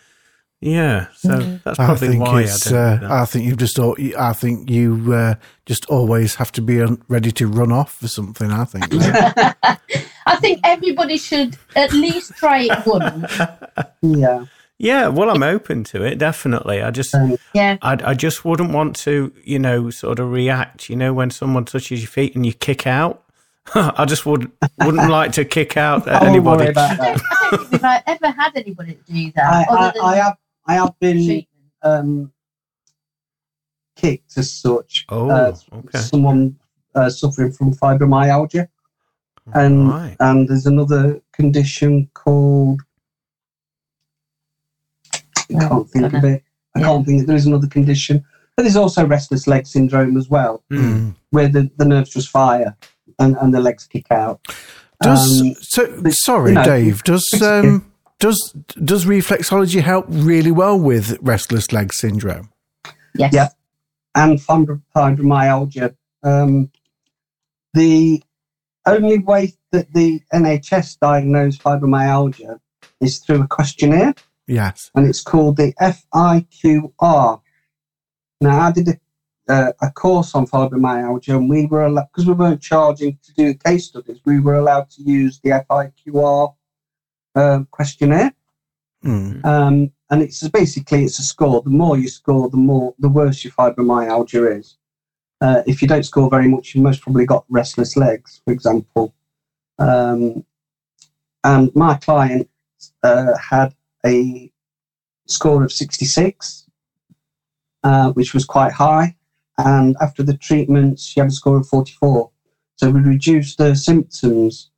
yeah, 0.60 1.06
so 1.16 1.38
that's 1.64 1.78
I 1.78 1.86
probably 1.86 2.08
think 2.08 2.22
why 2.22 2.40
I 2.40 2.42
it's. 2.42 2.68
don't 2.70 2.78
Uh, 2.78 2.96
do. 2.98 3.06
I 3.10 3.24
think 3.24 3.44
you've 3.46 3.56
just. 3.58 3.78
al- 3.78 3.96
I 4.18 4.32
think 4.34 4.68
you 4.70 5.12
uh, 5.14 5.34
just 5.66 5.86
always 5.86 6.34
have 6.36 6.52
to 6.52 6.62
be 6.62 6.82
ready 7.08 7.32
to 7.32 7.46
run 7.46 7.72
off 7.72 7.94
for 7.94 8.08
something. 8.08 8.50
I 8.50 8.64
think. 8.66 8.84
I 10.26 10.36
think 10.36 10.60
everybody 10.64 11.16
should 11.16 11.56
at 11.76 11.92
least 11.92 12.34
try 12.36 12.64
it 12.70 12.86
once. 12.86 13.40
Yeah. 14.02 14.44
yeah, 14.78 15.08
well, 15.08 15.30
I'm 15.30 15.42
open 15.42 15.82
to 15.84 16.04
it. 16.04 16.18
Definitely, 16.18 16.82
I 16.82 16.90
just. 16.90 17.14
Um, 17.14 17.36
Yeah. 17.54 17.78
I, 17.82 17.96
I 18.04 18.14
just 18.14 18.44
wouldn't 18.44 18.70
want 18.72 18.96
to, 18.96 19.32
you 19.42 19.58
know, 19.58 19.90
sort 19.90 20.18
of 20.18 20.30
react. 20.30 20.88
You 20.90 20.96
know, 20.96 21.12
when 21.14 21.30
someone 21.30 21.64
touches 21.64 22.00
your 22.02 22.08
feet 22.08 22.34
and 22.36 22.44
you 22.46 22.52
kick 22.52 22.86
out, 22.86 23.24
I 23.74 24.04
just 24.04 24.24
would 24.26 24.50
wouldn't 24.84 25.10
like 25.10 25.32
to 25.32 25.44
kick 25.44 25.76
out 25.76 26.06
at 26.14 26.22
anybody. 26.22 26.64
worry 26.64 26.76
I 26.76 26.96
don't, 26.96 27.00
I 27.00 27.50
don't 27.50 27.58
think 27.58 27.72
we've 27.72 27.84
uh, 27.84 28.00
ever 28.06 28.30
had 28.30 28.52
anybody 28.56 28.98
do 29.06 29.32
that. 29.36 29.68
I, 29.70 29.74
I, 29.74 29.90
than 29.92 30.02
I 30.02 30.16
have 30.16 30.36
I 30.66 30.74
have 30.74 30.98
been 31.00 31.44
um, 31.82 32.32
kicked 33.96 34.36
as 34.36 34.52
such. 34.52 35.06
Oh, 35.08 35.30
uh, 35.30 35.56
okay. 35.72 35.98
Someone 35.98 36.56
uh, 36.94 37.10
suffering 37.10 37.52
from 37.52 37.72
fibromyalgia, 37.74 38.68
and 39.54 39.88
right. 39.88 40.16
and 40.20 40.48
there's 40.48 40.66
another 40.66 41.20
condition 41.32 42.08
called 42.14 42.80
I 45.14 45.54
Oh, 45.54 45.68
can't 45.68 45.90
think 45.90 46.04
of 46.06 46.12
dunno. 46.12 46.28
it. 46.28 46.44
I 46.76 46.80
Yeah. 46.80 46.86
can't 46.86 47.06
think. 47.06 47.20
that 47.20 47.26
There 47.26 47.36
is 47.36 47.46
another 47.46 47.66
condition, 47.66 48.24
but 48.56 48.62
there's 48.62 48.76
also 48.76 49.04
restless 49.06 49.46
leg 49.48 49.66
syndrome 49.66 50.16
as 50.16 50.28
well, 50.28 50.62
Mm. 50.70 51.16
Where 51.30 51.48
the, 51.48 51.70
the 51.76 51.84
nerves 51.84 52.10
just 52.10 52.28
fire 52.28 52.76
and, 53.18 53.36
and 53.40 53.52
the 53.52 53.60
legs 53.60 53.86
kick 53.86 54.06
out. 54.12 54.40
Does 55.02 55.40
Um, 55.40 55.54
so? 55.60 56.00
but, 56.02 56.12
Sorry, 56.12 56.50
you 56.50 56.54
know, 56.56 56.64
Dave. 56.64 57.02
Does 57.04 57.26
um 57.42 57.89
does 58.20 58.54
does 58.84 59.04
reflexology 59.06 59.82
help 59.82 60.06
really 60.08 60.52
well 60.52 60.78
with 60.78 61.18
restless 61.20 61.72
leg 61.72 61.92
syndrome? 61.92 62.50
Yes. 63.14 63.32
Yeah. 63.34 63.48
and 64.14 64.38
fibromyalgia. 64.40 65.94
Um, 66.22 66.70
the 67.74 68.22
only 68.86 69.18
way 69.18 69.54
that 69.72 69.92
the 69.92 70.20
NHS 70.32 70.98
diagnose 71.00 71.56
fibromyalgia 71.58 72.58
is 73.00 73.18
through 73.18 73.42
a 73.42 73.46
questionnaire, 73.48 74.14
Yes. 74.46 74.90
and 74.94 75.06
it's 75.06 75.22
called 75.22 75.56
the 75.56 75.72
FIQR. 75.80 77.40
Now, 78.40 78.60
I 78.60 78.72
did 78.72 78.88
a, 78.88 79.52
uh, 79.52 79.72
a 79.82 79.90
course 79.90 80.34
on 80.34 80.46
fibromyalgia, 80.46 81.36
and 81.36 81.48
we 81.48 81.66
were 81.66 81.84
allowed 81.86 82.08
because 82.12 82.26
we 82.26 82.32
weren't 82.34 82.60
charging 82.62 83.18
to 83.22 83.32
do 83.34 83.54
case 83.54 83.86
studies. 83.86 84.20
We 84.24 84.40
were 84.40 84.54
allowed 84.56 84.90
to 84.90 85.02
use 85.02 85.40
the 85.42 85.50
FIQR 85.68 86.54
uh, 87.34 87.60
questionnaire. 87.70 88.32
Mm. 89.04 89.44
Um, 89.44 89.92
and 90.10 90.22
it's 90.22 90.46
basically 90.48 91.04
it's 91.04 91.18
a 91.18 91.22
score. 91.22 91.62
The 91.62 91.70
more 91.70 91.96
you 91.96 92.08
score, 92.08 92.48
the 92.50 92.56
more 92.56 92.94
the 92.98 93.08
worse 93.08 93.44
your 93.44 93.52
fibromyalgia 93.52 94.58
is. 94.58 94.76
Uh, 95.40 95.62
if 95.66 95.80
you 95.80 95.88
don't 95.88 96.04
score 96.04 96.28
very 96.28 96.48
much, 96.48 96.74
you've 96.74 96.84
most 96.84 97.00
probably 97.00 97.24
got 97.24 97.44
restless 97.48 97.96
legs, 97.96 98.42
for 98.44 98.52
example. 98.52 99.14
Um, 99.78 100.44
and 101.44 101.74
my 101.74 101.94
client 101.94 102.50
uh, 103.02 103.36
had 103.38 103.74
a 104.04 104.52
score 105.26 105.64
of 105.64 105.72
66, 105.72 106.66
uh, 107.84 108.12
which 108.12 108.34
was 108.34 108.44
quite 108.44 108.72
high. 108.72 109.16
And 109.56 109.96
after 110.00 110.22
the 110.22 110.36
treatment, 110.36 110.98
she 110.98 111.20
had 111.20 111.30
a 111.30 111.32
score 111.32 111.58
of 111.58 111.68
44. 111.68 112.30
So 112.76 112.90
we 112.90 113.00
reduced 113.00 113.58
her 113.58 113.74
symptoms 113.74 114.70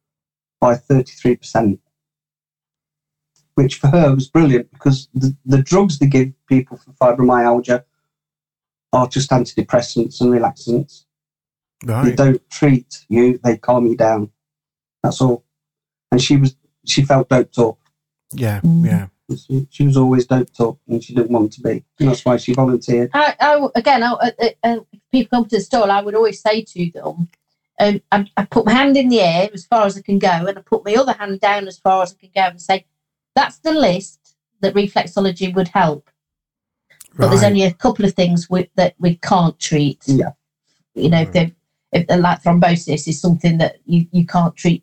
by 0.61 0.75
33% 0.75 1.79
which 3.55 3.77
for 3.77 3.89
her 3.89 4.15
was 4.15 4.29
brilliant 4.29 4.71
because 4.73 5.09
the, 5.15 5.37
the 5.45 5.63
drugs 5.63 5.99
they 5.99 6.07
give 6.07 6.33
people 6.47 6.79
for 6.79 6.93
fibromyalgia 6.93 7.85
are 8.93 9.09
just 9.09 9.31
antidepressants 9.31 10.21
and 10.21 10.31
relaxants. 10.31 11.05
Right. 11.85 12.05
They 12.05 12.15
don't 12.15 12.51
treat 12.51 13.05
you; 13.09 13.39
they 13.43 13.57
calm 13.57 13.87
you 13.87 13.97
down. 13.97 14.31
That's 15.03 15.21
all. 15.21 15.45
And 16.11 16.23
she 16.23 16.37
was 16.37 16.57
she 16.87 17.03
felt 17.03 17.29
doped 17.29 17.59
up. 17.59 17.79
Yeah. 18.33 18.61
Mm. 18.61 18.87
Yeah. 18.87 19.07
She, 19.37 19.67
she 19.71 19.85
was 19.87 19.97
always 19.97 20.27
doped 20.27 20.61
up, 20.61 20.77
and 20.89 21.03
she 21.03 21.15
didn't 21.15 21.31
want 21.31 21.53
to 21.55 21.63
be. 21.63 21.85
And 21.99 22.09
that's 22.09 22.25
why 22.25 22.37
she 22.37 22.53
volunteered. 22.53 23.11
I, 23.15 23.35
I 23.41 23.69
again, 23.75 24.03
I, 24.03 24.13
uh, 24.13 24.31
uh, 24.63 24.79
if 24.93 25.01
people 25.11 25.39
come 25.39 25.49
to 25.49 25.57
the 25.57 25.63
stall, 25.63 25.91
I 25.91 26.03
would 26.03 26.15
always 26.15 26.41
say 26.41 26.63
to 26.63 26.91
them, 26.91 27.29
um, 27.81 28.01
I, 28.11 28.27
I 28.37 28.45
put 28.45 28.67
my 28.67 28.73
hand 28.73 28.97
in 28.97 29.09
the 29.09 29.21
air 29.21 29.49
as 29.53 29.65
far 29.65 29.87
as 29.87 29.97
I 29.97 30.03
can 30.03 30.19
go, 30.19 30.29
and 30.29 30.59
I 30.59 30.63
put 30.63 30.85
my 30.85 30.95
other 30.95 31.15
hand 31.15 31.41
down 31.41 31.67
as 31.67 31.79
far 31.79 32.03
as 32.03 32.13
I 32.13 32.27
can 32.27 32.31
go, 32.35 32.51
and 32.51 32.61
say, 32.61 32.85
"That's 33.35 33.59
the 33.59 33.73
list 33.73 34.37
that 34.61 34.75
reflexology 34.75 35.55
would 35.55 35.69
help." 35.69 36.11
But 37.17 37.29
there's 37.29 37.45
only 37.45 37.65
a 37.65 37.75
couple 37.75 38.05
of 38.05 38.15
things 38.15 38.49
we, 38.49 38.71
that 38.77 38.95
we 38.99 39.17
can't 39.17 39.59
treat. 39.59 40.03
Yeah. 40.07 40.31
You 40.95 41.11
know, 41.11 41.21
if 41.21 41.33
they 41.33 41.55
if 41.93 42.07
they're 42.07 42.19
like 42.19 42.43
thrombosis 42.43 43.07
is 43.07 43.21
something 43.21 43.59
that 43.59 43.77
you, 43.85 44.07
you 44.13 44.27
can't 44.27 44.57
treat 44.57 44.83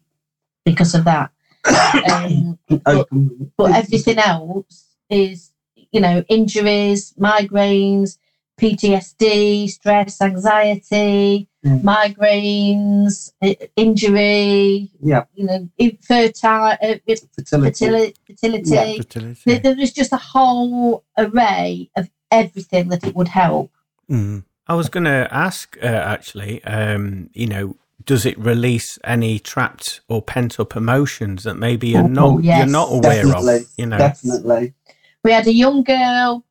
because 0.66 0.96
of 0.96 1.06
that. 1.06 1.32
Um, 2.10 2.58
Open. 2.86 3.52
but 3.58 3.72
everything 3.72 4.20
else 4.20 4.96
is 5.10 5.52
you 5.92 6.02
know, 6.02 6.24
injuries, 6.30 7.14
migraines, 7.20 8.18
PTSD, 8.60 9.70
stress, 9.70 10.22
anxiety, 10.22 11.48
Mm. 11.66 11.82
migraines, 11.84 13.32
injury, 13.76 14.90
Yeah, 15.02 15.24
you 15.36 15.46
know, 15.46 15.68
infertile, 15.78 16.78
uh, 16.82 16.96
fertility. 17.06 17.28
fertility. 17.36 18.14
fertility. 18.28 18.70
Yeah. 18.72 18.96
Fertility. 18.98 19.42
There, 19.46 19.60
there 19.60 19.76
was 19.76 19.92
just 19.92 20.14
a 20.14 20.18
whole 20.18 21.04
array 21.18 21.90
of 21.98 22.10
everything 22.32 22.88
that 22.90 23.04
it 23.06 23.14
would 23.16 23.28
help. 23.28 23.72
Mm. 24.10 24.44
I 24.68 24.74
was 24.76 24.88
going 24.88 25.04
to 25.06 25.28
ask, 25.32 25.78
uh, 25.84 25.88
actually, 25.88 26.64
um, 26.64 27.30
you 27.34 27.48
know, 27.48 27.76
does 28.06 28.26
it 28.26 28.38
release 28.40 28.98
any 29.04 29.38
trapped 29.40 30.00
or 30.08 30.22
pent 30.22 30.60
up 30.62 30.76
emotions 30.78 31.44
that 31.44 31.56
maybe 31.56 31.90
you're 31.90 32.04
Oh, 32.04 32.08
not 32.08 32.44
yes. 32.44 32.58
you're 32.60 32.68
not 32.68 32.90
aware 32.90 33.24
Definitely. 33.24 33.56
of? 33.58 33.68
You 33.78 33.86
know, 33.88 33.98
Definitely. 33.98 34.74
We 35.26 35.32
had 35.34 35.48
a 35.48 35.54
young 35.54 35.84
girl 35.84 36.46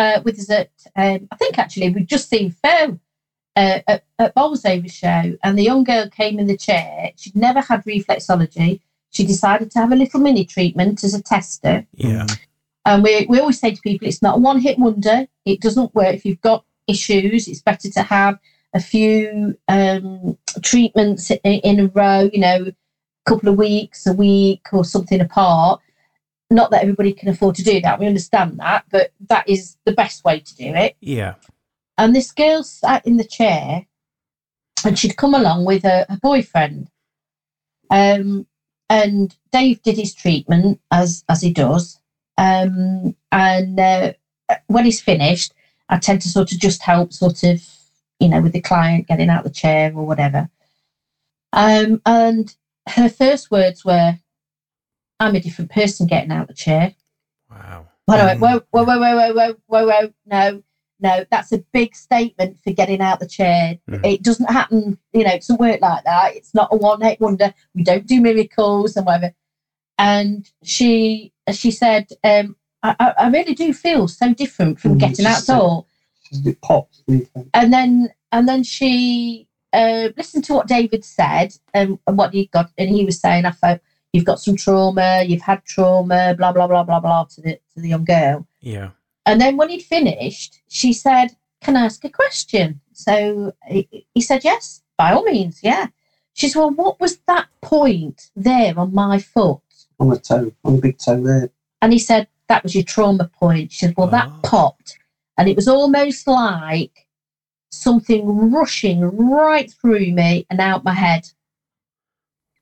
uh, 0.00 0.22
with 0.24 0.38
us 0.38 0.50
at, 0.50 0.70
um, 0.96 1.28
I 1.30 1.36
think 1.36 1.58
actually 1.58 1.90
we'd 1.90 2.08
just 2.08 2.30
seen 2.30 2.52
Phil 2.52 2.98
uh, 3.54 3.80
at, 3.86 4.04
at 4.18 4.34
Bolsover 4.34 4.90
show, 4.90 5.36
and 5.44 5.58
the 5.58 5.62
young 5.62 5.84
girl 5.84 6.08
came 6.08 6.38
in 6.38 6.46
the 6.46 6.56
chair. 6.56 7.10
She'd 7.16 7.36
never 7.36 7.60
had 7.60 7.84
reflexology. 7.84 8.80
She 9.10 9.26
decided 9.26 9.70
to 9.72 9.78
have 9.78 9.92
a 9.92 9.96
little 9.96 10.20
mini 10.20 10.46
treatment 10.46 11.04
as 11.04 11.12
a 11.12 11.22
tester. 11.22 11.86
yeah, 11.94 12.26
And 12.86 13.02
we, 13.02 13.26
we 13.28 13.40
always 13.40 13.60
say 13.60 13.72
to 13.72 13.80
people, 13.82 14.08
it's 14.08 14.22
not 14.22 14.36
a 14.36 14.40
one 14.40 14.60
hit 14.60 14.78
wonder. 14.78 15.26
It 15.44 15.60
doesn't 15.60 15.94
work. 15.94 16.14
If 16.14 16.24
you've 16.24 16.40
got 16.40 16.64
issues, 16.86 17.46
it's 17.46 17.60
better 17.60 17.90
to 17.90 18.02
have 18.02 18.38
a 18.72 18.80
few 18.80 19.58
um, 19.68 20.38
treatments 20.62 21.30
in, 21.30 21.60
in 21.60 21.80
a 21.80 21.86
row, 21.88 22.30
you 22.32 22.40
know, 22.40 22.68
a 22.68 23.30
couple 23.30 23.50
of 23.50 23.58
weeks, 23.58 24.06
a 24.06 24.14
week, 24.14 24.66
or 24.72 24.82
something 24.82 25.20
apart. 25.20 25.82
Not 26.50 26.70
that 26.72 26.82
everybody 26.82 27.12
can 27.12 27.28
afford 27.28 27.54
to 27.56 27.62
do 27.62 27.80
that. 27.80 28.00
We 28.00 28.06
understand 28.06 28.58
that, 28.58 28.84
but 28.90 29.12
that 29.28 29.48
is 29.48 29.76
the 29.84 29.92
best 29.92 30.24
way 30.24 30.40
to 30.40 30.56
do 30.56 30.74
it. 30.74 30.96
yeah, 31.00 31.34
And 31.96 32.14
this 32.14 32.32
girl 32.32 32.62
sat 32.62 33.06
in 33.06 33.16
the 33.16 33.24
chair 33.24 33.86
and 34.84 34.98
she'd 34.98 35.16
come 35.16 35.34
along 35.34 35.64
with 35.64 35.84
her, 35.84 36.06
her 36.08 36.18
boyfriend. 36.20 36.90
Um, 37.90 38.46
and 38.88 39.36
Dave 39.52 39.82
did 39.82 39.96
his 39.96 40.14
treatment 40.14 40.80
as 40.90 41.24
as 41.28 41.40
he 41.40 41.52
does. 41.52 42.00
Um, 42.36 43.14
and 43.30 43.78
uh, 43.78 44.12
when 44.66 44.84
he's 44.84 45.00
finished, 45.00 45.52
I 45.88 45.98
tend 45.98 46.22
to 46.22 46.28
sort 46.28 46.52
of 46.52 46.58
just 46.58 46.82
help, 46.82 47.12
sort 47.12 47.42
of, 47.44 47.62
you 48.18 48.28
know, 48.28 48.40
with 48.40 48.52
the 48.52 48.60
client 48.60 49.06
getting 49.06 49.28
out 49.28 49.44
the 49.44 49.50
chair 49.50 49.92
or 49.94 50.06
whatever. 50.06 50.48
Um, 51.52 52.00
and 52.06 52.54
her 52.88 53.08
first 53.08 53.50
words 53.50 53.84
were, 53.84 54.18
"I'm 55.20 55.34
a 55.36 55.40
different 55.40 55.70
person 55.70 56.06
getting 56.06 56.32
out 56.32 56.42
of 56.42 56.48
the 56.48 56.54
chair." 56.54 56.94
wow, 57.50 57.86
And 58.08 58.20
I 58.20 58.24
went, 58.26 58.40
whoa, 58.40 58.60
whoa, 58.70 58.84
whoa, 58.84 58.98
whoa, 58.98 59.16
whoa, 59.16 59.32
whoa, 59.34 59.56
whoa, 59.66 59.86
whoa, 59.86 60.12
no, 60.26 60.62
no, 61.00 61.24
that's 61.30 61.52
a 61.52 61.58
big 61.72 61.94
statement 61.96 62.58
for 62.62 62.72
getting 62.72 63.00
out 63.00 63.18
the 63.20 63.26
chair. 63.26 63.78
Mhm. 63.88 64.04
It 64.06 64.22
doesn't 64.22 64.50
happen, 64.50 64.98
you 65.12 65.24
know, 65.24 65.30
it 65.32 65.40
doesn't 65.40 65.58
work 65.60 65.80
like 65.80 66.04
that. 66.04 66.36
It's 66.36 66.54
not 66.54 66.68
a 66.72 66.76
one 66.76 67.00
hit 67.00 67.20
wonder. 67.20 67.52
We 67.74 67.82
don't 67.82 68.06
do 68.06 68.20
miracles 68.20 68.96
and 68.96 69.04
whatever. 69.06 69.32
And 69.98 70.48
she 70.62 71.32
she 71.52 71.70
said, 71.70 72.06
um, 72.24 72.56
I, 72.82 72.94
I 73.00 73.14
I 73.18 73.28
really 73.30 73.54
do 73.54 73.72
feel 73.72 74.06
so 74.08 74.32
different 74.32 74.78
from 74.80 74.94
Mm, 74.96 75.00
getting 75.00 75.26
out 75.26 75.42
said- 75.42 75.56
door. 75.56 75.86
It 76.32 76.60
pops. 76.62 77.02
And 77.54 77.72
then 77.72 78.10
and 78.32 78.48
then 78.48 78.62
she 78.62 79.48
uh, 79.72 80.08
listened 80.16 80.44
to 80.44 80.54
what 80.54 80.68
David 80.68 81.04
said 81.04 81.52
and, 81.74 81.98
and 82.06 82.16
what 82.16 82.32
he 82.32 82.46
got, 82.46 82.70
and 82.78 82.88
he 82.88 83.04
was 83.04 83.20
saying, 83.20 83.44
I 83.44 83.50
felt 83.50 83.80
you've 84.12 84.24
got 84.24 84.40
some 84.40 84.56
trauma, 84.56 85.22
you've 85.26 85.42
had 85.42 85.64
trauma, 85.64 86.34
blah 86.36 86.52
blah 86.52 86.66
blah 86.66 86.82
blah 86.84 87.00
blah 87.00 87.24
to 87.24 87.40
the 87.40 87.54
to 87.74 87.80
the 87.80 87.88
young 87.88 88.04
girl. 88.04 88.46
yeah, 88.60 88.90
And 89.26 89.40
then 89.40 89.56
when 89.56 89.68
he'd 89.70 89.82
finished, 89.82 90.60
she 90.68 90.92
said, 90.92 91.28
Can 91.60 91.76
I 91.76 91.84
ask 91.86 92.04
a 92.04 92.08
question? 92.10 92.80
So 92.92 93.52
he, 93.66 94.06
he 94.14 94.20
said, 94.20 94.44
Yes, 94.44 94.82
by 94.98 95.12
all 95.12 95.22
means, 95.24 95.60
yeah. 95.62 95.86
She 96.34 96.48
said, 96.48 96.58
Well, 96.60 96.70
what 96.70 97.00
was 97.00 97.18
that 97.26 97.48
point 97.62 98.30
there 98.36 98.78
on 98.78 98.94
my 98.94 99.18
foot? 99.18 99.60
On 99.98 100.08
the 100.08 100.18
toe, 100.18 100.52
on 100.64 100.76
the 100.76 100.82
big 100.82 100.98
toe 100.98 101.22
there. 101.22 101.50
And 101.82 101.92
he 101.92 101.98
said, 101.98 102.26
That 102.48 102.62
was 102.62 102.74
your 102.74 102.84
trauma 102.84 103.30
point. 103.38 103.72
She 103.72 103.86
said, 103.86 103.94
Well, 103.96 104.08
that 104.08 104.28
Oh. 104.28 104.40
popped. 104.42 104.98
And 105.38 105.48
it 105.48 105.56
was 105.56 105.68
almost 105.68 106.26
like 106.26 107.06
something 107.70 108.50
rushing 108.50 109.00
right 109.00 109.70
through 109.80 110.10
me 110.12 110.44
and 110.50 110.60
out 110.60 110.84
my 110.84 110.92
head. 110.92 111.28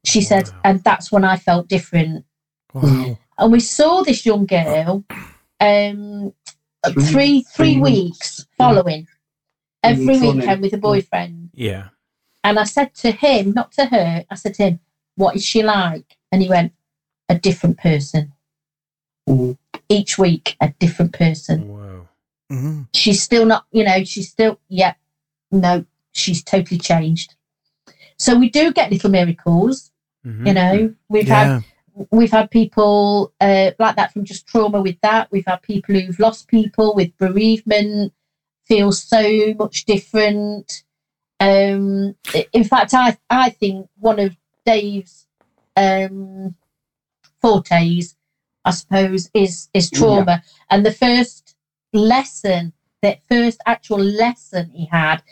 She 0.05 0.21
said, 0.23 0.49
Wow. 0.49 0.61
And 0.65 0.85
that's 0.85 1.11
when 1.13 1.25
I 1.25 1.37
felt 1.37 1.69
different. 1.69 2.25
Wow. 2.73 3.19
And 3.39 3.53
we 3.53 3.61
saw 3.61 4.03
this 4.03 4.25
young 4.27 4.47
girl 4.47 5.05
um, 5.61 6.33
Three- 6.87 6.93
three 6.95 7.03
three 7.13 7.45
three 7.55 7.77
weeks 7.81 8.05
weeks. 8.09 8.47
following 8.57 9.05
Three 9.07 9.91
every 9.93 10.07
weeks 10.07 10.21
running. 10.23 10.37
weekend 10.39 10.63
with 10.63 10.73
a 10.75 10.79
boyfriend. 10.79 11.51
yeah, 11.55 11.89
And 12.45 12.59
I 12.59 12.65
said 12.65 12.95
to 12.97 13.11
him, 13.11 13.53
not 13.53 13.73
to 13.73 13.87
her, 13.87 14.25
I 14.31 14.35
said 14.37 14.55
to 14.55 14.63
him, 14.65 14.81
What 15.17 15.37
is 15.37 15.45
she 15.45 15.63
like? 15.63 16.17
And 16.33 16.43
he 16.43 16.49
went, 16.49 16.73
A 17.29 17.35
different 17.39 17.79
person. 17.79 18.33
Mm. 19.29 19.59
Each 19.89 20.17
week, 20.19 20.57
a 20.61 20.73
different 20.79 21.13
person. 21.13 21.69
wow, 21.69 22.09
Mhm. 22.51 22.89
She's 22.95 23.23
still 23.23 23.45
not, 23.47 23.67
you 23.73 23.85
know, 23.85 24.05
she's 24.05 24.31
still, 24.31 24.59
yeah, 24.69 24.95
no, 25.51 25.85
she's 26.13 26.43
totally 26.43 26.79
changed. 26.79 27.35
So 28.19 28.37
we 28.37 28.51
do 28.51 28.73
get 28.73 28.91
little 28.91 29.11
miracles, 29.11 29.91
Mhm. 30.27 30.47
you 30.47 30.53
know. 30.55 30.95
We've 31.09 31.29
had 31.29 31.65
we've 32.13 32.31
had 32.31 32.51
people 32.51 33.33
uh, 33.41 33.73
like 33.79 33.97
that 33.97 34.13
from 34.13 34.25
just 34.25 34.47
trauma 34.47 34.81
with 34.81 35.01
that. 35.03 35.31
We've 35.33 35.47
had 35.47 35.63
people 35.63 35.95
who've 35.95 36.19
lost 36.19 36.49
people 36.49 36.95
with 36.95 37.17
bereavement, 37.19 38.13
feel 38.65 38.93
so 38.93 39.55
much 39.59 39.85
different. 39.85 40.85
Um, 41.41 42.15
in 42.53 42.65
fact, 42.65 42.95
I 42.95 43.17
I 43.31 43.51
think 43.51 43.89
one 43.99 44.19
of 44.19 44.37
Dave's 44.67 45.27
um, 45.77 46.55
fortes, 47.41 48.17
I 48.65 48.71
suppose, 48.73 49.31
is 49.35 49.69
is 49.73 49.91
trauma. 49.91 50.43
And 50.71 50.85
the 50.85 50.93
first 50.93 51.55
lesson, 51.93 52.73
the 53.03 53.19
first 53.29 53.61
actual 53.67 54.01
lesson 54.01 54.71
he 54.71 54.87
had, 54.87 55.23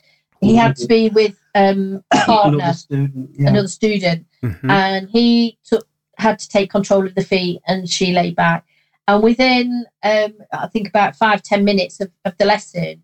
he 0.40 0.54
had 0.56 0.76
to 0.76 0.86
be 0.86 1.08
with 1.10 1.38
um, 1.54 2.02
a 2.12 2.16
partner, 2.26 2.58
Another 2.58 2.72
student. 2.74 3.30
Yeah. 3.38 3.48
another 3.48 3.68
student 3.68 4.26
Mhm. 4.42 4.70
and 4.70 5.08
he 5.10 5.58
took 5.64 5.86
had 6.18 6.38
to 6.38 6.48
take 6.48 6.70
control 6.70 7.06
of 7.06 7.14
the 7.14 7.22
feet 7.24 7.60
and 7.66 7.88
she 7.88 8.12
lay 8.12 8.30
back 8.30 8.64
and 9.08 9.22
within 9.22 9.84
um 10.02 10.32
i 10.52 10.66
think 10.66 10.88
about 10.88 11.14
five 11.16 11.42
ten 11.42 11.64
minutes 11.64 12.00
of, 12.00 12.10
of 12.24 12.36
the 12.38 12.44
lesson 12.44 13.02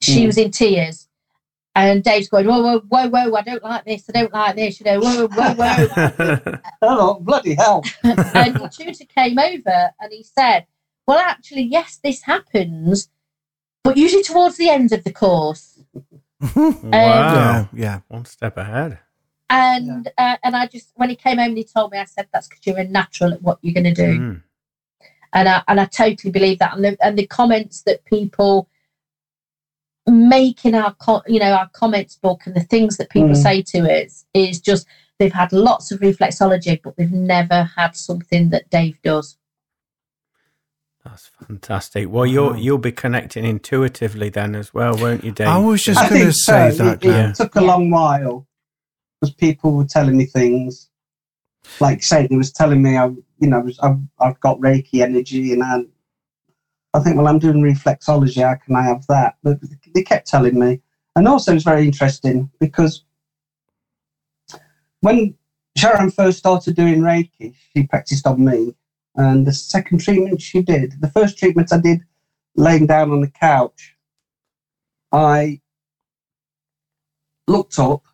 she 0.00 0.22
Mm. 0.22 0.26
was 0.26 0.38
in 0.38 0.50
tears 0.50 1.08
and 1.74 2.02
dave's 2.04 2.28
going 2.28 2.46
whoa 2.46 2.60
whoa 2.62 2.80
whoa 2.88 3.08
whoa 3.08 3.34
i 3.36 3.42
don't 3.42 3.62
like 3.64 3.84
this 3.84 4.04
i 4.08 4.12
don't 4.12 4.32
like 4.32 4.56
this 4.56 4.80
you 4.80 4.84
know 4.84 5.00
whoa 5.00 5.26
whoa 5.28 5.54
whoa 5.54 5.86
whoa 6.46 6.58
Oh, 6.82 7.14
bloody 7.20 7.54
hell. 7.54 7.82
and 8.04 8.54
the 8.56 8.70
tutor 8.72 9.04
came 9.04 9.38
over 9.38 9.90
and 10.00 10.12
he 10.12 10.22
said 10.22 10.66
well 11.06 11.18
actually 11.18 11.62
yes 11.62 11.98
this 12.02 12.22
happens 12.22 13.08
but 13.84 13.96
usually 13.96 14.22
towards 14.22 14.56
the 14.58 14.68
end 14.68 14.92
of 14.92 15.02
the 15.04 15.12
course 15.12 15.77
wow, 16.40 16.80
Yeah. 16.92 17.66
Yeah. 17.72 18.00
one 18.08 18.24
step 18.24 18.56
ahead. 18.56 18.98
and 19.50 20.10
uh, 20.18 20.36
and 20.44 20.54
i 20.54 20.66
just 20.66 20.92
when 20.96 21.08
he 21.08 21.16
came 21.16 21.38
home 21.38 21.48
and 21.48 21.56
he 21.58 21.64
told 21.64 21.90
me 21.90 21.98
i 21.98 22.04
said 22.04 22.28
that's 22.32 22.46
because 22.48 22.66
you're 22.66 22.78
a 22.78 22.84
natural 22.84 23.32
at 23.32 23.40
what 23.42 23.58
you're 23.62 23.74
going 23.74 23.94
to 23.94 23.94
do 23.94 24.18
Mm. 24.18 24.42
and 25.32 25.48
I, 25.48 25.62
and 25.68 25.80
I 25.80 25.84
totally 25.86 26.30
believe 26.30 26.58
that. 26.58 26.74
And 26.74 26.84
the, 26.84 26.96
and 27.02 27.18
the 27.18 27.26
comments 27.26 27.82
that 27.82 28.04
people 28.04 28.68
make 30.06 30.64
in 30.64 30.74
our 30.74 30.94
co- 30.94 31.22
you 31.26 31.38
know 31.40 31.52
our 31.52 31.68
comments 31.72 32.16
book 32.16 32.42
and 32.46 32.54
the 32.54 32.62
things 32.62 32.96
that 32.98 33.10
people 33.10 33.30
Mm. 33.30 33.42
say 33.42 33.62
to 33.62 33.78
us 34.04 34.24
is 34.34 34.60
just 34.60 34.86
they've 35.18 35.32
had 35.32 35.52
lots 35.52 35.90
of 35.92 36.00
reflexology, 36.00 36.80
but 36.82 36.96
they've 36.96 37.10
never 37.12 37.64
had 37.76 37.96
something 37.96 38.50
that 38.50 38.68
Dave 38.70 39.00
does. 39.02 39.36
That's 41.04 41.30
fantastic. 41.46 42.08
Well, 42.10 42.26
you'll 42.26 42.56
you'll 42.56 42.78
be 42.78 42.92
connecting 42.92 43.44
intuitively 43.44 44.28
then 44.28 44.54
as 44.54 44.74
well, 44.74 44.96
won't 44.96 45.24
you, 45.24 45.32
Dave? 45.32 45.48
I 45.48 45.58
was 45.58 45.82
just 45.82 46.08
going 46.08 46.24
to 46.24 46.32
say 46.32 46.70
so. 46.70 46.84
that. 46.84 47.04
It, 47.04 47.10
it 47.10 47.34
took 47.36 47.54
a 47.56 47.60
long 47.60 47.90
while 47.90 48.46
because 49.20 49.34
people 49.34 49.72
were 49.72 49.84
telling 49.84 50.16
me 50.16 50.26
things. 50.26 50.90
Like 51.80 52.02
say, 52.02 52.26
they 52.26 52.36
was 52.36 52.52
telling 52.52 52.82
me 52.82 52.96
I, 52.96 53.06
you 53.06 53.48
know, 53.48 53.68
I've, 53.82 53.98
I've 54.20 54.40
got 54.40 54.58
Reiki 54.58 55.02
energy, 55.02 55.52
and 55.52 55.62
I, 55.62 55.80
I 56.94 57.00
think, 57.00 57.16
well, 57.16 57.28
I'm 57.28 57.38
doing 57.38 57.62
reflexology. 57.62 58.42
How 58.42 58.54
can 58.54 58.74
I 58.74 58.82
have 58.82 59.06
that? 59.08 59.36
But 59.42 59.58
they 59.94 60.02
kept 60.02 60.26
telling 60.28 60.58
me, 60.58 60.80
and 61.14 61.28
also 61.28 61.54
it's 61.54 61.64
very 61.64 61.84
interesting 61.84 62.50
because 62.58 63.04
when 65.00 65.34
Sharon 65.76 66.10
first 66.10 66.38
started 66.38 66.74
doing 66.74 67.00
Reiki, 67.00 67.54
she 67.74 67.86
practiced 67.86 68.26
on 68.26 68.44
me, 68.44 68.74
and 69.18 69.46
the 69.46 69.52
second 69.52 69.98
treatment 69.98 70.40
she 70.40 70.62
did, 70.62 70.94
the 71.00 71.10
first 71.10 71.36
treatment 71.36 71.72
I 71.72 71.78
did, 71.78 72.00
laying 72.56 72.86
down 72.86 73.10
on 73.10 73.20
the 73.20 73.30
couch, 73.30 73.96
I 75.12 75.60
looked 77.48 77.78
up 77.78 78.04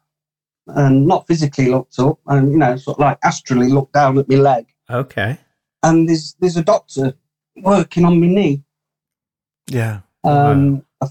and 0.66 1.06
not 1.06 1.26
physically 1.26 1.68
looked 1.68 1.98
up 1.98 2.18
and 2.26 2.52
you 2.52 2.56
know 2.58 2.76
sort 2.76 2.96
of 2.96 3.00
like 3.00 3.18
astrally 3.22 3.68
looked 3.68 3.92
down 3.92 4.16
at 4.16 4.28
my 4.28 4.36
leg 4.36 4.66
okay. 4.88 5.36
and 5.82 6.08
there's 6.08 6.34
there's 6.40 6.56
a 6.56 6.62
doctor 6.62 7.12
working 7.56 8.04
on 8.06 8.18
my 8.18 8.26
knee 8.28 8.62
Yeah. 9.66 10.00
um, 10.22 10.86
a 11.02 11.10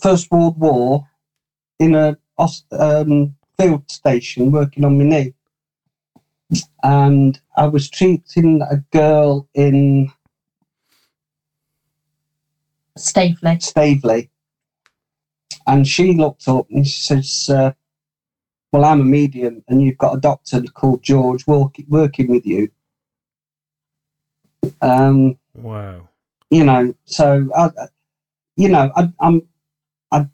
First 0.00 0.30
World 0.30 0.58
War 0.58 1.08
in 1.80 1.94
a 1.96 2.16
um, 2.70 3.34
field 3.58 3.90
station 3.90 4.50
working 4.50 4.84
on 4.84 4.98
my 4.98 5.04
knee. 5.04 5.34
And 6.82 7.38
I 7.56 7.66
was 7.66 7.88
treating 7.90 8.62
a 8.62 8.76
girl 8.96 9.48
in 9.54 10.10
Staveley. 12.96 13.58
Staveley. 13.60 14.30
And 15.66 15.86
she 15.86 16.14
looked 16.14 16.48
up 16.48 16.66
and 16.70 16.86
she 16.86 17.00
says, 17.00 17.48
uh, 17.48 17.72
Well, 18.72 18.84
I'm 18.84 19.00
a 19.00 19.04
medium 19.04 19.62
and 19.68 19.80
you've 19.82 19.98
got 19.98 20.16
a 20.16 20.20
doctor 20.20 20.62
called 20.74 21.02
George 21.02 21.46
work- 21.46 21.76
working 21.88 22.28
with 22.28 22.44
you. 22.46 22.70
Um, 24.80 25.38
Wow. 25.54 26.08
you 26.50 26.64
know, 26.64 26.94
so 27.04 27.48
I, 27.56 27.66
I- 27.66 27.88
you 28.56 28.68
know, 28.68 28.90
I, 28.96 29.08
I'm, 29.20 29.42
I, 30.10 30.26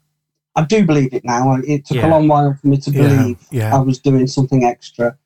I 0.55 0.65
do 0.65 0.85
believe 0.85 1.13
it 1.13 1.23
now. 1.23 1.55
It 1.55 1.85
took 1.85 1.97
Yeah. 1.97 2.07
a 2.07 2.09
long 2.09 2.27
while 2.27 2.53
for 2.59 2.67
me 2.67 2.77
to 2.77 2.91
Yeah, 2.91 3.01
believe 3.01 3.47
yeah. 3.51 3.75
I 3.75 3.79
was 3.79 3.99
doing 3.99 4.27
something 4.27 4.63
extra, 4.65 5.17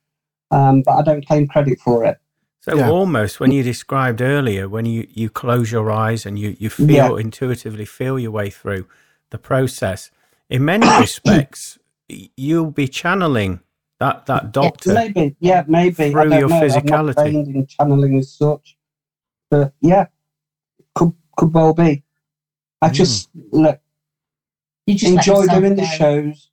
um, 0.53 0.83
but 0.83 0.93
I 0.93 1.03
don't 1.03 1.27
claim 1.27 1.47
credit 1.47 1.79
for 1.79 2.05
it. 2.05 2.19
So 2.61 2.77
Yeah. 2.77 2.85
almost 2.85 3.39
when 3.39 3.51
you 3.51 3.63
described 3.63 4.21
earlier, 4.21 4.69
when 4.69 4.85
you, 4.85 5.07
you 5.11 5.29
close 5.29 5.71
your 5.71 5.91
eyes 5.91 6.25
and 6.25 6.39
you, 6.39 6.55
you 6.59 6.69
feel 6.69 7.15
Yeah. 7.15 7.17
intuitively 7.17 7.85
feel 7.85 8.19
your 8.19 8.31
way 8.31 8.51
through 8.51 8.87
the 9.31 9.39
process, 9.39 10.11
in 10.49 10.65
many 10.65 10.91
respects, 10.93 11.79
you'll 12.37 12.71
be 12.71 12.87
channeling 12.87 13.61
that, 13.99 14.27
that 14.27 14.51
doctor. 14.53 14.93
Maybe, 14.93 15.35
yeah, 15.39 15.65
maybe. 15.67 15.95
Through 16.11 16.21
I 16.21 16.25
don't 16.25 16.39
your 16.39 16.49
know. 16.49 16.57
I'm 16.57 16.87
physicality. 16.87 16.89
not 16.89 17.07
trained 17.15 17.47
in 17.55 17.67
channeling 17.67 18.17
as 18.19 18.31
such, 18.33 18.77
but 19.51 19.73
yeah, 19.81 20.07
could 20.95 21.13
could 21.37 21.53
well 21.53 21.73
be. 21.73 22.03
I 22.81 22.89
Hmm. 22.89 22.95
just 22.97 23.29
look, 23.51 23.79
You 24.87 24.95
just 24.95 25.15
let 25.15 25.17
enjoy 25.17 25.35
yourself 25.41 25.59
doing 25.61 25.75
the 25.75 25.83
shows, 25.85 26.51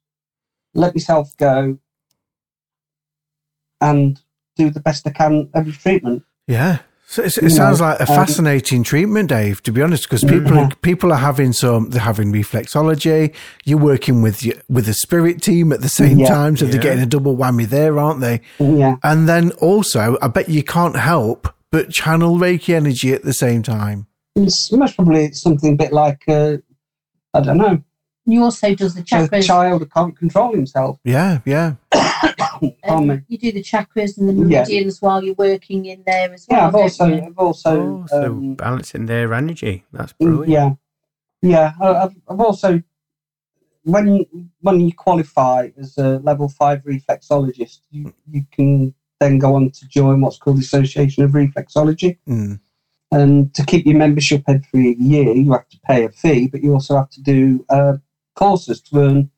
let 0.75 0.95
myself 0.95 1.35
go, 1.37 1.79
and 3.81 4.19
do 4.55 4.69
the 4.69 4.79
best 4.79 5.07
I 5.07 5.11
can 5.11 5.49
every 5.53 5.73
treatment. 5.73 6.23
Yeah. 6.47 6.79
So 7.07 7.23
it's, 7.23 7.37
it 7.37 7.49
sounds 7.49 7.81
know, 7.81 7.87
like 7.87 7.99
a 7.99 8.03
um, 8.09 8.15
fascinating 8.15 8.83
treatment, 8.83 9.27
Dave. 9.29 9.61
To 9.63 9.73
be 9.73 9.81
honest, 9.81 10.03
because 10.03 10.23
people 10.23 10.57
are, 10.57 10.69
people 10.81 11.11
are 11.11 11.17
having 11.17 11.51
some, 11.51 11.89
they're 11.89 11.99
having 12.01 12.31
reflexology. 12.31 13.35
You're 13.65 13.79
working 13.79 14.21
with 14.21 14.43
your, 14.43 14.55
with 14.69 14.87
a 14.87 14.93
spirit 14.93 15.41
team 15.41 15.73
at 15.73 15.81
the 15.81 15.89
same 15.89 16.19
Yeah. 16.19 16.27
time, 16.29 16.55
so 16.55 16.65
they're 16.65 16.81
getting 16.81 17.03
a 17.03 17.05
double 17.05 17.35
whammy 17.35 17.67
there, 17.67 17.99
aren't 17.99 18.21
they? 18.21 18.39
Yeah, 18.59 18.95
And 19.03 19.27
then 19.27 19.51
also, 19.53 20.17
I 20.21 20.29
bet 20.29 20.47
you 20.47 20.63
can't 20.63 20.95
help 20.95 21.53
but 21.69 21.89
channel 21.89 22.37
Reiki 22.37 22.73
energy 22.73 23.11
at 23.13 23.23
the 23.23 23.33
same 23.33 23.61
time. 23.63 24.07
it's 24.35 24.71
most 24.71 24.95
probably 24.95 25.33
something 25.33 25.73
a 25.73 25.75
bit 25.75 25.91
like 25.91 26.21
uh, 26.29 26.57
I 27.33 27.41
don't 27.41 27.57
know, 27.57 27.83
You 28.25 28.43
also 28.43 28.73
does 28.75 28.93
the 28.95 29.01
a 29.33 29.41
child 29.41 29.81
who 29.81 29.85
can't 29.87 30.17
control 30.17 30.53
himself. 30.53 30.97
Yeah, 31.03 31.39
yeah, 31.45 31.75
Pardon 32.83 33.11
um, 33.11 33.25
you 33.27 33.37
do 33.37 33.51
the 33.51 33.63
chakras 33.63 34.17
and 34.17 34.29
the 34.29 34.33
Yeah. 34.33 34.59
meridians 34.59 35.01
while 35.01 35.23
you're 35.23 35.35
working 35.35 35.85
in 35.85 36.03
there 36.05 36.31
as 36.33 36.45
well. 36.47 36.59
Yeah, 36.59 36.67
I've 36.67 36.75
also, 36.75 37.05
you? 37.07 37.21
I've 37.23 37.37
also, 37.37 37.71
Oh, 37.81 38.05
so 38.07 38.25
um, 38.25 38.53
balancing 38.55 39.05
their 39.07 39.33
energy. 39.33 39.83
That's 39.91 40.13
Mm, 40.13 40.17
brilliant. 40.25 40.77
Yeah, 41.41 41.49
yeah. 41.49 41.73
I- 41.81 42.03
I've, 42.03 42.15
I've 42.29 42.39
also 42.39 42.81
when 43.83 44.25
when 44.61 44.79
you 44.81 44.93
qualify 44.93 45.69
as 45.77 45.97
a 45.97 46.19
level 46.19 46.47
five 46.49 46.83
reflexologist, 46.83 47.79
you 47.89 48.13
you 48.29 48.45
can 48.51 48.93
then 49.19 49.39
go 49.39 49.55
on 49.55 49.71
to 49.71 49.87
join 49.87 50.21
what's 50.21 50.37
called 50.37 50.57
the 50.57 50.61
Association 50.61 51.23
of 51.23 51.31
Reflexology. 51.31 52.17
mm, 52.27 52.59
And 53.11 53.53
to 53.55 53.65
keep 53.65 53.85
your 53.85 53.97
membership 53.97 54.43
every 54.47 54.95
year, 54.99 55.33
you 55.33 55.51
have 55.51 55.67
to 55.69 55.79
pay 55.85 56.05
a 56.05 56.09
fee, 56.09 56.47
but 56.47 56.61
you 56.63 56.73
also 56.73 56.95
have 56.97 57.09
to 57.11 57.21
do 57.21 57.65
uh, 57.69 57.97
courses 58.35 58.81
to 58.81 58.99
earn 58.99 59.31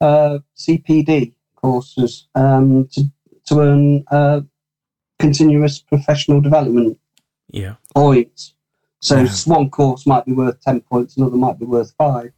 uh, 0.00 0.38
CPD 0.56 1.34
courses 1.62 2.28
um, 2.34 2.86
to 2.92 3.02
to 3.46 3.60
earn 3.60 4.04
uh, 4.10 4.40
continuous 5.18 5.78
professional 5.80 6.40
development 6.40 6.98
Yeah. 7.52 7.74
points. 7.94 8.54
So 9.00 9.16
Yeah. 9.20 9.34
one 9.46 9.68
course 9.70 10.06
might 10.06 10.24
be 10.24 10.32
worth 10.32 10.60
10 10.60 10.80
points, 10.82 11.16
another 11.16 11.36
might 11.36 11.58
be 11.58 11.64
worth 11.66 11.92
five. 11.98 12.32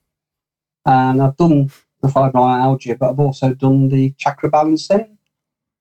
And 0.87 1.23
I've 1.23 1.37
done 1.37 1.71
the 2.01 2.09
fibromyalgia, 2.09 2.99
but 2.99 3.11
I've 3.11 3.21
also 3.21 3.53
done 3.55 3.89
the 3.89 4.15
chakra 4.17 4.49
balancing 4.51 5.19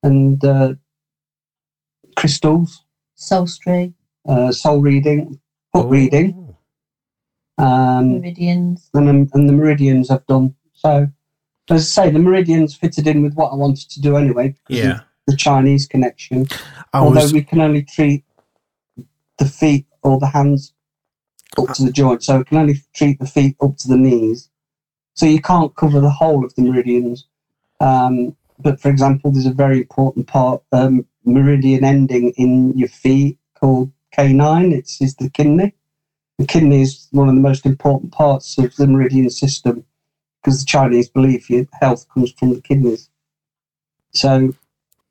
and 0.04 0.44
uh, 0.44 0.74
crystals, 2.18 2.84
Soul 3.16 3.48
Street, 3.48 3.94
uh, 4.28 4.52
soul 4.52 4.82
reading, 4.82 5.40
foot 5.74 5.86
Oh. 5.86 5.90
reading, 5.90 6.56
um, 7.58 8.20
meridians. 8.20 8.90
and, 8.94 9.08
the- 9.08 9.30
and 9.38 9.48
the 9.50 9.54
meridians 9.54 10.10
I've 10.10 10.26
done. 10.28 10.56
So, 10.74 11.08
as 11.70 11.98
I 11.98 12.06
say, 12.06 12.12
the 12.12 12.20
meridians 12.20 12.76
fitted 12.76 13.08
in 13.08 13.22
with 13.22 13.34
what 13.36 13.52
I 13.52 13.56
wanted 13.56 13.90
to 13.92 14.02
do 14.02 14.18
anyway. 14.18 14.56
Yeah. 14.68 15.02
The 15.28 15.38
Chinese 15.38 15.88
connection. 15.88 16.48
I 16.94 17.00
although 17.00 17.22
was, 17.22 17.34
we 17.34 17.44
can 17.44 17.62
only 17.62 17.84
treat 17.84 18.26
the 19.38 19.46
feet 19.46 19.86
or 20.02 20.20
the 20.20 20.28
hands 20.28 20.74
up 21.58 21.74
to 21.76 21.84
the 21.84 21.92
joint, 21.92 22.24
so 22.24 22.40
we 22.40 22.44
can 22.44 22.58
only 22.58 22.76
treat 22.94 23.20
the 23.20 23.26
feet 23.26 23.56
up 23.62 23.78
to 23.78 23.88
the 23.88 23.98
knees. 23.98 24.50
So 25.14 25.26
you 25.26 25.42
can't 25.42 25.76
cover 25.76 26.02
the 26.02 26.10
whole 26.10 26.44
of 26.44 26.54
the 26.56 26.64
meridians. 26.64 27.28
Um, 27.80 28.36
but 28.60 28.82
for 28.82 28.90
example, 28.90 29.32
there's 29.32 29.46
a 29.46 29.54
very 29.54 29.78
important 29.80 30.28
part, 30.28 30.62
um, 30.72 31.06
meridian 31.24 31.86
ending 31.86 32.32
in 32.32 32.78
your 32.78 32.90
feet 32.90 33.38
called 33.58 33.92
K9. 34.18 34.74
It's 34.74 35.02
is 35.02 35.16
the 35.16 35.30
kidney. 35.30 35.74
The 36.38 36.46
kidney 36.46 36.82
is 36.82 37.08
one 37.12 37.30
of 37.30 37.36
the 37.36 37.42
most 37.42 37.66
important 37.66 38.12
parts 38.12 38.58
of 38.58 38.76
the 38.76 38.88
meridian 38.88 39.30
system 39.30 39.86
because 40.44 40.60
the 40.60 40.66
Chinese 40.66 41.10
believe 41.10 41.50
your 41.50 41.66
health 41.80 42.06
comes 42.14 42.32
from 42.34 42.54
the 42.54 42.62
kidneys. 42.62 43.10
So 44.14 44.54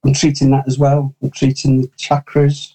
I'm 0.04 0.12
treating 0.12 0.50
that 0.50 0.66
as 0.66 0.78
well. 0.78 1.14
I'm 1.22 1.30
treating 1.30 1.82
the 1.82 1.88
chakras. 1.88 2.74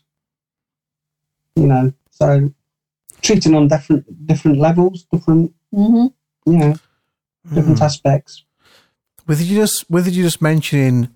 You 1.56 1.68
know, 1.68 1.94
so 2.12 2.54
treating 3.22 3.56
on 3.56 3.68
different 3.68 4.28
different 4.28 4.58
levels, 4.58 5.06
different 5.12 5.54
hmm 5.74 6.08
you 6.46 6.58
know, 6.58 6.76
different 7.54 7.80
mm. 7.80 7.82
aspects. 7.82 8.44
with 9.28 9.42
you 9.42 9.58
just 9.58 9.90
with 9.90 10.08
you 10.08 10.24
just 10.24 10.42
mentioning 10.42 11.10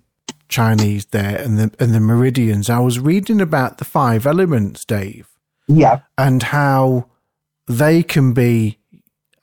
Chinese 0.48 1.06
there 1.06 1.40
and 1.40 1.58
the 1.58 1.72
and 1.78 1.94
the 1.94 2.00
meridians, 2.00 2.68
I 2.68 2.80
was 2.80 2.98
reading 2.98 3.40
about 3.40 3.78
the 3.78 3.84
five 3.84 4.26
elements, 4.26 4.84
Dave. 4.84 5.28
Yeah, 5.68 6.00
and 6.18 6.42
how 6.42 7.06
they 7.66 8.02
can 8.02 8.34
be 8.34 8.78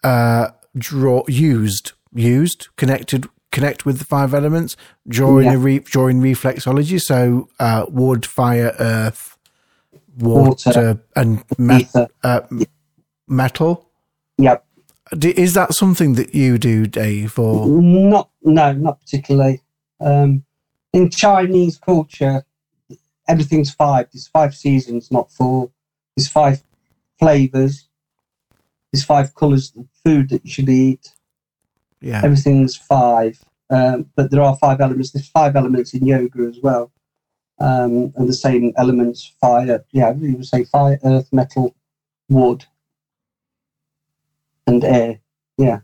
uh, 0.03 0.49
draw 0.77 1.23
used 1.27 1.93
used 2.13 2.67
connected 2.77 3.27
connect 3.51 3.85
with 3.85 3.97
the 3.99 4.05
five 4.05 4.33
elements 4.33 4.75
drawing 5.07 5.45
Yeah. 5.47 5.53
a 5.53 5.57
re, 5.57 5.79
drawing 5.79 6.21
reflexology. 6.21 6.99
So 7.01 7.49
uh, 7.59 7.85
wood, 7.89 8.25
fire, 8.25 8.75
earth, 8.79 9.37
water, 10.17 10.49
Water. 10.69 11.03
and 11.15 11.43
me- 11.57 11.87
uh, 12.23 12.41
metal. 13.27 13.89
Yeah, 14.37 14.57
Is 15.21 15.53
that 15.55 15.73
something 15.73 16.13
that 16.13 16.33
you 16.35 16.57
do, 16.57 16.85
Dave? 16.87 17.37
Or 17.39 17.67
not 17.67 18.29
no, 18.43 18.71
not 18.73 18.99
particularly. 19.01 19.61
Um, 19.99 20.45
in 20.93 21.09
Chinese 21.09 21.77
culture, 21.77 22.45
everything's 23.27 23.71
five. 23.73 24.07
There's 24.13 24.27
five 24.27 24.55
seasons, 24.55 25.11
not 25.11 25.31
four. 25.31 25.71
There's 26.15 26.27
five 26.27 26.63
flavors. 27.19 27.87
There's 28.91 29.03
five 29.03 29.35
colors 29.35 29.73
food 30.09 30.29
that 30.29 30.43
you 30.43 30.51
should 30.51 30.69
eat. 30.69 31.13
yeah, 32.01 32.21
everything's 32.23 32.75
five, 32.75 33.39
um, 33.69 34.09
but 34.15 34.31
there 34.31 34.41
are 34.41 34.55
five 34.55 34.81
elements. 34.81 35.11
There's 35.11 35.29
five 35.29 35.55
elements 35.55 35.93
in 35.93 36.05
yoga 36.05 36.41
as 36.47 36.59
well, 36.61 36.91
um, 37.59 38.13
and 38.15 38.27
the 38.27 38.33
same 38.33 38.73
elements: 38.77 39.33
fire. 39.39 39.85
Yeah, 39.91 40.13
you 40.15 40.37
would 40.37 40.45
say 40.45 40.63
fire, 40.63 40.99
earth, 41.03 41.29
metal, 41.31 41.75
wood, 42.29 42.65
and 44.65 44.83
air. 44.83 45.19
Yeah, 45.57 45.79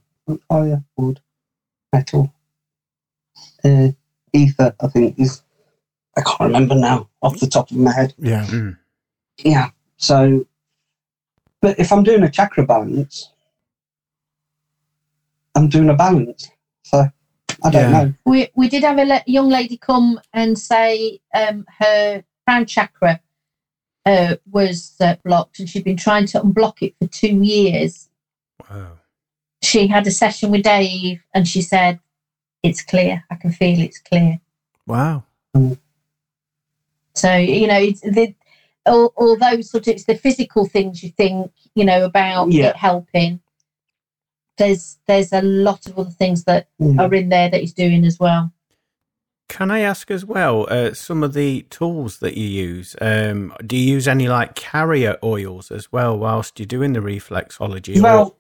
fire, 0.50 0.84
wood, 0.98 1.20
metal, 1.94 2.34
air, 3.64 3.96
ether. 4.34 4.76
I 4.80 4.88
think 4.88 5.20
is. 5.20 5.42
I 6.18 6.22
can't 6.22 6.40
remember 6.40 6.76
now 6.76 7.10
off 7.22 7.40
the 7.42 7.48
top 7.48 7.70
of 7.72 7.78
my 7.78 7.92
head. 7.92 8.14
yeah, 8.18 8.46
Mm. 8.46 8.78
Yeah. 9.44 9.70
So, 9.98 10.46
but 11.62 11.78
if 11.78 11.92
I'm 11.92 12.04
doing 12.04 12.24
a 12.24 12.30
chakra 12.30 12.66
balance, 12.66 13.32
I'm 15.56 15.70
doing 15.70 15.90
a 15.90 15.94
balance. 15.96 16.50
So 16.84 17.08
I 17.64 17.70
don't 17.70 17.92
Yeah. 17.92 18.04
know. 18.04 18.14
We 18.26 18.48
we 18.56 18.68
did 18.68 18.84
have 18.84 18.98
a 19.00 19.06
le- 19.06 19.24
young 19.26 19.50
lady 19.50 19.78
come 19.78 20.20
and 20.34 20.58
say 20.60 21.20
um, 21.34 21.66
her 21.80 22.24
crown 22.46 22.66
chakra 22.66 23.20
uh, 24.06 24.36
was 24.52 24.96
uh, 25.00 25.16
blocked, 25.24 25.60
and 25.60 25.68
she'd 25.70 25.84
been 25.84 25.98
trying 25.98 26.26
to 26.28 26.40
unblock 26.40 26.82
it 26.82 26.94
for 27.00 27.08
two 27.08 27.42
years. 27.44 28.10
Wow. 28.70 29.00
She 29.64 29.88
had 29.88 30.06
a 30.06 30.12
session 30.12 30.52
with 30.52 30.64
Dave, 30.64 31.22
and 31.34 31.48
she 31.48 31.62
said, 31.62 32.00
"It's 32.62 32.84
clear. 32.84 33.24
I 33.32 33.36
can 33.36 33.52
feel 33.52 33.80
it's 33.80 34.00
clear." 34.00 34.40
wow, 34.86 35.24
So 37.16 37.36
you 37.36 37.66
know, 37.68 37.80
it's 37.80 38.02
the 38.02 38.36
although 38.86 39.62
sort 39.62 39.88
of 39.88 39.94
it's 39.94 40.04
the 40.06 40.14
physical 40.16 40.66
things 40.68 41.02
you 41.02 41.10
think 41.10 41.52
you 41.74 41.84
know, 41.86 42.04
about 42.06 42.52
Yeah. 42.52 42.70
it 42.70 42.76
helping. 42.76 43.40
There's 44.58 44.98
there's 45.08 45.34
a 45.34 45.42
lot 45.42 45.86
of 45.88 45.98
other 46.00 46.10
things 46.12 46.44
that 46.46 46.68
Yeah. 46.80 47.04
are 47.04 47.14
in 47.14 47.30
there 47.30 47.50
that 47.50 47.62
he's 47.62 47.74
doing 47.74 48.06
as 48.06 48.20
well. 48.20 48.52
Can 49.48 49.70
I 49.70 49.80
ask 49.80 50.10
as 50.10 50.26
well 50.26 50.66
uh, 50.70 50.94
some 50.94 51.24
of 51.24 51.34
the 51.34 51.64
tools 51.70 52.18
that 52.20 52.36
you 52.36 52.48
use? 52.48 52.96
Um, 53.00 53.54
do 53.66 53.78
you 53.78 53.94
use 53.94 54.08
any 54.08 54.28
like 54.28 54.56
carrier 54.56 55.18
oils 55.24 55.72
as 55.72 55.92
well 55.92 56.18
whilst 56.18 56.60
you're 56.60 56.66
doing 56.66 56.94
the 56.94 57.00
reflexology? 57.00 58.02
Well, 58.02 58.38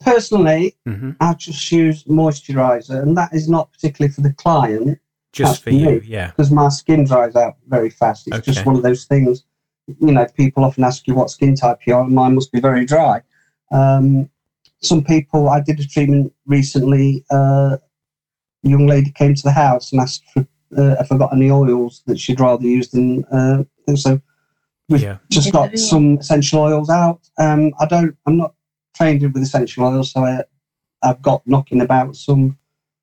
personally, 0.00 0.76
hmm 0.86 1.10
I 1.20 1.34
just 1.34 1.70
use 1.70 2.04
moisturizer, 2.04 3.02
and 3.02 3.16
that 3.16 3.34
is 3.34 3.48
not 3.48 3.70
particularly 3.72 4.12
for 4.12 4.22
the 4.22 4.32
client 4.32 4.98
just 5.32 5.62
for 5.62 5.70
that's 5.70 5.82
you, 5.82 6.00
me. 6.00 6.06
yeah. 6.06 6.28
because 6.28 6.50
my 6.50 6.68
skin 6.68 7.04
dries 7.04 7.36
out 7.36 7.56
very 7.68 7.90
fast. 7.90 8.26
It's 8.26 8.38
Okay. 8.38 8.52
just 8.52 8.64
one 8.66 8.76
of 8.76 8.82
those 8.82 9.04
things. 9.04 9.44
You 10.00 10.12
know, 10.12 10.26
people 10.34 10.64
often 10.64 10.82
ask 10.84 11.06
you 11.06 11.14
what 11.14 11.30
skin 11.30 11.54
type 11.54 11.80
you 11.86 11.94
are, 11.94 12.02
and 12.02 12.14
mine 12.14 12.34
must 12.34 12.50
be 12.50 12.60
very 12.60 12.84
dry. 12.86 13.20
Um, 13.72 14.30
some 14.86 15.02
people, 15.04 15.48
I 15.48 15.60
did 15.60 15.80
a 15.80 15.86
treatment 15.86 16.32
recently. 16.46 17.24
Uh, 17.30 17.76
a 18.64 18.68
young 18.68 18.86
lady 18.86 19.10
came 19.10 19.34
to 19.34 19.42
the 19.42 19.52
house 19.52 19.92
and 19.92 20.00
asked 20.00 20.24
for 20.32 20.40
uh, 20.76 20.96
if 21.00 21.12
I 21.12 21.16
got 21.16 21.32
any 21.32 21.50
oils 21.50 22.02
that 22.06 22.18
she'd 22.18 22.40
rather 22.40 22.64
use 22.64 22.90
than. 22.90 23.24
Uh, 23.26 23.64
so 23.94 24.20
we've 24.88 25.02
Yeah. 25.02 25.18
just 25.30 25.52
got 25.52 25.78
some 25.78 26.18
essential 26.18 26.60
oils 26.60 26.90
out. 26.90 27.20
Um, 27.38 27.72
I 27.78 27.86
don't. 27.86 28.16
I'm 28.26 28.36
not 28.36 28.54
trained 28.96 29.22
with 29.22 29.42
essential 29.42 29.84
oils, 29.84 30.12
so 30.12 30.24
I, 30.24 30.42
I've 31.02 31.22
got 31.22 31.46
knocking 31.46 31.80
about 31.80 32.16
some 32.16 32.58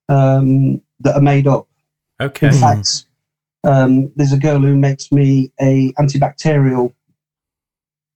um, 0.08 0.80
that 1.00 1.14
are 1.14 1.22
made 1.22 1.46
up. 1.46 1.66
Okay. 2.20 2.48
In 2.48 2.52
fact, 2.54 3.06
um, 3.64 4.12
there's 4.16 4.32
a 4.32 4.38
girl 4.38 4.60
who 4.60 4.76
makes 4.76 5.10
me 5.10 5.50
a 5.60 5.92
antibacterial 5.98 6.92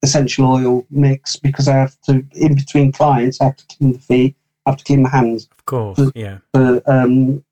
essential 0.02 0.46
oil 0.46 0.86
mix 0.90 1.36
because 1.36 1.68
I 1.68 1.74
have 1.76 2.00
to, 2.02 2.24
in 2.32 2.54
between 2.54 2.92
clients, 2.92 3.40
I 3.40 3.44
have 3.46 3.56
to 3.56 3.66
clean 3.76 3.92
the 3.92 3.98
feet, 3.98 4.36
I 4.66 4.70
have 4.70 4.78
to 4.78 4.84
clean 4.84 5.02
my 5.02 5.08
hands 5.10 5.48
Of 5.50 5.64
course. 5.66 6.00
Yeah. 6.14 6.38
for 6.54 6.82
um, 6.86 7.44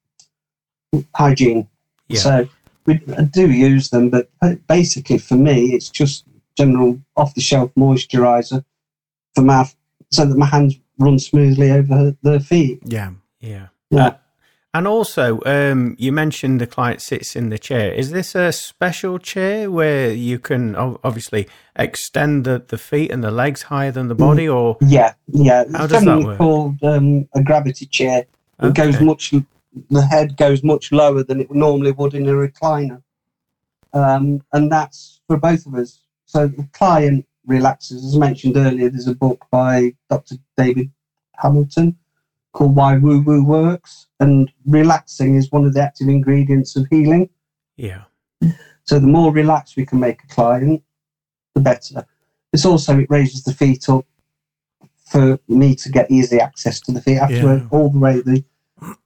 hygiene. 1.15 1.69
Yeah. 2.09 2.21
So 2.21 2.49
we 2.87 3.01
I 3.19 3.25
do 3.25 3.51
use 3.51 3.91
them, 3.91 4.11
but 4.11 4.29
basically 4.69 5.19
for 5.19 5.35
me, 5.35 5.73
it's 5.75 5.89
just 5.89 6.25
general 6.57 7.01
off-the-shelf 7.17 7.73
moisturizer 7.77 8.65
for 9.35 9.43
my 9.43 9.69
so 10.11 10.25
that 10.25 10.37
my 10.39 10.47
hands 10.47 10.79
run 10.99 11.19
smoothly 11.19 11.71
over 11.73 12.17
the 12.23 12.41
feet. 12.41 12.81
Yeah. 12.85 13.11
Yeah. 13.41 13.67
Yeah. 13.91 14.07
Uh, 14.07 14.15
and 14.77 14.87
also, 14.87 15.41
um, 15.47 15.97
you 15.99 16.13
mentioned 16.13 16.61
the 16.61 16.67
client 16.67 17.01
sits 17.01 17.35
in 17.35 17.49
the 17.49 17.59
chair. 17.59 17.95
Is 17.95 18.11
this 18.11 18.35
a 18.35 18.53
special 18.53 19.19
chair 19.19 19.71
where 19.71 20.13
you 20.13 20.39
can 20.39 20.77
obviously 20.77 21.49
extend 21.77 22.45
the, 22.45 22.63
the 22.69 22.77
feet 22.77 23.11
and 23.11 23.25
the 23.25 23.31
legs 23.31 23.63
higher 23.63 23.91
than 23.91 24.09
the 24.09 24.15
body, 24.15 24.47
or 24.47 24.77
Yeah, 24.83 25.15
yeah. 25.29 25.65
How 25.73 25.85
it's 25.85 25.95
does 25.95 26.05
that 26.05 26.23
work? 26.23 26.37
called 26.37 26.85
um, 26.85 27.27
a 27.35 27.43
gravity 27.43 27.87
chair. 27.87 28.27
It 28.63 28.75
goes 28.75 29.01
much. 29.01 29.33
The 29.91 30.03
head 30.03 30.37
goes 30.37 30.63
much 30.63 30.93
lower 30.93 31.23
than 31.23 31.41
it 31.41 31.51
normally 31.51 31.93
would 31.93 32.13
in 32.13 32.29
a 32.29 32.33
recliner, 32.33 33.03
um, 33.95 34.43
and 34.53 34.71
that's 34.71 35.21
for 35.27 35.39
both 35.39 35.65
of 35.65 35.75
us. 35.75 36.03
So 36.27 36.49
the 36.49 36.69
client 36.75 37.27
relaxes. 37.47 38.05
As 38.05 38.19
mentioned 38.19 38.59
earlier, 38.59 38.91
there's 38.91 39.09
a 39.09 39.15
book 39.15 39.47
by 39.51 39.95
Dr. 40.11 40.35
David 40.59 40.91
Hamilton 41.37 41.97
called 42.57 42.75
"Why 42.75 42.97
Woo 42.97 43.21
Woo 43.21 43.45
Works," 43.45 44.07
and 44.19 44.51
relaxing 44.65 45.35
is 45.37 45.53
one 45.53 45.65
of 45.67 45.75
the 45.75 45.83
active 45.83 46.09
ingredients 46.09 46.75
of 46.75 46.87
healing. 46.91 47.29
yeah, 47.77 48.05
So 48.85 48.99
the 48.99 49.07
more 49.07 49.31
relaxed 49.33 49.77
we 49.77 49.85
can 49.85 50.01
make 50.01 50.23
a 50.25 50.27
client, 50.29 50.83
the 51.55 51.61
better. 51.61 52.07
It's 52.55 52.65
also 52.65 52.99
it 52.99 53.11
raises 53.11 53.43
the 53.45 53.53
feet 53.53 53.89
up 53.91 54.07
for 55.05 55.39
me 55.49 55.75
to 55.77 55.91
get 55.91 56.11
easy 56.11 56.41
access 56.41 56.81
to 56.81 56.93
the 56.93 57.03
feet. 57.03 57.19
I 57.19 57.27
have 57.27 57.29
to 57.29 57.37
Yeah. 57.37 57.45
work 57.45 57.65
all 57.71 57.91
the 57.91 57.99
way 57.99 58.21
the 58.23 58.43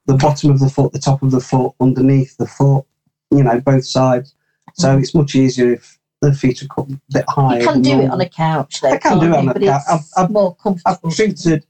the 0.07 0.17
bottom 0.17 0.51
of 0.51 0.59
the 0.59 0.69
foot, 0.69 0.93
the 0.93 0.99
top 0.99 1.23
of 1.23 1.31
the 1.31 1.41
foot, 1.41 1.73
underneath 1.81 2.37
the 2.37 2.47
foot, 2.47 2.85
you 3.31 3.43
know, 3.45 3.61
both 3.61 3.85
sides. 3.87 4.35
So 4.75 4.89
mm. 4.97 5.01
it's 5.01 5.15
much 5.15 5.35
easier 5.37 5.73
if 5.73 5.99
the 6.21 6.33
feet 6.35 6.61
are 6.63 6.67
a 6.83 6.87
bit 7.13 7.25
higher. 7.29 7.61
You 7.61 7.65
can 7.67 7.83
than 7.83 7.99
do 7.99 8.05
it 8.05 8.11
on 8.11 8.21
a 8.21 8.29
couch, 8.29 8.81
though. 8.81 8.89
I 8.89 8.99
can 8.99 9.11
can't 9.13 9.21
do 9.21 9.27
it 9.27 9.31
you? 9.31 9.37
on 9.37 9.49
a 9.49 9.55
couch. 9.55 9.83
It's 9.83 9.89
I've- 9.91 10.05
I've- 10.25 10.33
more 10.33 10.51
I've 10.53 10.63
comfortable. 10.63 11.11
treated 11.13 11.67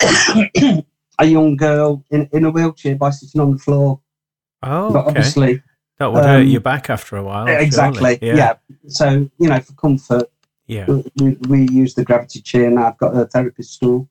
a 1.18 1.24
young 1.24 1.56
girl 1.56 2.04
in, 2.10 2.28
in 2.32 2.44
a 2.44 2.50
wheelchair 2.50 2.96
by 2.96 3.10
sitting 3.10 3.40
on 3.40 3.52
the 3.52 3.58
floor, 3.58 4.00
oh, 4.62 4.92
but 4.92 5.00
okay, 5.00 5.08
obviously 5.08 5.62
that 5.98 6.12
would 6.12 6.24
hurt 6.24 6.42
um, 6.42 6.46
your 6.46 6.60
back 6.60 6.90
after 6.90 7.16
a 7.16 7.22
while. 7.22 7.46
exactly, 7.46 8.18
Yeah, 8.22 8.34
yeah. 8.36 8.54
So 8.88 9.28
you 9.38 9.48
know, 9.48 9.60
for 9.60 9.72
comfort, 9.74 10.30
yeah. 10.66 10.86
we, 11.16 11.36
we 11.48 11.68
use 11.68 11.94
the 11.94 12.04
gravity 12.04 12.40
chair 12.40 12.70
now. 12.70 12.88
I've 12.88 12.98
got 12.98 13.16
a 13.16 13.26
therapist 13.26 13.74
stool. 13.74 14.08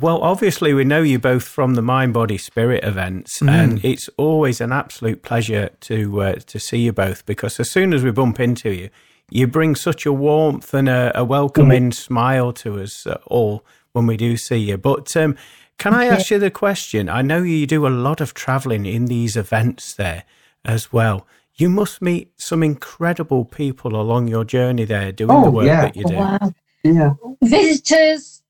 Well, 0.00 0.22
obviously, 0.22 0.74
we 0.74 0.84
know 0.84 1.02
you 1.02 1.18
both 1.18 1.44
from 1.44 1.74
the 1.74 1.82
Mind 1.82 2.12
Body 2.12 2.38
Spirit 2.38 2.84
events, 2.84 3.40
Mm. 3.40 3.48
and 3.48 3.84
it's 3.84 4.08
always 4.16 4.60
an 4.60 4.70
absolute 4.70 5.22
pleasure 5.22 5.70
to 5.80 6.22
uh, 6.22 6.34
to 6.34 6.58
see 6.60 6.78
you 6.78 6.92
both 6.92 7.24
because 7.26 7.58
as 7.58 7.70
soon 7.70 7.92
as 7.92 8.04
we 8.04 8.10
bump 8.10 8.38
into 8.38 8.70
you, 8.72 8.90
you 9.30 9.46
bring 9.46 9.74
such 9.74 10.06
a 10.06 10.12
warmth 10.12 10.72
and 10.74 10.88
a, 10.88 11.10
a 11.18 11.24
welcoming 11.24 11.90
smile 11.90 12.52
to 12.52 12.80
us 12.80 13.06
uh, 13.06 13.18
all 13.26 13.64
when 13.98 14.06
we 14.06 14.16
do 14.16 14.36
see 14.36 14.56
you. 14.56 14.78
But 14.78 15.14
um, 15.16 15.36
can 15.78 15.92
I 15.94 16.06
ask 16.06 16.30
you 16.30 16.38
the 16.38 16.50
question? 16.50 17.08
I 17.08 17.22
know 17.22 17.42
you 17.42 17.66
do 17.66 17.86
a 17.86 17.88
lot 17.88 18.20
of 18.20 18.32
traveling 18.32 18.86
in 18.86 19.06
these 19.06 19.36
events 19.36 19.94
there 19.94 20.24
as 20.64 20.92
well. 20.92 21.26
You 21.54 21.68
must 21.68 22.00
meet 22.00 22.30
some 22.36 22.62
incredible 22.62 23.44
people 23.44 24.00
along 24.00 24.28
your 24.28 24.44
journey 24.44 24.84
there 24.84 25.10
doing 25.12 25.30
Oh, 25.30 25.44
the 25.44 25.50
work 25.50 25.66
yeah. 25.66 25.80
that 25.82 25.96
you 25.96 26.04
do. 26.04 26.14
Wow. 26.14 26.52
Yeah, 26.84 27.14
Visitors, 27.42 28.42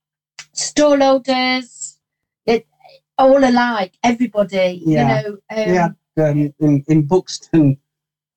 store 0.52 0.98
loaders, 0.98 1.98
it, 2.44 2.66
all 3.16 3.42
alike, 3.42 3.94
everybody. 4.04 4.82
Yeah. 4.84 5.22
You 5.22 5.28
know, 5.30 5.38
um, 5.50 5.70
we 5.70 5.76
had 5.76 5.96
um, 6.18 6.54
in, 6.60 6.84
in 6.86 7.06
Buxton 7.06 7.78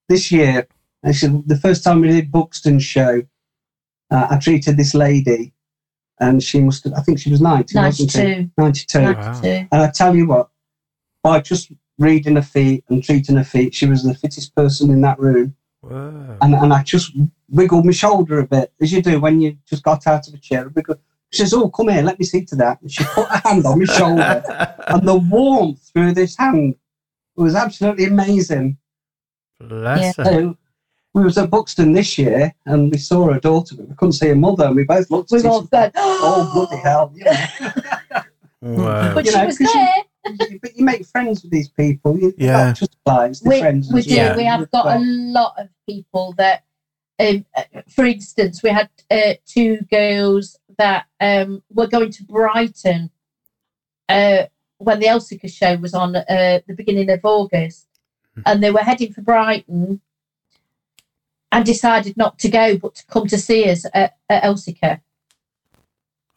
this 0.08 0.32
year. 0.32 0.66
Actually, 1.04 1.42
the 1.46 1.56
first 1.58 1.84
time 1.84 2.00
we 2.00 2.08
did 2.08 2.32
Buxton 2.32 2.78
show, 2.78 3.22
uh, 4.10 4.26
I 4.30 4.38
treated 4.38 4.76
this 4.76 4.94
lady, 4.94 5.52
and 6.22 6.42
she 6.42 6.60
must 6.60 6.84
have, 6.84 6.94
I 6.94 7.00
think 7.00 7.18
she 7.18 7.30
was 7.30 7.40
90, 7.40 7.76
wasn't 7.76 8.10
she? 8.12 8.18
92. 8.18 8.50
92. 8.56 9.00
Wow. 9.00 9.40
And 9.42 9.82
I 9.82 9.90
tell 9.90 10.14
you 10.14 10.28
what, 10.28 10.50
by 11.22 11.40
just 11.40 11.72
reading 11.98 12.36
her 12.36 12.42
feet 12.42 12.84
and 12.88 13.02
treating 13.02 13.36
her 13.36 13.44
feet, 13.44 13.74
she 13.74 13.86
was 13.86 14.04
the 14.04 14.14
fittest 14.14 14.54
person 14.54 14.90
in 14.90 15.00
that 15.00 15.18
room. 15.18 15.56
Whoa. 15.80 16.38
And, 16.40 16.54
and 16.54 16.72
I 16.72 16.84
just 16.84 17.12
wiggled 17.50 17.84
my 17.84 17.90
shoulder 17.90 18.38
a 18.38 18.46
bit, 18.46 18.72
as 18.80 18.92
you 18.92 19.02
do 19.02 19.20
when 19.20 19.40
you 19.40 19.58
just 19.68 19.82
got 19.82 20.06
out 20.06 20.28
of 20.28 20.34
a 20.34 20.38
chair. 20.38 20.68
Wiggle. 20.68 20.94
She 21.30 21.38
says, 21.38 21.54
Oh, 21.54 21.68
come 21.70 21.88
here, 21.88 22.02
let 22.02 22.20
me 22.20 22.24
see 22.24 22.44
to 22.44 22.56
that. 22.56 22.80
And 22.82 22.90
she 22.90 23.04
put 23.04 23.26
her 23.28 23.42
hand 23.44 23.66
on 23.66 23.80
my 23.80 23.84
shoulder, 23.86 24.76
and 24.86 25.06
the 25.06 25.16
warmth 25.16 25.90
through 25.92 26.12
this 26.12 26.36
hand 26.36 26.76
was 27.34 27.56
absolutely 27.56 28.04
amazing. 28.04 28.76
Bless 29.58 30.16
her. 30.18 30.24
So 30.24 30.56
we 31.14 31.22
was 31.22 31.36
at 31.38 31.50
Buxton 31.50 31.92
this 31.92 32.16
year, 32.18 32.54
and 32.66 32.90
we 32.90 32.98
saw 32.98 33.30
her 33.32 33.38
daughter, 33.40 33.74
but 33.76 33.88
we 33.88 33.94
couldn't 33.96 34.12
see 34.14 34.28
her 34.28 34.36
mother, 34.36 34.66
and 34.66 34.76
we 34.76 34.84
both 34.84 35.10
looked 35.10 35.32
at 35.32 35.36
We've 35.36 35.44
each 35.44 35.50
all 35.50 35.58
other. 35.58 35.68
gone, 35.70 35.92
Oh, 35.96 36.50
bloody 36.54 36.82
hell. 36.82 37.12
You 37.14 37.24
know. 37.24 38.22
Whoa. 38.60 39.12
But 39.14 39.24
You 39.26 39.32
she 39.32 39.36
know, 39.38 39.46
was 39.46 39.58
'cause 39.58 39.74
you- 39.74 39.80
there. 39.80 40.58
but 40.62 40.76
you 40.76 40.84
make 40.84 41.04
friends 41.04 41.42
with 41.42 41.50
these 41.50 41.68
people. 41.68 42.18
You, 42.18 42.32
Yeah. 42.38 42.66
Not 42.66 42.76
just 42.76 42.96
clients, 43.04 43.40
they're 43.40 43.52
we, 43.52 43.60
friends. 43.60 43.92
we 43.92 44.02
do. 44.02 44.14
Yeah. 44.14 44.36
We 44.36 44.44
have 44.44 44.70
got 44.70 44.96
a 44.96 45.00
lot 45.00 45.54
of 45.58 45.68
people 45.88 46.32
that, 46.38 46.62
um, 47.18 47.44
uh, 47.56 47.64
for 47.90 48.04
instance, 48.04 48.62
we 48.62 48.70
had 48.70 48.88
uh, 49.10 49.34
two 49.46 49.78
girls 49.90 50.58
that 50.78 51.06
um, 51.20 51.62
were 51.74 51.88
going 51.88 52.10
to 52.12 52.24
Brighton 52.24 53.10
uh, 54.08 54.44
when 54.78 55.00
the 55.00 55.06
Elsecar 55.06 55.52
show 55.52 55.76
was 55.76 55.92
on 55.92 56.14
uh, 56.16 56.60
the 56.66 56.74
beginning 56.74 57.10
of 57.10 57.20
August, 57.24 57.88
Hmm. 58.36 58.42
and 58.46 58.62
they 58.62 58.70
were 58.70 58.80
heading 58.80 59.12
for 59.12 59.20
Brighton 59.20 60.00
and 61.52 61.64
decided 61.64 62.16
not 62.16 62.38
to 62.40 62.48
go, 62.48 62.76
but 62.78 62.94
to 62.96 63.06
come 63.06 63.26
to 63.28 63.38
see 63.38 63.70
us 63.70 63.84
at, 63.94 64.16
at 64.28 64.42
Elsecar. 64.42 65.00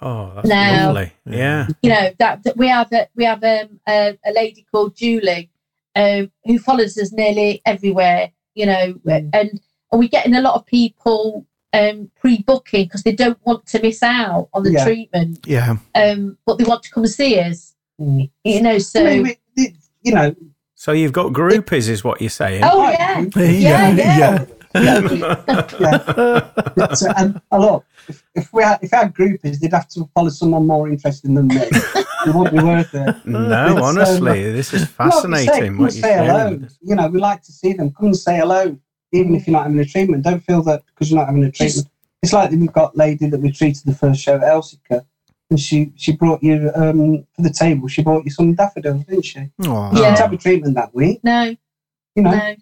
Oh, 0.02 0.34
that's 0.36 0.48
Now- 0.48 0.88
lovely. 0.88 1.14
Yeah. 1.26 1.68
you 1.82 1.90
know 1.90 2.12
that, 2.20 2.44
that 2.44 2.58
we 2.58 2.68
have 2.68 2.92
a, 2.92 3.08
we 3.16 3.24
have 3.26 3.44
um, 3.44 3.80
a, 3.88 4.18
a 4.26 4.32
lady 4.34 4.66
called 4.72 4.96
Julie 4.96 5.50
um, 5.96 6.32
who 6.44 6.60
follows 6.60 6.98
us 6.98 7.12
nearly 7.12 7.62
everywhere. 7.66 8.32
You 8.54 8.66
know, 8.68 8.94
Mm. 9.06 9.30
and 9.34 9.60
and 9.92 10.00
we're 10.00 10.10
getting 10.10 10.36
a 10.36 10.42
lot 10.42 10.56
of 10.56 10.66
people 10.66 11.46
um, 11.74 12.10
pre-booking 12.20 12.86
because 12.86 13.04
they 13.04 13.12
don't 13.14 13.38
want 13.46 13.66
to 13.68 13.82
miss 13.82 14.02
out 14.04 14.50
on 14.54 14.64
the 14.64 14.72
Yeah. 14.72 14.84
treatment, 14.86 15.40
Yeah. 15.46 15.78
um, 15.94 16.38
but 16.46 16.58
they 16.58 16.64
want 16.64 16.84
to 16.84 16.92
come 16.92 17.04
and 17.04 17.12
see 17.12 17.40
us. 17.40 17.76
Mm. 18.00 18.30
You 18.44 18.62
know, 18.62 18.78
so 18.80 19.02
I 19.06 19.10
mean, 19.16 19.24
we- 19.24 19.38
we- 19.58 19.76
you 20.04 20.14
know, 20.14 20.36
So 20.74 20.92
you've 20.92 21.14
got 21.14 21.32
groupies, 21.34 21.88
is 21.90 22.04
what 22.04 22.22
you're 22.22 22.30
saying? 22.30 22.64
oh 22.66 22.90
yeah, 22.90 23.20
Yeah. 23.36 23.90
yeah. 23.92 23.96
Yeah. 23.96 24.46
But, 25.56 27.02
uh, 27.02 27.14
and 27.18 27.42
uh, 27.52 27.58
look, 27.58 27.86
if, 28.08 28.24
if 28.36 28.54
we 28.54 28.64
had, 28.64 28.80
if 28.82 28.94
our 28.94 29.10
group 29.10 29.42
is, 29.44 29.60
they'd 29.60 29.72
have 29.74 29.88
to 29.90 30.10
follow 30.14 30.30
someone 30.30 30.68
more 30.68 30.88
interesting 30.90 31.34
than 31.34 31.48
me. 31.48 31.56
it 31.62 32.36
wouldn't 32.36 32.52
be 32.52 32.60
worth 32.64 32.94
it. 32.94 33.26
no, 33.26 33.68
It's, 33.72 33.78
um, 33.78 33.84
honestly, 33.84 34.52
this 34.52 34.74
is 34.74 34.82
No, 34.82 34.88
fascinating. 34.88 35.54
Say, 35.54 35.70
what 35.70 35.80
you're 35.80 35.92
say 35.92 36.02
sharing 36.02 36.26
hello. 36.30 36.60
You 36.82 36.96
know, 36.96 37.08
we 37.08 37.20
like 37.20 37.42
to 37.44 37.52
see 37.52 37.74
them. 37.74 37.92
Come 37.92 38.08
and 38.08 38.18
say 38.18 38.38
hello, 38.38 38.78
even 39.12 39.36
if 39.36 39.48
you're 39.48 39.54
not 39.54 39.64
having 39.64 39.80
a 39.80 39.86
treatment. 39.86 40.24
Don't 40.24 40.42
feel 40.44 40.62
that 40.64 40.84
because 40.88 41.10
you're 41.10 41.20
not 41.20 41.28
having 41.28 41.44
a 41.44 41.52
treatment. 41.52 41.88
it's 42.22 42.34
like 42.34 42.52
we've 42.52 42.72
got 42.74 42.96
lady 42.98 43.28
that 43.28 43.40
we 43.40 43.52
treated 43.52 43.84
the 43.86 43.94
first 43.96 44.22
show 44.22 44.36
at 44.36 44.42
Elsecar, 44.42 45.06
and 45.50 45.60
she 45.60 45.92
she 45.96 46.12
brought 46.14 46.42
you 46.44 46.72
um 46.76 47.26
for 47.36 47.42
the 47.42 47.50
table. 47.52 47.88
She 47.88 48.04
brought 48.04 48.26
you 48.26 48.32
some 48.32 48.54
daffodils, 48.54 49.04
didn't 49.06 49.24
she? 49.26 49.40
Aw. 49.40 49.44
You 49.60 50.02
Yeah. 50.02 50.10
didn't 50.10 50.18
have 50.20 50.34
a 50.34 50.38
treatment 50.38 50.76
that 50.76 50.94
week, 50.94 51.20
No, 51.24 51.56
you 52.16 52.24
know. 52.24 52.32
no. 52.32 52.56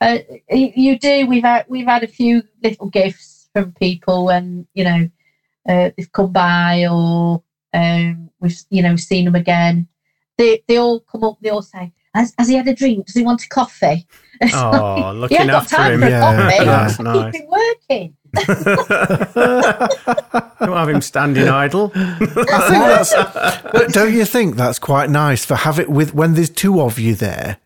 Uh, 0.00 0.18
you 0.50 0.72
you 0.74 0.98
do. 0.98 1.26
We've 1.26 1.42
had 1.42 1.64
we've 1.68 1.86
had 1.86 2.02
a 2.02 2.06
few 2.08 2.42
little 2.62 2.88
gifts 2.90 3.48
from 3.54 3.72
people 3.72 4.26
when 4.26 4.66
you 4.74 4.84
know 4.84 5.08
uh, 5.68 5.90
they've 5.96 6.12
come 6.12 6.32
by 6.32 6.86
or 6.86 7.42
um, 7.72 8.30
we've 8.40 8.58
you 8.70 8.82
know 8.82 8.96
seen 8.96 9.24
them 9.24 9.34
again. 9.34 9.88
They 10.36 10.62
they 10.68 10.76
all 10.76 11.00
come 11.00 11.24
up. 11.24 11.38
They 11.40 11.48
all 11.48 11.62
say, 11.62 11.92
"Has, 12.14 12.34
has 12.38 12.48
he 12.48 12.56
had 12.56 12.68
a 12.68 12.74
drink? 12.74 13.06
Does 13.06 13.14
he 13.14 13.22
want 13.22 13.42
a 13.44 13.48
coffee?" 13.48 14.06
It's 14.38 14.54
Oh, 14.54 15.12
like, 15.12 15.14
looking 15.16 15.38
ain't 15.40 15.50
after 15.50 15.82
him. 15.90 16.00
for 16.00 16.06
a 16.06 16.10
Yeah, 16.10 16.20
coffee. 16.20 16.64
That's 16.66 16.96
Keep 16.98 17.04
nice. 17.06 17.34
him 17.34 17.46
working. 17.48 18.16
Don't 20.60 20.76
have 20.76 20.88
him 20.88 21.00
standing 21.00 21.48
idle. 21.48 21.90
I 21.94 22.18
think 22.68 22.84
that's, 22.84 23.14
but 23.72 23.92
don't 23.92 24.12
you 24.12 24.24
think 24.26 24.56
that's 24.56 24.78
quite 24.78 25.08
nice 25.10 25.44
for 25.46 25.54
have 25.54 25.78
it 25.78 25.88
with 25.88 26.12
when 26.12 26.34
there's 26.34 26.50
two 26.50 26.80
of 26.82 26.98
you 26.98 27.14
there? 27.14 27.56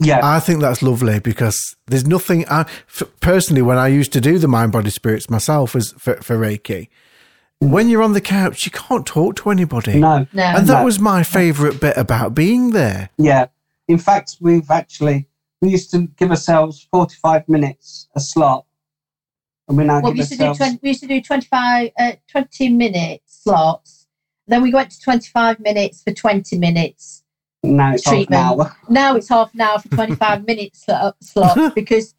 Yeah, 0.00 0.20
I 0.22 0.40
think 0.40 0.60
that's 0.60 0.82
lovely 0.82 1.20
because 1.20 1.76
there's 1.86 2.06
nothing. 2.06 2.44
I 2.48 2.62
f- 2.62 3.02
personally, 3.20 3.62
when 3.62 3.78
I 3.78 3.88
used 3.88 4.12
to 4.14 4.20
do 4.20 4.38
the 4.38 4.48
mind 4.48 4.72
body 4.72 4.90
spirits 4.90 5.30
myself 5.30 5.76
as 5.76 5.92
for, 5.98 6.16
for 6.16 6.36
Reiki, 6.36 6.88
when 7.60 7.88
you're 7.88 8.02
on 8.02 8.12
the 8.12 8.20
couch, 8.20 8.66
you 8.66 8.72
can't 8.72 9.06
talk 9.06 9.36
to 9.36 9.50
anybody. 9.50 9.98
no, 9.98 10.26
No, 10.32 10.42
and 10.42 10.66
that 10.66 10.80
No. 10.80 10.84
was 10.84 10.98
my 10.98 11.22
favourite 11.22 11.80
bit 11.80 11.96
about 11.96 12.34
being 12.34 12.70
there. 12.70 13.10
yeah. 13.18 13.46
In 13.86 13.98
fact, 13.98 14.36
we've 14.40 14.70
actually 14.70 15.28
we 15.60 15.68
used 15.68 15.90
to 15.92 16.08
give 16.16 16.30
ourselves 16.30 16.88
forty-five 16.90 17.46
minutes 17.48 18.08
a 18.16 18.20
slot, 18.20 18.64
and 19.68 19.76
we 19.76 19.84
now 19.84 20.00
well, 20.00 20.10
we 20.12 20.16
give 20.16 20.18
used 20.22 20.32
to 20.32 20.38
do 20.38 20.44
ourselves 20.46 20.70
20, 20.72 20.80
we 20.82 20.88
used 20.88 21.00
to 21.02 21.06
do 21.06 21.20
25, 21.20 21.90
uh, 21.98 22.12
20 22.28 22.68
minute 22.70 23.20
slots. 23.26 24.06
Then 24.46 24.62
we 24.62 24.72
went 24.72 24.90
to 24.90 25.00
25 25.00 25.60
minutes 25.60 26.02
for 26.02 26.12
20 26.12 26.58
minutes. 26.58 27.23
Now 27.64 27.94
it's 27.94 28.04
half 28.04 28.26
an 28.28 28.34
hour. 28.34 28.76
Now 28.88 29.16
it's 29.16 29.28
half 29.28 29.52
an 29.54 29.60
hour 29.60 29.78
for 29.78 29.88
25 29.94 30.46
minutes 30.46 30.84
slot, 30.84 31.16
slot 31.22 31.74
because 31.74 32.14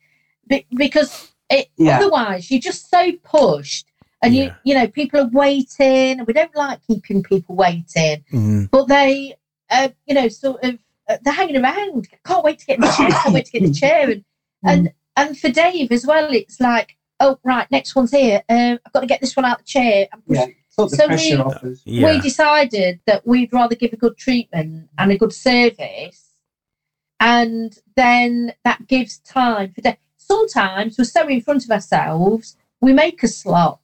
because 0.76 1.32
it, 1.50 1.70
Yeah. 1.78 1.98
otherwise 1.98 2.50
you're 2.52 2.60
just 2.60 2.90
so 2.90 3.12
pushed 3.24 3.88
and 4.22 4.34
Yeah. 4.34 4.44
you 4.46 4.52
you 4.64 4.76
know 4.76 4.88
people 4.88 5.20
are 5.20 5.30
waiting 5.30 6.20
and 6.20 6.28
we 6.28 6.34
don't 6.34 6.56
like 6.56 6.80
keeping 6.88 7.24
people 7.24 7.56
waiting 7.56 8.24
Mm. 8.32 8.70
but 8.72 8.88
they 8.88 9.36
uh, 9.70 9.90
you 10.06 10.16
know 10.16 10.28
sort 10.28 10.64
of 10.64 10.78
uh, 11.10 11.18
they're 11.24 11.34
hanging 11.34 11.58
around 11.58 12.08
can't 12.26 12.44
wait 12.44 12.60
to 12.60 12.66
get 12.66 12.76
in 12.76 12.82
the 12.82 12.88
chair 12.92 13.10
can't 13.10 13.34
wait 13.34 13.46
to 13.46 13.52
get 13.52 13.62
in 13.64 13.72
the 13.72 13.78
chair 13.78 14.10
and 14.10 14.24
and 14.64 14.92
and 15.18 15.38
for 15.38 15.50
Dave 15.50 15.92
as 15.92 16.06
well 16.06 16.32
it's 16.32 16.60
like 16.60 16.96
oh 17.20 17.40
right 17.44 17.70
next 17.72 17.96
one's 17.96 18.12
here 18.12 18.44
um, 18.50 18.80
I've 18.86 18.94
got 18.94 19.02
to 19.02 19.08
get 19.08 19.22
this 19.22 19.36
one 19.36 19.46
out 19.46 19.60
of 19.60 19.66
the 19.66 19.70
chair 19.72 20.08
and 20.12 20.26
push 20.26 20.38
Yeah, 20.38 20.46
sort 20.46 20.50
the 20.50 20.65
So 20.78 20.88
pressure 21.08 21.38
we- 21.38 21.42
off 21.42 21.64
us. 21.64 21.82
we 21.86 22.20
decided 22.20 23.00
that 23.06 23.26
we'd 23.26 23.54
rather 23.54 23.76
give 23.76 23.94
a 23.94 23.98
good 23.98 24.18
treatment 24.18 24.90
and 24.98 25.12
a 25.12 25.18
good 25.18 25.32
service, 25.34 26.34
and 27.20 27.78
then 27.96 28.54
that 28.64 28.88
gives 28.88 29.20
time 29.20 29.72
for 29.74 29.82
that. 29.82 30.00
Sometimes 30.18 30.98
we're 30.98 31.06
so 31.06 31.28
in 31.28 31.42
front 31.42 31.64
of 31.64 31.72
ourselves, 31.72 32.58
we 32.82 32.92
make 32.94 33.24
a 33.24 33.28
slot. 33.28 33.80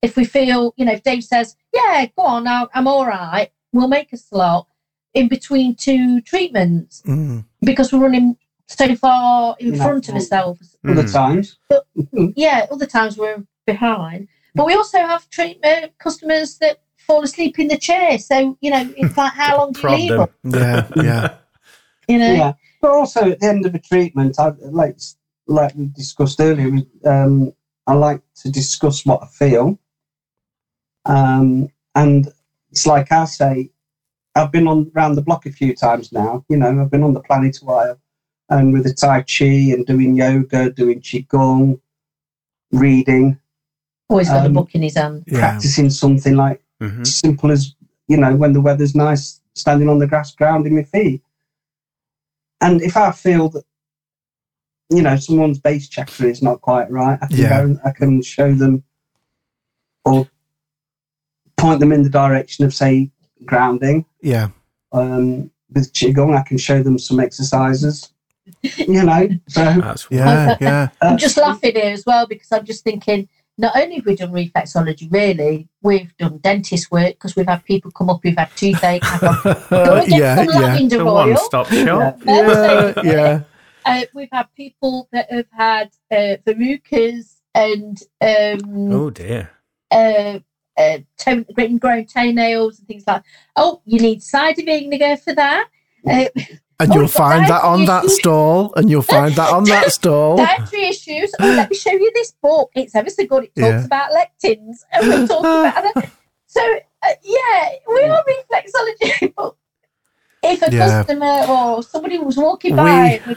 If 0.00 0.16
we 0.16 0.24
feel, 0.24 0.74
you 0.76 0.84
know, 0.84 0.92
if 0.92 1.02
Dave 1.04 1.22
says, 1.22 1.56
"Yeah, 1.72 2.06
go 2.16 2.22
on, 2.22 2.48
I'll, 2.48 2.68
I'm 2.74 2.88
all 2.88 3.06
right," 3.06 3.50
we'll 3.72 3.88
make 3.88 4.12
a 4.12 4.16
slot 4.16 4.66
in 5.14 5.28
between 5.28 5.74
two 5.74 6.20
treatments 6.22 7.02
Mm. 7.06 7.44
because 7.60 7.92
we're 7.92 8.00
running 8.00 8.36
so 8.66 8.96
far 8.96 9.54
in 9.60 9.66
You 9.66 9.72
know, 9.76 9.84
front 9.84 10.08
of 10.08 10.14
ourselves. 10.14 10.76
Other 10.84 11.04
Mm. 11.04 11.12
times, 11.12 11.58
Yeah, 12.34 12.66
other 12.70 12.86
times 12.86 13.16
we're 13.16 13.44
behind. 13.66 14.28
But 14.54 14.66
we 14.66 14.74
also 14.74 14.98
have 14.98 15.28
treatment 15.30 15.92
customers 15.98 16.58
that 16.58 16.80
fall 16.98 17.22
asleep 17.22 17.58
in 17.58 17.68
the 17.68 17.78
chair. 17.78 18.18
So, 18.18 18.56
you 18.60 18.70
know, 18.70 18.92
it's 18.96 19.16
like, 19.16 19.32
how 19.32 19.56
long 19.58 19.72
do 19.72 19.80
you 19.82 19.88
leave 19.88 20.08
them. 20.10 20.28
them? 20.42 20.86
Yeah, 20.96 21.02
yeah. 21.02 21.34
You 22.08 22.18
know? 22.18 22.32
yeah. 22.32 22.52
But 22.80 22.90
also 22.90 23.30
at 23.30 23.40
the 23.40 23.46
end 23.46 23.64
of 23.64 23.74
a 23.74 23.78
treatment, 23.78 24.38
I 24.38 24.52
like 24.60 24.98
like 25.46 25.72
we 25.76 25.86
discussed 25.86 26.40
earlier. 26.40 26.68
we- 26.68 26.88
Um, 27.04 27.52
I 27.86 27.94
like 27.94 28.20
to 28.42 28.50
discuss 28.50 29.06
what 29.06 29.22
I 29.22 29.26
feel, 29.26 29.78
um, 31.04 31.68
and 31.94 32.28
it's 32.70 32.86
like 32.86 33.10
I 33.12 33.24
say, 33.24 33.70
I've 34.34 34.50
been 34.52 34.66
on 34.66 34.90
around 34.96 35.14
the 35.14 35.22
block 35.22 35.46
a 35.46 35.52
few 35.52 35.74
times 35.74 36.12
now. 36.12 36.44
You 36.48 36.56
know, 36.56 36.80
I've 36.80 36.90
been 36.90 37.02
on 37.04 37.14
the 37.14 37.20
planet 37.20 37.58
a 37.62 37.64
while, 37.64 37.98
and 38.50 38.72
with 38.72 38.84
the 38.84 38.94
Tai 38.94 39.22
Chi 39.22 39.72
and 39.74 39.86
doing 39.86 40.16
yoga, 40.16 40.70
doing 40.70 41.00
Qigong, 41.00 41.80
reading, 42.72 43.38
Always 44.12 44.28
got 44.28 44.44
Um, 44.44 44.52
a 44.52 44.54
book 44.60 44.74
in 44.74 44.82
his 44.82 44.96
hand. 44.96 45.24
Yeah. 45.26 45.38
practicing 45.38 45.88
something 45.88 46.36
like 46.36 46.62
Mhm. 46.82 47.06
simple 47.06 47.50
as 47.50 47.74
you 48.08 48.18
know 48.18 48.36
when 48.36 48.52
the 48.52 48.60
weather's 48.60 48.94
nice 48.94 49.40
standing 49.54 49.88
on 49.88 49.98
the 49.98 50.06
grass 50.06 50.34
grounding 50.34 50.74
my 50.76 50.82
feet 50.82 51.22
and 52.60 52.82
if 52.82 52.96
i 52.96 53.10
feel 53.12 53.48
that 53.50 53.64
you 54.90 55.00
know 55.02 55.16
someone's 55.16 55.58
base 55.58 55.88
chakra 55.88 56.26
is 56.26 56.42
not 56.42 56.60
quite 56.60 56.90
right 56.90 57.18
i 57.22 57.26
can 57.26 57.36
Yeah. 57.36 57.48
go 57.58 57.64
and 57.66 57.80
i 57.84 57.90
can 57.92 58.20
show 58.22 58.52
them 58.54 58.82
or 60.04 60.28
point 61.56 61.80
them 61.80 61.92
in 61.92 62.02
the 62.02 62.10
direction 62.10 62.64
of 62.66 62.74
say 62.74 63.10
grounding 63.46 64.04
Yeah. 64.20 64.48
um, 64.92 65.50
with 65.72 65.92
qigong 65.92 66.36
i 66.36 66.42
can 66.42 66.58
show 66.58 66.82
them 66.82 66.98
some 66.98 67.20
exercises 67.20 68.10
you 68.76 69.02
know 69.04 69.28
so 69.48 69.64
That's 69.80 70.06
Yeah. 70.10 70.56
Yeah. 70.60 70.88
I'm 71.02 71.14
uh, 71.14 71.16
just 71.16 71.36
laughing 71.36 71.76
here 71.76 71.92
as 71.92 72.04
well 72.04 72.26
because 72.26 72.50
I'm 72.50 72.64
just 72.64 72.82
thinking, 72.84 73.28
not 73.62 73.76
only 73.76 73.96
have 73.96 74.06
we 74.06 74.16
done 74.16 74.32
reflexology, 74.32 75.10
really, 75.10 75.68
we've 75.82 76.14
done 76.16 76.38
dentist 76.38 76.90
work 76.90 77.10
because 77.14 77.36
we've 77.36 77.46
had 77.46 77.64
people 77.64 77.90
come 77.92 78.10
up 78.10 78.18
who've 78.22 78.36
had 78.36 78.50
toothache. 78.56 79.02
Go 79.70 80.04
get 80.04 80.08
yeah. 80.08 80.34
some 80.36 80.46
Yeah. 80.48 80.58
lavender 80.60 81.00
a 81.00 81.04
oil. 81.06 81.14
one-stop 81.14 81.68
shop. 81.68 82.20
Yeah. 82.26 82.92
Yeah. 83.02 83.40
Uh, 83.84 84.02
we've 84.14 84.28
had 84.30 84.46
people 84.56 85.08
that 85.10 85.28
have 85.32 85.48
had 85.50 85.90
uh, 86.12 86.36
verrucas 86.46 87.40
and 87.52 88.00
um, 88.20 88.92
Oh 88.92 89.10
dear. 89.10 89.50
uh, 89.90 90.38
uh, 90.78 90.98
toe, 91.18 91.44
grown 91.80 92.06
toenails 92.06 92.78
and 92.78 92.86
things 92.86 93.02
like. 93.08 93.24
Oh, 93.56 93.82
you 93.84 93.98
need 93.98 94.22
cider 94.22 94.62
vinegar 94.62 95.16
for 95.16 95.34
that. 95.34 95.66
Uh, 96.08 96.26
And 96.82 96.90
Oh, 96.92 96.94
you'll 96.96 97.08
find 97.08 97.46
that 97.48 97.62
on 97.62 97.84
that 97.86 98.04
issues. 98.06 98.18
stall, 98.18 98.72
and 98.74 98.90
you'll 98.90 99.02
find 99.02 99.32
that 99.36 99.50
on 99.52 99.64
that 99.64 99.92
stall. 99.98 100.36
dietary 100.36 100.86
issues. 100.88 101.30
Oh, 101.40 101.46
let 101.46 101.70
me 101.70 101.76
show 101.76 101.92
you 101.92 102.10
this 102.14 102.32
book. 102.42 102.70
It's 102.74 102.94
ever 102.96 103.08
so 103.08 103.24
good. 103.24 103.44
It 103.44 103.54
talks 103.54 103.70
Yeah. 103.70 103.84
about 103.84 104.10
lectins, 104.10 104.78
and 104.92 105.06
we 105.08 105.26
talk 105.28 105.40
about. 105.40 106.04
So 106.46 106.60
uh, 107.02 107.08
yeah, 107.22 107.70
we 107.88 108.02
are 108.02 108.22
reflexology. 108.24 109.32
But 109.34 109.54
if 110.42 110.60
a 110.60 110.70
Yeah. 110.70 110.86
customer 111.04 111.46
or 111.48 111.82
somebody 111.82 112.18
was 112.18 112.36
walking 112.36 112.72
We- 112.72 112.76
by, 112.76 113.22
we- 113.26 113.36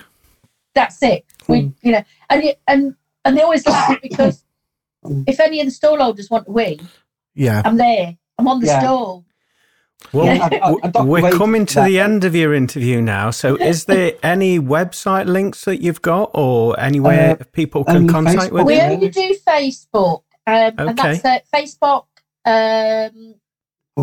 that's 0.73 1.01
it. 1.03 1.23
We, 1.47 1.71
you 1.81 1.91
know, 1.93 2.03
and 2.29 2.43
you, 2.43 2.53
and 2.67 2.95
and 3.23 3.37
they 3.37 3.41
always 3.41 3.65
laugh 3.65 4.01
because 4.01 4.43
if 5.27 5.39
any 5.39 5.61
of 5.61 5.67
the 5.67 5.71
stallholders 5.71 6.29
want 6.29 6.47
to 6.47 6.51
win, 6.51 6.79
Yeah. 7.35 7.61
I'm 7.63 7.77
there. 7.77 8.17
I'm 8.37 8.47
on 8.49 8.59
the 8.59 8.65
Yeah. 8.67 8.79
stall. 8.81 9.23
Well, 10.13 10.25
Yeah. 10.25 10.49
I- 10.51 10.57
I- 10.71 10.91
I 10.99 11.03
we're 11.03 11.31
coming 11.31 11.65
to 11.67 11.81
the 11.81 11.99
end 11.99 12.23
of 12.23 12.35
your 12.35 12.53
interview 12.53 13.01
now. 13.01 13.31
So, 13.31 13.55
is 13.55 13.85
there 13.85 14.13
any 14.23 14.59
website 14.59 15.25
links 15.27 15.65
that 15.65 15.81
you've 15.81 16.01
got, 16.01 16.31
or 16.33 16.79
anywhere 16.79 17.35
people 17.51 17.83
can 17.83 18.07
contact 18.07 18.51
with 18.51 18.63
Facebook. 18.63 18.65
We 18.67 18.73
you? 18.73 18.79
Yeah. 18.79 18.89
only 18.91 19.09
do 19.09 19.35
Facebook, 19.47 20.21
um, 20.47 20.73
and 20.77 20.89
Okay. 20.99 21.19
that's 21.21 21.25
uh, 21.25 21.39
Facebook 21.53 22.05
um, 22.45 23.35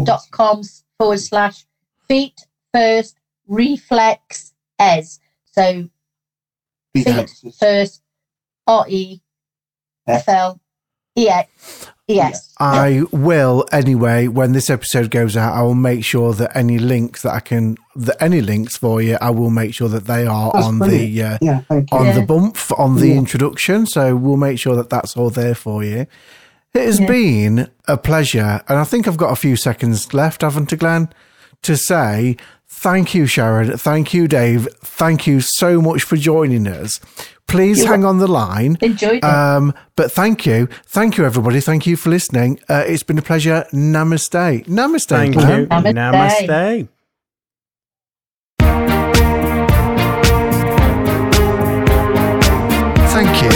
dot 0.04 0.22
com 0.30 0.62
forward 0.98 1.20
slash 1.20 1.64
feet 2.08 2.40
first 2.74 3.16
reflex 3.46 4.52
es. 4.78 5.18
So 5.52 5.88
feet 6.94 7.06
Reflexes. 7.06 7.56
first 7.58 8.02
R 8.66 8.84
E 8.88 9.20
F 10.08 10.28
L 10.28 10.60
E 11.16 11.28
X 11.28 11.86
E 12.14 12.20
S. 12.20 12.52
I 12.58 13.02
will 13.12 13.66
anyway. 13.72 14.28
When 14.28 14.52
this 14.52 14.70
episode 14.70 15.10
goes 15.10 15.36
out, 15.36 15.54
I 15.54 15.62
will 15.62 15.74
make 15.74 16.04
sure 16.04 16.32
that 16.34 16.56
any 16.56 16.78
links 16.78 17.22
that 17.22 17.32
I 17.32 17.40
can, 17.40 17.76
that 17.96 18.16
any 18.22 18.40
links 18.40 18.76
for 18.76 19.02
you, 19.02 19.16
I 19.20 19.30
will 19.30 19.50
make 19.50 19.74
sure 19.74 19.88
that 19.88 20.06
they 20.06 20.26
are 20.26 20.50
That's 20.52 20.66
on 20.66 20.78
brilliant. 20.78 21.40
the 21.40 21.48
uh, 21.50 21.60
Yeah, 21.70 21.84
on 21.92 22.06
Yeah. 22.06 22.12
the 22.12 22.22
bump 22.26 22.56
on 22.78 22.96
the 22.96 23.08
Yeah. 23.08 23.14
introduction. 23.16 23.86
So 23.86 24.16
we'll 24.16 24.36
make 24.36 24.58
sure 24.58 24.76
that 24.76 24.90
that's 24.90 25.16
all 25.16 25.30
there 25.30 25.54
for 25.54 25.82
you. 25.84 26.06
It 26.74 26.86
has 26.86 27.00
Yeah. 27.00 27.06
been 27.06 27.68
a 27.86 27.96
pleasure, 27.96 28.62
and 28.68 28.78
I 28.78 28.84
think 28.84 29.06
I've 29.06 29.16
got 29.18 29.30
a 29.32 29.36
few 29.36 29.56
seconds 29.56 30.14
left, 30.14 30.42
haven't 30.42 30.72
I, 30.72 30.76
Glenn? 30.76 31.08
To 31.62 31.76
say 31.76 32.36
thank 32.82 33.14
you, 33.14 33.26
Sharon. 33.26 33.78
Thank 33.78 34.12
you, 34.12 34.26
Dave. 34.26 34.68
Thank 34.82 35.26
you 35.26 35.40
so 35.40 35.80
much 35.80 36.02
for 36.02 36.16
joining 36.16 36.66
us. 36.66 36.98
Please 37.46 37.78
You're 37.78 37.88
hang 37.88 38.04
on 38.04 38.18
the 38.18 38.26
line. 38.26 38.76
Enjoyed 38.80 39.16
it. 39.16 39.24
Um, 39.24 39.74
but 39.96 40.10
thank 40.10 40.46
you. 40.46 40.68
Thank 40.86 41.16
you, 41.16 41.24
everybody. 41.24 41.60
Thank 41.60 41.86
you 41.86 41.96
for 41.96 42.10
listening. 42.10 42.58
Uh, 42.68 42.84
it's 42.86 43.02
been 43.02 43.18
a 43.18 43.22
pleasure. 43.22 43.66
Namaste. 43.72 44.66
Namaste. 44.66 45.08
Thank 45.08 45.34
Glenn. 45.34 45.60
you. 45.60 45.66
Namaste. 45.66 46.46
Namaste. 46.46 46.88
Thank 53.12 53.42
you 53.42 53.52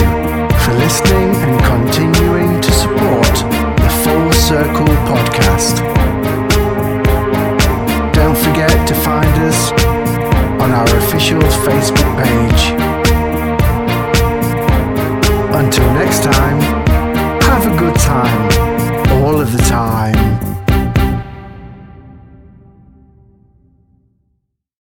for 0.63 0.73
listening 0.73 1.35
and 1.35 1.59
continuing 1.65 2.61
to 2.61 2.71
support 2.71 3.07
official 11.17 11.39
Facebook 11.65 12.23
page. 12.23 12.63
Until 15.51 15.93
next 15.93 16.21
time, 16.21 16.61
have 17.41 17.65
a 17.65 17.75
good 17.75 17.95
time, 17.95 19.23
all 19.23 19.41
of 19.41 19.51
the 19.51 19.63
time. 19.63 20.16